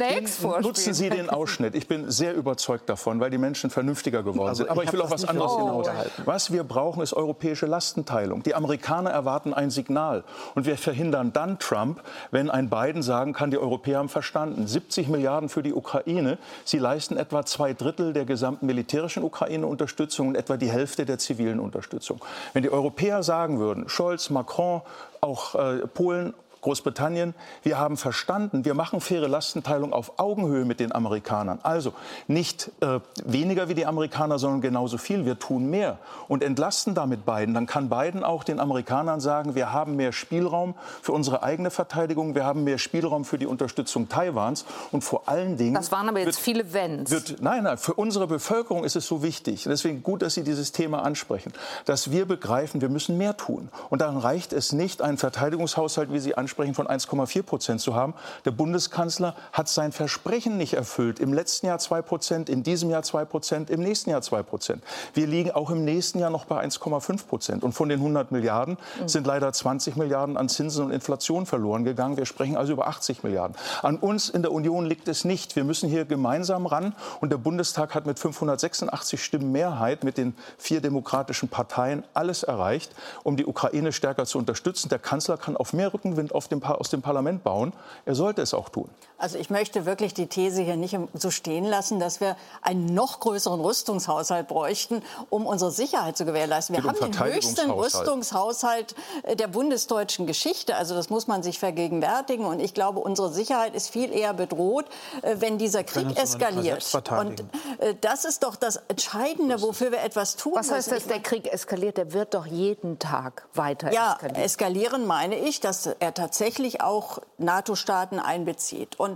Nutzen 0.60 0.94
Sie 0.94 1.10
den 1.10 1.28
Ausschnitt. 1.28 1.74
Ich 1.74 1.88
bin 1.88 2.10
sehr 2.10 2.34
überzeugt 2.34 2.88
davon, 2.88 3.18
weil 3.18 3.30
die 3.30 3.38
Menschen 3.38 3.70
vernünftiger 3.70 4.22
geworden 4.22 4.48
also, 4.48 4.62
sind. 4.62 4.70
Aber 4.70 4.82
ich, 4.82 4.88
ich 4.88 4.92
will 4.92 5.00
auf 5.00 5.10
was 5.10 5.24
anderes 5.24 5.56
hinaus. 5.56 5.88
Was 6.24 6.52
wir 6.52 6.62
brauchen, 6.62 7.02
ist 7.02 7.14
europäische 7.14 7.66
Lastenteilung. 7.66 8.42
Die 8.44 8.54
Amerikaner 8.54 9.10
erwarten 9.10 9.54
ein 9.54 9.70
Signal. 9.70 10.22
Und 10.54 10.66
wir 10.66 10.78
verhindern 10.78 11.32
dann 11.32 11.58
Trump, 11.58 11.99
wenn 12.30 12.50
ein 12.50 12.70
Biden 12.70 13.02
sagen 13.02 13.32
kann, 13.32 13.50
die 13.50 13.58
Europäer 13.58 13.98
haben 13.98 14.08
verstanden. 14.08 14.66
70 14.66 15.08
Milliarden 15.08 15.48
für 15.48 15.62
die 15.62 15.74
Ukraine. 15.74 16.38
Sie 16.64 16.78
leisten 16.78 17.16
etwa 17.16 17.44
zwei 17.44 17.72
Drittel 17.72 18.12
der 18.12 18.24
gesamten 18.24 18.66
militärischen 18.66 19.22
Ukraine-Unterstützung 19.22 20.28
und 20.28 20.36
etwa 20.36 20.56
die 20.56 20.70
Hälfte 20.70 21.04
der 21.04 21.18
zivilen 21.18 21.60
Unterstützung. 21.60 22.20
Wenn 22.52 22.62
die 22.62 22.70
Europäer 22.70 23.22
sagen 23.22 23.58
würden, 23.58 23.88
Scholz, 23.88 24.30
Macron, 24.30 24.82
auch 25.20 25.54
äh, 25.54 25.86
Polen 25.86 26.34
Großbritannien, 26.60 27.34
wir 27.62 27.78
haben 27.78 27.96
verstanden, 27.96 28.64
wir 28.64 28.74
machen 28.74 29.00
faire 29.00 29.28
Lastenteilung 29.28 29.92
auf 29.92 30.18
Augenhöhe 30.18 30.64
mit 30.64 30.78
den 30.80 30.92
Amerikanern. 30.92 31.58
Also 31.62 31.94
nicht 32.28 32.70
äh, 32.80 33.00
weniger 33.24 33.68
wie 33.68 33.74
die 33.74 33.86
Amerikaner, 33.86 34.38
sondern 34.38 34.60
genauso 34.60 34.98
viel. 34.98 35.24
Wir 35.24 35.38
tun 35.38 35.70
mehr 35.70 35.98
und 36.28 36.42
entlasten 36.42 36.94
damit 36.94 37.24
Biden. 37.24 37.54
Dann 37.54 37.66
kann 37.66 37.88
Biden 37.88 38.24
auch 38.24 38.44
den 38.44 38.60
Amerikanern 38.60 39.20
sagen, 39.20 39.54
wir 39.54 39.72
haben 39.72 39.96
mehr 39.96 40.12
Spielraum 40.12 40.74
für 41.02 41.12
unsere 41.12 41.42
eigene 41.42 41.70
Verteidigung, 41.70 42.34
wir 42.34 42.44
haben 42.44 42.64
mehr 42.64 42.78
Spielraum 42.78 43.24
für 43.24 43.38
die 43.38 43.46
Unterstützung 43.46 44.08
Taiwans 44.08 44.64
und 44.92 45.02
vor 45.02 45.28
allen 45.28 45.56
Dingen. 45.56 45.74
Das 45.74 45.90
waren 45.92 46.08
aber 46.08 46.18
jetzt 46.18 46.26
wird, 46.26 46.36
viele 46.36 46.72
Wenns. 46.72 47.10
Wird, 47.10 47.36
nein, 47.40 47.64
nein, 47.64 47.78
für 47.78 47.94
unsere 47.94 48.26
Bevölkerung 48.26 48.84
ist 48.84 48.96
es 48.96 49.06
so 49.06 49.22
wichtig. 49.22 49.64
Deswegen 49.64 50.02
gut, 50.02 50.22
dass 50.22 50.34
Sie 50.34 50.44
dieses 50.44 50.72
Thema 50.72 51.02
ansprechen, 51.02 51.52
dass 51.86 52.10
wir 52.10 52.26
begreifen, 52.26 52.80
wir 52.80 52.88
müssen 52.88 53.16
mehr 53.16 53.36
tun. 53.36 53.70
Und 53.88 54.02
dann 54.02 54.18
reicht 54.18 54.52
es 54.52 54.72
nicht, 54.72 55.02
einen 55.02 55.16
Verteidigungshaushalt, 55.16 56.12
wie 56.12 56.18
Sie 56.18 56.34
ansprechen, 56.34 56.49
von 56.50 56.86
1,4 56.86 57.42
Prozent 57.42 57.80
zu 57.80 57.94
haben. 57.94 58.14
Der 58.44 58.50
Bundeskanzler 58.50 59.34
hat 59.52 59.68
sein 59.68 59.92
Versprechen 59.92 60.56
nicht 60.56 60.74
erfüllt. 60.74 61.20
Im 61.20 61.32
letzten 61.32 61.66
Jahr 61.66 61.78
2 61.78 62.02
Prozent, 62.02 62.48
in 62.48 62.62
diesem 62.62 62.90
Jahr 62.90 63.02
2 63.02 63.24
Prozent, 63.24 63.70
im 63.70 63.80
nächsten 63.80 64.10
Jahr 64.10 64.22
2 64.22 64.42
Prozent. 64.42 64.82
Wir 65.14 65.26
liegen 65.26 65.50
auch 65.52 65.70
im 65.70 65.84
nächsten 65.84 66.18
Jahr 66.18 66.30
noch 66.30 66.44
bei 66.44 66.62
1,5 66.62 67.26
Prozent. 67.26 67.64
Und 67.64 67.72
von 67.72 67.88
den 67.88 68.00
100 68.00 68.32
Milliarden 68.32 68.76
sind 69.06 69.26
leider 69.26 69.52
20 69.52 69.96
Milliarden 69.96 70.36
an 70.36 70.48
Zinsen 70.48 70.86
und 70.86 70.90
Inflation 70.90 71.46
verloren 71.46 71.84
gegangen. 71.84 72.16
Wir 72.16 72.26
sprechen 72.26 72.56
also 72.56 72.72
über 72.72 72.86
80 72.88 73.22
Milliarden. 73.22 73.56
An 73.82 73.96
uns 73.96 74.28
in 74.28 74.42
der 74.42 74.52
Union 74.52 74.86
liegt 74.86 75.08
es 75.08 75.24
nicht. 75.24 75.56
Wir 75.56 75.64
müssen 75.64 75.88
hier 75.88 76.04
gemeinsam 76.04 76.66
ran. 76.66 76.94
Und 77.20 77.30
der 77.30 77.38
Bundestag 77.38 77.94
hat 77.94 78.06
mit 78.06 78.18
586 78.18 79.22
Stimmen 79.22 79.52
Mehrheit 79.52 80.04
mit 80.04 80.18
den 80.18 80.34
vier 80.58 80.80
demokratischen 80.80 81.48
Parteien 81.48 82.04
alles 82.14 82.42
erreicht, 82.42 82.94
um 83.22 83.36
die 83.36 83.46
Ukraine 83.46 83.92
stärker 83.92 84.26
zu 84.26 84.38
unterstützen. 84.38 84.88
Der 84.88 84.98
Kanzler 84.98 85.36
kann 85.36 85.56
auf 85.56 85.72
mehr 85.72 85.92
Rückenwind 85.92 86.34
dem 86.48 86.62
aus 86.62 86.90
dem 86.90 87.02
Parlament 87.02 87.42
bauen. 87.44 87.72
Er 88.04 88.14
sollte 88.14 88.42
es 88.42 88.54
auch 88.54 88.68
tun. 88.68 88.88
Also 89.20 89.36
ich 89.36 89.50
möchte 89.50 89.84
wirklich 89.84 90.14
die 90.14 90.26
These 90.26 90.62
hier 90.62 90.76
nicht 90.76 90.98
so 91.14 91.30
stehen 91.30 91.66
lassen, 91.66 92.00
dass 92.00 92.20
wir 92.20 92.36
einen 92.62 92.86
noch 92.86 93.20
größeren 93.20 93.60
Rüstungshaushalt 93.60 94.48
bräuchten, 94.48 95.02
um 95.28 95.46
unsere 95.46 95.70
Sicherheit 95.70 96.16
zu 96.16 96.24
gewährleisten. 96.24 96.74
Wir 96.74 96.84
haben 96.84 96.98
den 96.98 97.24
höchsten 97.24 97.70
Rüstungshaushalt 97.70 98.94
äh, 99.24 99.36
der 99.36 99.48
bundesdeutschen 99.48 100.26
Geschichte. 100.26 100.76
Also 100.76 100.94
das 100.94 101.10
muss 101.10 101.26
man 101.26 101.42
sich 101.42 101.58
vergegenwärtigen. 101.58 102.46
Und 102.46 102.60
ich 102.60 102.72
glaube, 102.72 103.00
unsere 103.00 103.30
Sicherheit 103.30 103.74
ist 103.74 103.90
viel 103.90 104.10
eher 104.10 104.32
bedroht, 104.32 104.86
äh, 105.20 105.36
wenn 105.38 105.58
dieser 105.58 105.84
Krieg 105.84 106.18
eskaliert. 106.18 106.86
Und 107.10 107.40
äh, 107.78 107.94
das 108.00 108.24
ist 108.24 108.42
doch 108.42 108.56
das 108.56 108.80
Entscheidende, 108.88 109.60
wofür 109.60 109.92
wir 109.92 110.02
etwas 110.02 110.36
tun 110.36 110.54
Was 110.54 110.70
heißt, 110.70 110.92
dass 110.92 111.06
der 111.06 111.20
Krieg 111.20 111.52
eskaliert? 111.52 111.98
Der 111.98 112.14
wird 112.14 112.32
doch 112.32 112.46
jeden 112.46 112.98
Tag 112.98 113.46
weiter 113.52 113.92
ja, 113.92 114.14
eskalieren. 114.14 114.36
Ja, 114.36 114.44
eskalieren 114.44 115.06
meine 115.06 115.38
ich, 115.38 115.60
dass 115.60 115.86
er 115.86 116.14
tatsächlich 116.14 116.80
auch 116.80 117.18
NATO-Staaten 117.38 118.18
einbezieht. 118.18 118.98
Und 118.98 119.09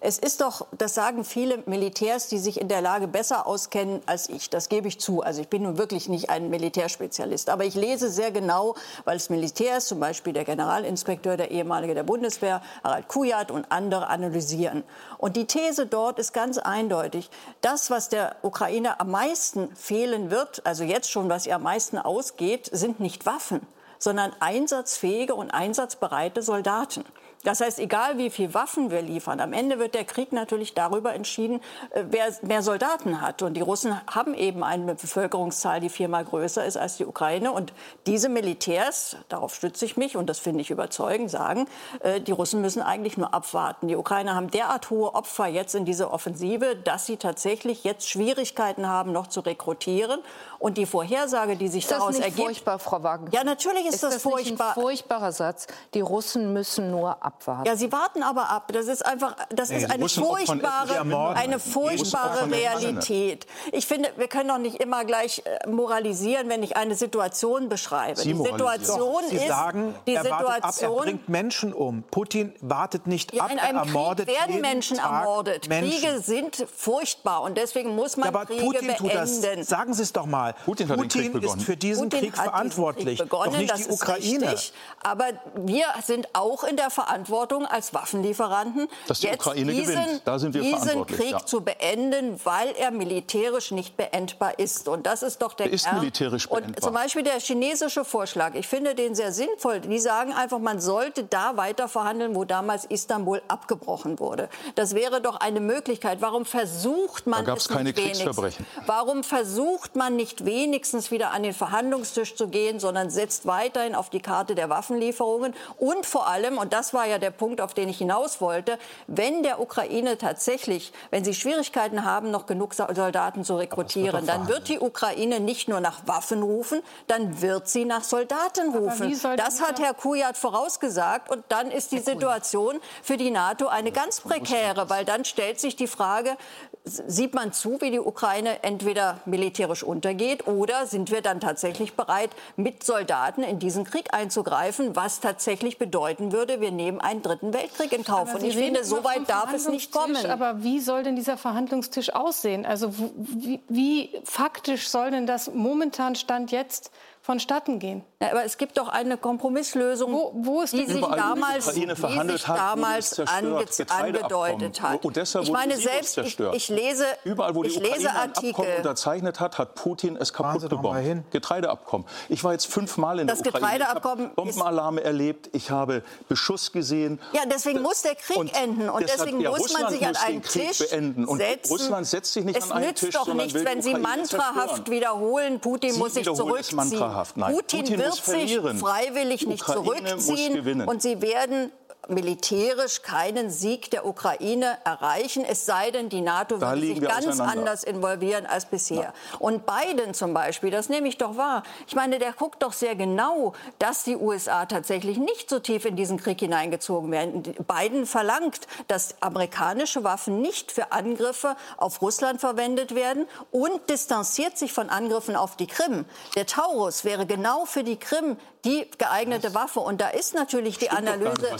es 0.00 0.18
ist 0.18 0.40
doch, 0.40 0.66
das 0.72 0.94
sagen 0.94 1.24
viele 1.24 1.62
Militärs, 1.66 2.28
die 2.28 2.38
sich 2.38 2.60
in 2.60 2.68
der 2.68 2.80
Lage 2.80 3.08
besser 3.08 3.46
auskennen 3.46 4.02
als 4.06 4.28
ich. 4.28 4.50
Das 4.50 4.68
gebe 4.68 4.88
ich 4.88 5.00
zu. 5.00 5.22
Also 5.22 5.40
ich 5.40 5.48
bin 5.48 5.62
nun 5.62 5.78
wirklich 5.78 6.08
nicht 6.08 6.30
ein 6.30 6.50
Militärspezialist. 6.50 7.50
Aber 7.50 7.64
ich 7.64 7.74
lese 7.74 8.10
sehr 8.10 8.30
genau, 8.30 8.74
weil 9.04 9.16
es 9.16 9.30
Militärs, 9.30 9.86
zum 9.86 10.00
Beispiel 10.00 10.32
der 10.32 10.44
Generalinspekteur, 10.44 11.36
der 11.36 11.50
ehemalige 11.50 11.94
der 11.94 12.02
Bundeswehr, 12.02 12.62
Harald 12.82 13.08
Kujat 13.08 13.50
und 13.50 13.70
andere 13.70 14.08
analysieren. 14.08 14.84
Und 15.18 15.36
die 15.36 15.46
These 15.46 15.86
dort 15.86 16.18
ist 16.18 16.32
ganz 16.32 16.58
eindeutig. 16.58 17.30
Das, 17.60 17.90
was 17.90 18.08
der 18.08 18.36
Ukraine 18.42 19.00
am 19.00 19.10
meisten 19.10 19.74
fehlen 19.74 20.30
wird, 20.30 20.64
also 20.64 20.84
jetzt 20.84 21.10
schon, 21.10 21.28
was 21.28 21.46
ihr 21.46 21.56
am 21.56 21.62
meisten 21.62 21.98
ausgeht, 21.98 22.68
sind 22.72 23.00
nicht 23.00 23.26
Waffen, 23.26 23.60
sondern 23.98 24.32
einsatzfähige 24.40 25.34
und 25.34 25.50
einsatzbereite 25.50 26.42
Soldaten. 26.42 27.04
Das 27.44 27.60
heißt, 27.60 27.78
egal 27.78 28.18
wie 28.18 28.30
viel 28.30 28.54
Waffen 28.54 28.90
wir 28.90 29.02
liefern, 29.02 29.38
am 29.38 29.52
Ende 29.52 29.78
wird 29.78 29.94
der 29.94 30.04
Krieg 30.04 30.32
natürlich 30.32 30.74
darüber 30.74 31.14
entschieden, 31.14 31.60
äh, 31.90 32.04
wer 32.10 32.24
mehr 32.42 32.62
Soldaten 32.62 33.20
hat. 33.20 33.42
Und 33.42 33.54
die 33.54 33.60
Russen 33.60 33.94
haben 34.10 34.34
eben 34.34 34.64
eine 34.64 34.94
Bevölkerungszahl, 34.94 35.80
die 35.80 35.90
viermal 35.90 36.24
größer 36.24 36.64
ist 36.64 36.76
als 36.76 36.96
die 36.96 37.04
Ukraine. 37.04 37.52
Und 37.52 37.72
diese 38.06 38.28
Militärs, 38.28 39.16
darauf 39.28 39.54
stütze 39.54 39.84
ich 39.84 39.96
mich 39.96 40.16
und 40.16 40.28
das 40.28 40.38
finde 40.38 40.62
ich 40.62 40.70
überzeugend, 40.70 41.30
sagen, 41.30 41.66
äh, 42.00 42.20
die 42.20 42.32
Russen 42.32 42.62
müssen 42.62 42.82
eigentlich 42.82 43.18
nur 43.18 43.34
abwarten. 43.34 43.88
Die 43.88 43.96
Ukrainer 43.96 44.34
haben 44.34 44.50
derart 44.50 44.88
hohe 44.88 45.14
Opfer 45.14 45.46
jetzt 45.46 45.74
in 45.74 45.84
dieser 45.84 46.12
Offensive, 46.12 46.76
dass 46.76 47.04
sie 47.04 47.18
tatsächlich 47.18 47.84
jetzt 47.84 48.08
Schwierigkeiten 48.08 48.88
haben, 48.88 49.12
noch 49.12 49.26
zu 49.26 49.40
rekrutieren. 49.40 50.20
Und 50.64 50.78
die 50.78 50.86
Vorhersage, 50.86 51.56
die 51.56 51.68
sich 51.68 51.84
ist 51.84 51.90
das 51.90 51.98
daraus 51.98 52.14
nicht 52.14 52.24
ergibt. 52.24 52.42
furchtbar, 52.42 52.78
Frau 52.78 53.02
Wagner? 53.02 53.28
Ja, 53.32 53.44
natürlich 53.44 53.84
ist, 53.84 53.96
ist 53.96 54.02
das, 54.02 54.14
das 54.14 54.22
furchtbar. 54.22 54.68
Nicht 54.68 54.78
ein 54.78 54.82
furchtbarer 54.82 55.30
Satz. 55.32 55.66
Die 55.92 56.00
Russen 56.00 56.54
müssen 56.54 56.90
nur 56.90 57.22
abwarten. 57.22 57.66
Ja, 57.66 57.76
sie 57.76 57.92
warten 57.92 58.22
aber 58.22 58.48
ab. 58.48 58.72
Das 58.72 58.86
ist 58.86 59.04
einfach, 59.04 59.36
das 59.50 59.68
nee, 59.68 59.76
ist 59.76 59.90
eine 59.90 60.08
furchtbare, 60.08 61.34
eine 61.34 61.58
furchtbare 61.58 62.50
Realität. 62.50 63.46
Ich 63.72 63.86
finde, 63.86 64.08
wir 64.16 64.26
können 64.26 64.48
doch 64.48 64.56
nicht 64.56 64.76
immer 64.76 65.04
gleich 65.04 65.42
äh, 65.44 65.68
moralisieren, 65.68 66.48
wenn 66.48 66.62
ich 66.62 66.78
eine 66.78 66.94
Situation 66.94 67.68
beschreibe. 67.68 68.18
Sie 68.18 68.32
die 68.32 68.42
Situation 68.42 69.22
doch, 69.22 69.28
Sie 69.28 69.36
ist, 69.36 69.46
sagen, 69.46 69.94
die 70.06 70.14
er 70.14 70.22
Situation, 70.22 70.62
ab, 70.62 70.80
er 70.80 71.02
bringt 71.02 71.28
Menschen 71.28 71.74
um. 71.74 72.04
Putin 72.04 72.54
wartet 72.62 73.06
nicht 73.06 73.34
ja, 73.34 73.44
ab, 73.44 73.50
in 73.50 73.58
einem 73.58 73.76
er 73.76 73.84
ermordet 73.84 74.28
Krieg 74.28 74.38
werden 74.38 74.60
Menschen 74.62 74.96
Tag 74.96 75.12
ermordet. 75.12 75.68
Menschen. 75.68 76.00
Kriege 76.00 76.20
sind 76.20 76.66
furchtbar 76.74 77.42
und 77.42 77.58
deswegen 77.58 77.94
muss 77.94 78.16
man 78.16 78.32
ja, 78.32 78.34
aber 78.34 78.46
Kriege 78.46 78.64
Putin 78.64 78.86
beenden. 78.86 78.96
Tut 78.96 79.14
das. 79.14 79.68
Sagen 79.68 79.92
Sie 79.92 80.02
es 80.02 80.14
doch 80.14 80.24
mal. 80.24 80.53
Putin, 80.64 80.88
Putin 80.88 81.36
ist 81.40 81.62
für 81.62 81.76
diesen 81.76 82.08
Putin 82.08 82.20
Krieg 82.20 82.36
verantwortlich, 82.36 83.18
Krieg 83.18 83.28
begonnen, 83.28 83.52
doch 83.52 83.58
nicht 83.58 83.78
die 83.78 83.90
Ukraine. 83.90 84.52
Richtig, 84.52 84.72
aber 85.02 85.26
wir 85.56 85.86
sind 86.04 86.28
auch 86.34 86.64
in 86.64 86.76
der 86.76 86.90
Verantwortung 86.90 87.66
als 87.66 87.94
Waffenlieferanten, 87.94 88.88
Dass 89.06 89.20
die 89.20 89.26
jetzt 89.26 89.46
Ukraine 89.46 89.72
diesen, 89.72 89.94
gewinnt. 89.94 90.22
Da 90.24 90.38
sind 90.38 90.54
wir 90.54 90.62
diesen 90.62 91.06
Krieg 91.06 91.32
ja. 91.32 91.44
zu 91.44 91.60
beenden, 91.60 92.40
weil 92.44 92.72
er 92.78 92.90
militärisch 92.90 93.70
nicht 93.70 93.96
beendbar 93.96 94.58
ist. 94.58 94.88
Und 94.88 95.06
das 95.06 95.22
ist 95.22 95.42
doch 95.42 95.54
der, 95.54 95.66
der 95.66 95.74
ist 95.74 95.84
Kern. 95.84 95.98
militärisch 95.98 96.48
beendbar. 96.48 96.76
Und 96.76 96.82
zum 96.82 96.94
Beispiel 96.94 97.22
der 97.22 97.40
chinesische 97.40 98.04
Vorschlag, 98.04 98.54
ich 98.54 98.66
finde 98.66 98.94
den 98.94 99.14
sehr 99.14 99.32
sinnvoll. 99.32 99.80
Die 99.80 99.98
sagen 99.98 100.32
einfach, 100.32 100.58
man 100.58 100.80
sollte 100.80 101.24
da 101.24 101.56
weiter 101.56 101.88
verhandeln, 101.88 102.34
wo 102.34 102.44
damals 102.44 102.84
Istanbul 102.84 103.42
abgebrochen 103.48 104.18
wurde. 104.18 104.48
Das 104.74 104.94
wäre 104.94 105.20
doch 105.20 105.36
eine 105.36 105.60
Möglichkeit. 105.60 106.20
Warum 106.20 106.44
versucht 106.44 107.26
man 107.26 107.44
da 107.44 107.52
gab's 107.52 107.64
es 107.64 107.68
keine 107.68 107.92
Kriegsverbrechen. 107.92 108.66
Warum 108.86 109.24
versucht 109.24 109.96
man 109.96 110.16
nicht 110.16 110.43
wenigstens 110.44 111.10
wieder 111.10 111.30
an 111.32 111.42
den 111.42 111.52
Verhandlungstisch 111.52 112.34
zu 112.34 112.48
gehen, 112.48 112.80
sondern 112.80 113.10
setzt 113.10 113.46
weiterhin 113.46 113.94
auf 113.94 114.10
die 114.10 114.20
Karte 114.20 114.54
der 114.54 114.68
Waffenlieferungen. 114.70 115.54
Und 115.78 116.06
vor 116.06 116.26
allem, 116.26 116.58
und 116.58 116.72
das 116.72 116.94
war 116.94 117.06
ja 117.06 117.18
der 117.18 117.30
Punkt, 117.30 117.60
auf 117.60 117.74
den 117.74 117.88
ich 117.88 117.98
hinaus 117.98 118.40
wollte, 118.40 118.78
wenn 119.06 119.42
der 119.42 119.60
Ukraine 119.60 120.18
tatsächlich, 120.18 120.92
wenn 121.10 121.24
sie 121.24 121.34
Schwierigkeiten 121.34 122.04
haben, 122.04 122.30
noch 122.30 122.46
genug 122.46 122.74
Soldaten 122.74 123.44
zu 123.44 123.56
rekrutieren, 123.56 124.26
dann 124.26 124.48
wird 124.48 124.68
die 124.68 124.80
Ukraine 124.80 125.40
nicht 125.40 125.68
nur 125.68 125.80
nach 125.80 126.06
Waffen 126.06 126.42
rufen, 126.42 126.82
dann 127.06 127.40
wird 127.40 127.68
sie 127.68 127.84
nach 127.84 128.04
Soldaten 128.04 128.74
rufen. 128.74 129.18
Das 129.36 129.60
hat 129.60 129.80
Herr 129.80 129.94
Kujat 129.94 130.36
vorausgesagt 130.36 131.30
und 131.30 131.44
dann 131.48 131.70
ist 131.70 131.92
die 131.92 131.98
Situation 131.98 132.80
für 133.02 133.16
die 133.16 133.30
NATO 133.30 133.66
eine 133.66 133.92
ganz 133.92 134.20
prekäre, 134.20 134.90
weil 134.90 135.04
dann 135.04 135.24
stellt 135.24 135.60
sich 135.60 135.76
die 135.76 135.86
Frage, 135.86 136.36
sieht 136.84 137.32
man 137.34 137.52
zu, 137.52 137.80
wie 137.80 137.90
die 137.90 137.98
Ukraine 137.98 138.62
entweder 138.62 139.20
militärisch 139.24 139.82
untergeht 139.82 140.46
oder 140.46 140.86
sind 140.86 141.10
wir 141.10 141.22
dann 141.22 141.40
tatsächlich 141.40 141.94
bereit, 141.94 142.30
mit 142.56 142.84
Soldaten 142.84 143.42
in 143.42 143.58
diesen 143.58 143.84
Krieg 143.84 144.12
einzugreifen, 144.12 144.94
was 144.94 145.20
tatsächlich 145.20 145.78
bedeuten 145.78 146.30
würde, 146.30 146.60
wir 146.60 146.70
nehmen 146.70 147.00
einen 147.00 147.22
dritten 147.22 147.54
Weltkrieg 147.54 147.92
in 147.92 148.04
Kauf. 148.04 148.34
Und 148.34 148.42
ich 148.42 148.54
finde, 148.54 148.84
so 148.84 149.02
weit 149.02 149.28
darf 149.30 149.52
es 149.54 149.66
nicht 149.66 149.92
kommen. 149.92 150.26
Aber 150.26 150.62
wie 150.62 150.78
soll 150.80 151.02
denn 151.02 151.16
dieser 151.16 151.38
Verhandlungstisch 151.38 152.14
aussehen? 152.14 152.66
Also 152.66 152.92
wie, 153.16 153.60
wie 153.68 154.10
faktisch 154.24 154.88
soll 154.88 155.10
denn 155.10 155.26
das 155.26 155.52
momentan 155.52 156.16
Stand 156.16 156.52
jetzt 156.52 156.90
vonstatten 157.22 157.78
gehen. 157.78 158.04
Ja, 158.24 158.32
aber 158.32 158.44
es 158.44 158.56
gibt 158.56 158.78
doch 158.78 158.88
eine 158.88 159.16
Kompromisslösung, 159.16 160.12
wo, 160.12 160.32
wo 160.34 160.62
ist 160.62 160.72
die 160.72 160.86
sich 160.86 161.00
damals, 161.00 161.72
die 161.72 161.86
sich 161.86 162.42
damals 162.44 163.20
ange 163.20 163.64
angedeutet 163.88 164.82
hat. 164.82 165.04
Odessa 165.04 165.40
ich 165.40 165.50
meine 165.50 165.76
selbst, 165.76 166.18
ich, 166.18 166.38
ich, 166.38 166.68
lese, 166.68 167.06
Überall, 167.24 167.54
wo 167.54 167.62
die 167.62 167.70
ich 167.70 167.76
Ukraine 167.76 167.96
lese 167.96 168.10
ein 168.10 168.32
Abkommen 168.32 168.76
unterzeichnet 168.76 169.40
hat, 169.40 169.58
hat 169.58 169.74
Putin 169.74 170.16
es 170.16 170.32
kaputt 170.32 170.68
gebombt. 170.68 171.30
Getreideabkommen. 171.30 172.06
Ich 172.28 172.42
war 172.44 172.52
jetzt 172.52 172.66
fünfmal 172.66 173.20
in 173.20 173.26
das 173.26 173.42
der 173.42 173.54
Ukraine. 173.54 173.78
Getreideabkommen 173.78 174.24
ich 174.24 174.36
habe 174.36 174.36
Bombenalarme 174.36 175.02
erlebt. 175.02 175.50
Ich 175.52 175.70
habe 175.70 176.02
Beschuss 176.28 176.72
gesehen. 176.72 177.20
Ja, 177.32 177.42
deswegen 177.46 177.82
muss 177.82 178.02
der 178.02 178.14
Krieg 178.14 178.36
und 178.36 178.54
enden 178.54 178.88
und 178.88 179.02
deswegen 179.08 179.40
ja, 179.40 179.50
muss 179.50 179.60
Russland 179.60 179.84
man 179.84 179.92
sich 179.92 180.06
an 180.06 180.16
einen 180.16 180.42
Tisch 180.42 180.78
beenden. 180.78 181.24
Und 181.24 181.38
setzen. 181.38 181.72
Russland 181.72 182.06
setzt 182.06 182.32
sich 182.32 182.44
nicht 182.44 182.56
es 182.56 182.70
an 182.70 182.78
einen 182.78 182.86
nützt 182.88 183.04
Tisch, 183.04 183.14
doch 183.14 183.32
nichts, 183.34 183.64
wenn 183.64 183.82
Sie 183.82 183.94
mantrahaft 183.94 184.90
wiederholen, 184.90 185.60
Putin 185.60 185.92
Sie 185.92 185.98
muss 185.98 186.14
sich 186.14 186.24
zurückziehen. 186.24 186.98
Nein, 187.36 187.54
Putin, 187.54 187.80
Putin 187.80 187.98
wird 187.98 188.13
sich 188.14 188.58
freiwillig 188.80 189.46
nicht 189.46 189.62
Ukraine 189.62 190.16
zurückziehen 190.18 190.82
und 190.82 191.02
sie 191.02 191.20
werden 191.22 191.70
militärisch 192.08 193.02
keinen 193.02 193.50
Sieg 193.50 193.90
der 193.90 194.06
Ukraine 194.06 194.78
erreichen, 194.84 195.44
es 195.44 195.66
sei 195.66 195.90
denn, 195.90 196.08
die 196.08 196.20
NATO 196.20 196.60
würde 196.60 196.80
sich 196.80 197.00
ganz 197.00 197.40
anders 197.40 197.84
involvieren 197.84 198.46
als 198.46 198.66
bisher. 198.66 198.96
Ja. 199.02 199.12
Und 199.38 199.64
Biden 199.66 200.14
zum 200.14 200.34
Beispiel, 200.34 200.70
das 200.70 200.88
nehme 200.88 201.08
ich 201.08 201.18
doch 201.18 201.36
wahr. 201.36 201.62
Ich 201.86 201.94
meine, 201.94 202.18
der 202.18 202.32
guckt 202.32 202.62
doch 202.62 202.72
sehr 202.72 202.94
genau, 202.94 203.52
dass 203.78 204.04
die 204.04 204.16
USA 204.16 204.66
tatsächlich 204.66 205.18
nicht 205.18 205.48
so 205.48 205.58
tief 205.58 205.84
in 205.84 205.96
diesen 205.96 206.18
Krieg 206.18 206.40
hineingezogen 206.40 207.10
werden. 207.10 207.42
Biden 207.42 208.06
verlangt, 208.06 208.60
dass 208.88 209.20
amerikanische 209.22 210.04
Waffen 210.04 210.40
nicht 210.40 210.72
für 210.72 210.92
Angriffe 210.92 211.56
auf 211.76 212.02
Russland 212.02 212.40
verwendet 212.40 212.94
werden 212.94 213.26
und 213.50 213.88
distanziert 213.90 214.58
sich 214.58 214.72
von 214.72 214.90
Angriffen 214.90 215.36
auf 215.36 215.56
die 215.56 215.66
Krim. 215.66 216.04
Der 216.36 216.46
Taurus 216.46 217.04
wäre 217.04 217.26
genau 217.26 217.64
für 217.64 217.84
die 217.84 217.96
Krim 217.96 218.36
die 218.64 218.88
geeignete 218.98 219.54
Waffe. 219.54 219.80
Und 219.80 220.00
da 220.00 220.08
ist 220.08 220.34
natürlich 220.34 220.78
die 220.78 220.90
Analyse. 220.90 221.50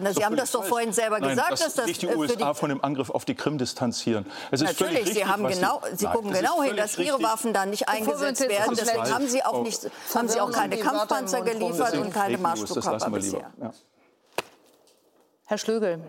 Na, 0.00 0.12
Sie 0.12 0.24
haben 0.24 0.36
das 0.36 0.50
doch 0.50 0.64
vorhin 0.64 0.92
selber 0.92 1.18
Nein, 1.20 1.30
gesagt, 1.30 1.52
dass, 1.52 1.60
dass 1.60 1.74
das 1.74 1.86
nicht 1.86 2.02
die 2.02 2.08
USA 2.08 2.52
die, 2.52 2.58
von 2.58 2.68
dem 2.68 2.82
Angriff 2.82 3.10
auf 3.10 3.24
die 3.24 3.34
Krim 3.34 3.58
distanzieren. 3.58 4.26
Es 4.50 4.60
ist 4.60 4.68
natürlich, 4.68 5.00
richtig, 5.00 5.14
Sie 5.14 5.26
haben 5.26 5.46
genau, 5.46 5.82
Sie 5.94 6.04
Nein, 6.04 6.14
gucken 6.14 6.32
genau 6.32 6.62
hin, 6.62 6.76
dass 6.76 6.98
Ihre 6.98 7.22
Waffen 7.22 7.52
da 7.52 7.66
nicht 7.66 7.88
eingesetzt 7.88 8.48
werden. 8.48 8.74
Deswegen 8.76 9.10
haben 9.10 9.28
Sie 9.28 9.44
auch 9.44 9.62
nicht, 9.62 9.90
haben 10.14 10.28
Sie 10.28 10.40
auch 10.40 10.52
keine 10.52 10.76
Kampfpanzer 10.76 11.42
geliefert 11.42 11.96
und 11.96 12.12
keine 12.12 12.38
Marschflugkörper 12.38 13.10
bisher. 13.10 13.50
Herr 15.46 15.58
Schlögel, 15.58 16.00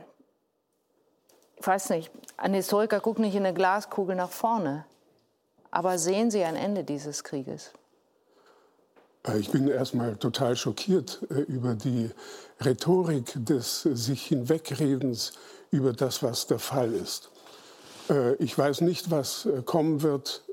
ich 1.58 1.68
weiß 1.68 1.90
nicht, 1.92 2.12
ein 2.38 2.54
Historiker 2.54 3.00
guckt 3.00 3.20
nicht 3.20 3.36
in 3.36 3.46
eine 3.46 3.54
Glaskugel 3.54 4.16
nach 4.16 4.32
vorne. 4.32 4.86
Aber 5.72 5.98
sehen 5.98 6.32
Sie 6.32 6.44
ein 6.44 6.56
Ende 6.56 6.84
dieses 6.84 7.24
Krieges? 7.24 7.72
Äh, 9.28 9.40
ich 9.40 9.52
bin 9.52 9.68
erstmal 9.68 10.16
total 10.16 10.56
schockiert 10.56 11.20
äh, 11.30 11.42
über 11.42 11.76
die 11.76 12.10
Rhetorik 12.64 13.34
des 13.36 13.84
sich 13.84 14.26
Hinwegredens 14.26 15.34
über 15.72 15.94
das, 15.94 16.24
was 16.24 16.48
der 16.48 16.60
Fall 16.60 16.94
ist. 16.94 17.32
Äh, 18.10 18.36
ich 18.36 18.58
weiß 18.58 18.82
nicht, 18.82 19.12
was 19.12 19.48
kommen 19.66 20.02
wird. 20.02 20.44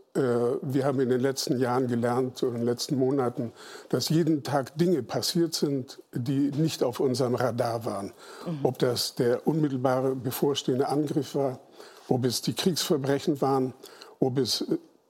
Wir 0.63 0.87
haben 0.87 0.99
in 1.01 1.11
den 1.11 1.21
letzten 1.21 1.59
Jahren 1.59 1.89
gelernt, 1.89 2.43
in 2.43 2.55
den 2.55 2.63
letzten 2.63 2.97
Monaten, 2.97 3.53
dass 3.91 4.09
jeden 4.09 4.43
Tag 4.43 4.79
Dinge 4.79 5.03
passiert 5.03 5.53
sind, 5.53 6.03
die 6.15 6.53
nicht 6.53 6.83
auf 6.83 7.01
unserem 7.01 7.35
Radar 7.35 7.85
waren. 7.85 8.15
Mhm. 8.47 8.61
Ob 8.63 8.79
das 8.79 9.15
der 9.17 9.47
unmittelbare 9.47 10.17
bevorstehende 10.17 10.89
Angriff 10.89 11.35
war, 11.35 11.61
ob 12.09 12.25
es 12.25 12.41
die 12.41 12.55
Kriegsverbrechen 12.55 13.43
waren, 13.43 13.75
ob 14.19 14.39
es 14.39 14.65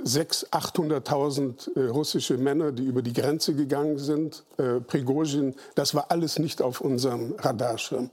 600.000, 0.04 0.50
800.000 0.50 1.76
äh, 1.76 1.88
russische 1.88 2.36
Männer, 2.36 2.72
die 2.72 2.84
über 2.84 3.02
die 3.02 3.12
Grenze 3.12 3.54
gegangen 3.54 3.98
sind, 3.98 4.44
äh, 4.58 4.80
Prigozhin, 4.80 5.54
das 5.74 5.94
war 5.94 6.10
alles 6.10 6.38
nicht 6.38 6.60
auf 6.60 6.80
unserem 6.80 7.34
Radarschirm. 7.38 8.10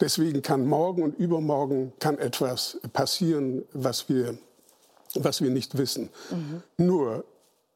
Deswegen 0.00 0.42
kann 0.42 0.66
morgen 0.66 1.02
und 1.02 1.18
übermorgen 1.18 1.92
kann 2.00 2.18
etwas 2.18 2.78
passieren, 2.92 3.64
was 3.72 4.08
wir, 4.08 4.36
was 5.14 5.40
wir 5.40 5.50
nicht 5.50 5.78
wissen. 5.78 6.10
Mhm. 6.30 6.62
Nur, 6.76 7.24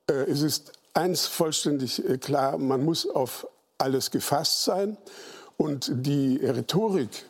äh, 0.06 0.12
es 0.12 0.42
ist 0.42 0.72
eins 0.92 1.26
vollständig 1.26 2.02
klar, 2.20 2.58
man 2.58 2.84
muss 2.84 3.08
auf 3.08 3.46
alles 3.78 4.10
gefasst 4.10 4.64
sein. 4.64 4.96
Und 5.56 5.90
die 5.92 6.36
Rhetorik, 6.36 7.24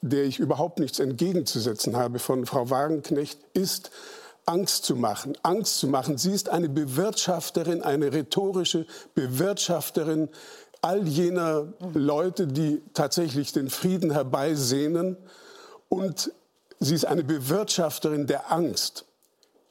der 0.00 0.24
ich 0.24 0.38
überhaupt 0.38 0.78
nichts 0.78 0.98
entgegenzusetzen 0.98 1.96
habe 1.96 2.18
von 2.18 2.46
Frau 2.46 2.70
Wagenknecht, 2.70 3.38
ist, 3.54 3.90
Angst 4.48 4.84
zu 4.84 4.96
machen. 4.96 5.36
Angst 5.42 5.78
zu 5.78 5.88
machen. 5.88 6.16
Sie 6.16 6.32
ist 6.32 6.48
eine 6.48 6.68
Bewirtschafterin, 6.68 7.82
eine 7.82 8.12
rhetorische 8.12 8.86
Bewirtschafterin 9.14 10.30
all 10.80 11.06
jener 11.06 11.72
Leute, 11.92 12.46
die 12.46 12.82
tatsächlich 12.94 13.52
den 13.52 13.68
Frieden 13.68 14.10
herbeisehnen. 14.10 15.16
Und 15.88 16.32
sie 16.80 16.94
ist 16.94 17.04
eine 17.04 17.24
Bewirtschafterin 17.24 18.26
der 18.26 18.50
Angst. 18.50 19.04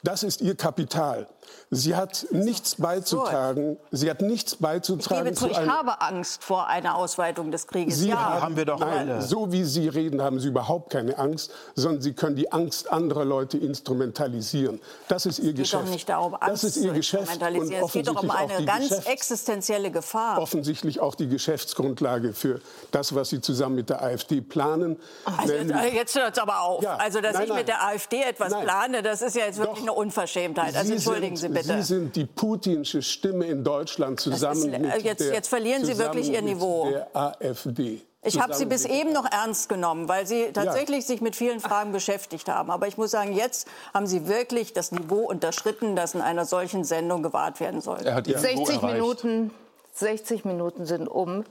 Das 0.04 0.24
ist 0.24 0.42
ihr 0.42 0.56
Kapital. 0.56 1.28
Sie 1.70 1.96
hat 1.96 2.28
nichts 2.32 2.76
beizutragen. 2.76 3.78
Sie 3.92 4.10
hat 4.10 4.22
nichts 4.22 4.56
beizutragen. 4.56 5.28
Ich, 5.28 5.38
zu, 5.38 5.48
ich 5.48 5.58
habe 5.58 6.02
Angst 6.02 6.44
vor 6.44 6.68
einer 6.68 6.96
Ausweitung 6.96 7.52
des 7.52 7.68
Krieges. 7.68 7.98
Sie 8.00 8.10
ja. 8.10 8.18
haben, 8.18 8.42
haben 8.42 8.56
wir 8.56 8.66
doch 8.66 8.80
nein, 8.80 9.10
alle. 9.10 9.22
So 9.22 9.52
wie 9.52 9.64
Sie 9.64 9.88
reden, 9.88 10.22
haben 10.22 10.40
Sie 10.40 10.48
überhaupt 10.48 10.92
keine 10.92 11.18
Angst, 11.18 11.52
sondern 11.76 12.02
Sie 12.02 12.14
können 12.14 12.36
die 12.36 12.52
Angst 12.52 12.92
anderer 12.92 13.26
Leute 13.26 13.58
instrumentalisieren. 13.58 14.80
Das 15.08 15.26
ist 15.26 15.40
Ihr 15.40 15.50
es 15.50 15.56
geht 15.56 15.58
Geschäft. 15.64 15.84
Doch 15.84 15.90
nicht 15.90 16.10
darum, 16.10 16.34
Angst 16.36 16.64
das 16.64 16.76
ist 16.76 16.78
Ihr 16.78 16.94
Geschäft. 16.94 17.42
Und 17.42 17.72
es 17.72 17.92
geht 17.92 18.08
doch 18.08 18.22
um 18.22 18.32
eine 18.32 18.66
ganz 18.66 18.92
existenzielle 19.06 19.92
Gefahr. 19.92 20.42
Offensichtlich 20.42 21.00
auch 21.00 21.16
die 21.16 21.28
Geschäftsgrundlage 21.28 22.34
für 22.34 22.60
das, 22.92 23.16
was 23.16 23.30
Sie 23.30 23.42
zusammen 23.42 23.76
mit 23.76 23.90
der 23.90 24.02
AfD 24.02 24.42
planen. 24.42 24.98
Also, 25.26 25.54
jetzt 25.54 26.16
hört 26.16 26.38
es 26.38 26.42
aber 26.42 26.62
auf. 26.62 26.84
Ja. 26.84 26.96
Also, 26.96 27.22
dass 27.22 27.34
nein, 27.34 27.48
ich 27.48 27.54
mit 27.54 27.68
der 27.68 27.84
AfD 27.86 28.22
etwas 28.22 28.52
nein. 28.52 28.64
plane, 28.64 29.04
das 29.04 29.22
ist 29.22 29.36
ja 29.36 29.46
jetzt 29.46 29.58
wirklich 29.58 29.80
doch. 29.80 29.84
eine 29.84 29.94
Unverschämtheit. 29.94 30.76
Also, 30.76 30.94
entschuldigen 30.94 31.37
Sie 31.38 31.50
bitte. 31.50 31.64
Sie 31.64 31.82
sind 31.82 32.16
die 32.16 32.26
putinsche 32.26 33.02
Stimme 33.02 33.46
in 33.46 33.64
Deutschland 33.64 34.20
zusammen 34.20 34.74
ist, 34.74 34.82
mit 34.82 35.04
jetzt, 35.04 35.22
der, 35.22 35.34
jetzt 35.34 35.48
verlieren 35.48 35.86
Sie 35.86 35.98
wirklich 35.98 36.30
Ihr 36.30 36.42
Niveau. 36.42 36.90
Der 36.90 37.16
AfD. 37.16 38.02
Ich 38.24 38.40
habe 38.40 38.54
Sie 38.54 38.66
bis 38.66 38.84
eben 38.86 39.14
noch 39.14 39.30
ernst 39.32 39.70
genommen, 39.70 40.10
weil 40.10 40.28
Sie 40.28 40.52
tatsächlich 40.52 41.02
ja. 41.02 41.08
sich 41.08 41.22
mit 41.22 41.36
vielen 41.36 41.60
Fragen 41.60 41.92
beschäftigt 41.92 42.50
haben. 42.50 42.70
Aber 42.70 42.88
ich 42.88 42.98
muss 42.98 43.12
sagen, 43.12 43.34
jetzt 43.34 43.68
haben 43.94 44.06
Sie 44.06 44.28
wirklich 44.28 44.74
das 44.74 44.92
Niveau 44.92 45.22
unterschritten, 45.22 45.96
das 45.96 46.14
in 46.14 46.22
einer 46.22 46.46
solchen 46.46 46.84
Sendung 46.84 47.24
gewahrt 47.24 47.60
werden 47.60 47.80
soll. 47.80 48.00
60 48.00 48.82
Minuten, 48.82 49.52
60 49.94 50.44
Minuten 50.46 50.86
sind 50.86 51.08
um. 51.08 51.46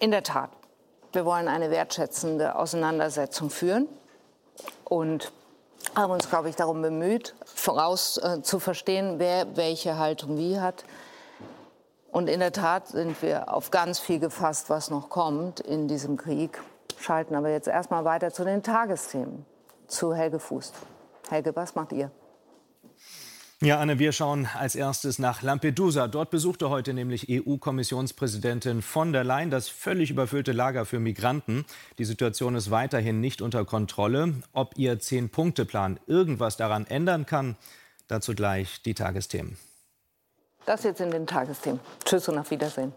In 0.00 0.10
der 0.10 0.22
Tat, 0.22 0.50
wir 1.12 1.24
wollen 1.24 1.48
eine 1.48 1.70
wertschätzende 1.70 2.56
Auseinandersetzung 2.56 3.50
führen. 3.50 3.88
Und 4.84 5.32
haben 5.94 6.12
uns, 6.12 6.28
glaube 6.28 6.48
ich, 6.48 6.56
darum 6.56 6.82
bemüht, 6.82 7.34
voraus 7.44 8.18
äh, 8.18 8.42
zu 8.42 8.58
verstehen, 8.58 9.18
wer 9.18 9.56
welche 9.56 9.98
Haltung 9.98 10.36
wie 10.36 10.60
hat. 10.60 10.84
Und 12.10 12.28
in 12.28 12.40
der 12.40 12.52
Tat 12.52 12.88
sind 12.88 13.20
wir 13.22 13.52
auf 13.52 13.70
ganz 13.70 13.98
viel 13.98 14.18
gefasst, 14.18 14.70
was 14.70 14.90
noch 14.90 15.08
kommt 15.08 15.60
in 15.60 15.88
diesem 15.88 16.16
Krieg. 16.16 16.60
Schalten 16.98 17.34
aber 17.34 17.50
jetzt 17.50 17.68
erstmal 17.68 18.04
weiter 18.04 18.32
zu 18.32 18.44
den 18.44 18.62
Tagesthemen, 18.62 19.44
zu 19.86 20.14
Helge 20.14 20.38
Fuß. 20.38 20.72
Helge, 21.30 21.54
was 21.54 21.74
macht 21.74 21.92
ihr? 21.92 22.10
Ja, 23.60 23.80
Anne, 23.80 23.98
wir 23.98 24.12
schauen 24.12 24.46
als 24.56 24.76
erstes 24.76 25.18
nach 25.18 25.42
Lampedusa. 25.42 26.06
Dort 26.06 26.30
besuchte 26.30 26.70
heute 26.70 26.94
nämlich 26.94 27.26
EU-Kommissionspräsidentin 27.28 28.82
von 28.82 29.12
der 29.12 29.24
Leyen 29.24 29.50
das 29.50 29.68
völlig 29.68 30.12
überfüllte 30.12 30.52
Lager 30.52 30.84
für 30.84 31.00
Migranten. 31.00 31.64
Die 31.98 32.04
Situation 32.04 32.54
ist 32.54 32.70
weiterhin 32.70 33.20
nicht 33.20 33.42
unter 33.42 33.64
Kontrolle. 33.64 34.34
Ob 34.52 34.78
ihr 34.78 35.00
Zehn-Punkte-Plan 35.00 35.98
irgendwas 36.06 36.56
daran 36.56 36.86
ändern 36.86 37.26
kann, 37.26 37.56
dazu 38.06 38.32
gleich 38.32 38.80
die 38.82 38.94
Tagesthemen. 38.94 39.58
Das 40.64 40.84
jetzt 40.84 41.00
in 41.00 41.10
den 41.10 41.26
Tagesthemen. 41.26 41.80
Tschüss 42.04 42.28
und 42.28 42.38
auf 42.38 42.52
Wiedersehen. 42.52 42.92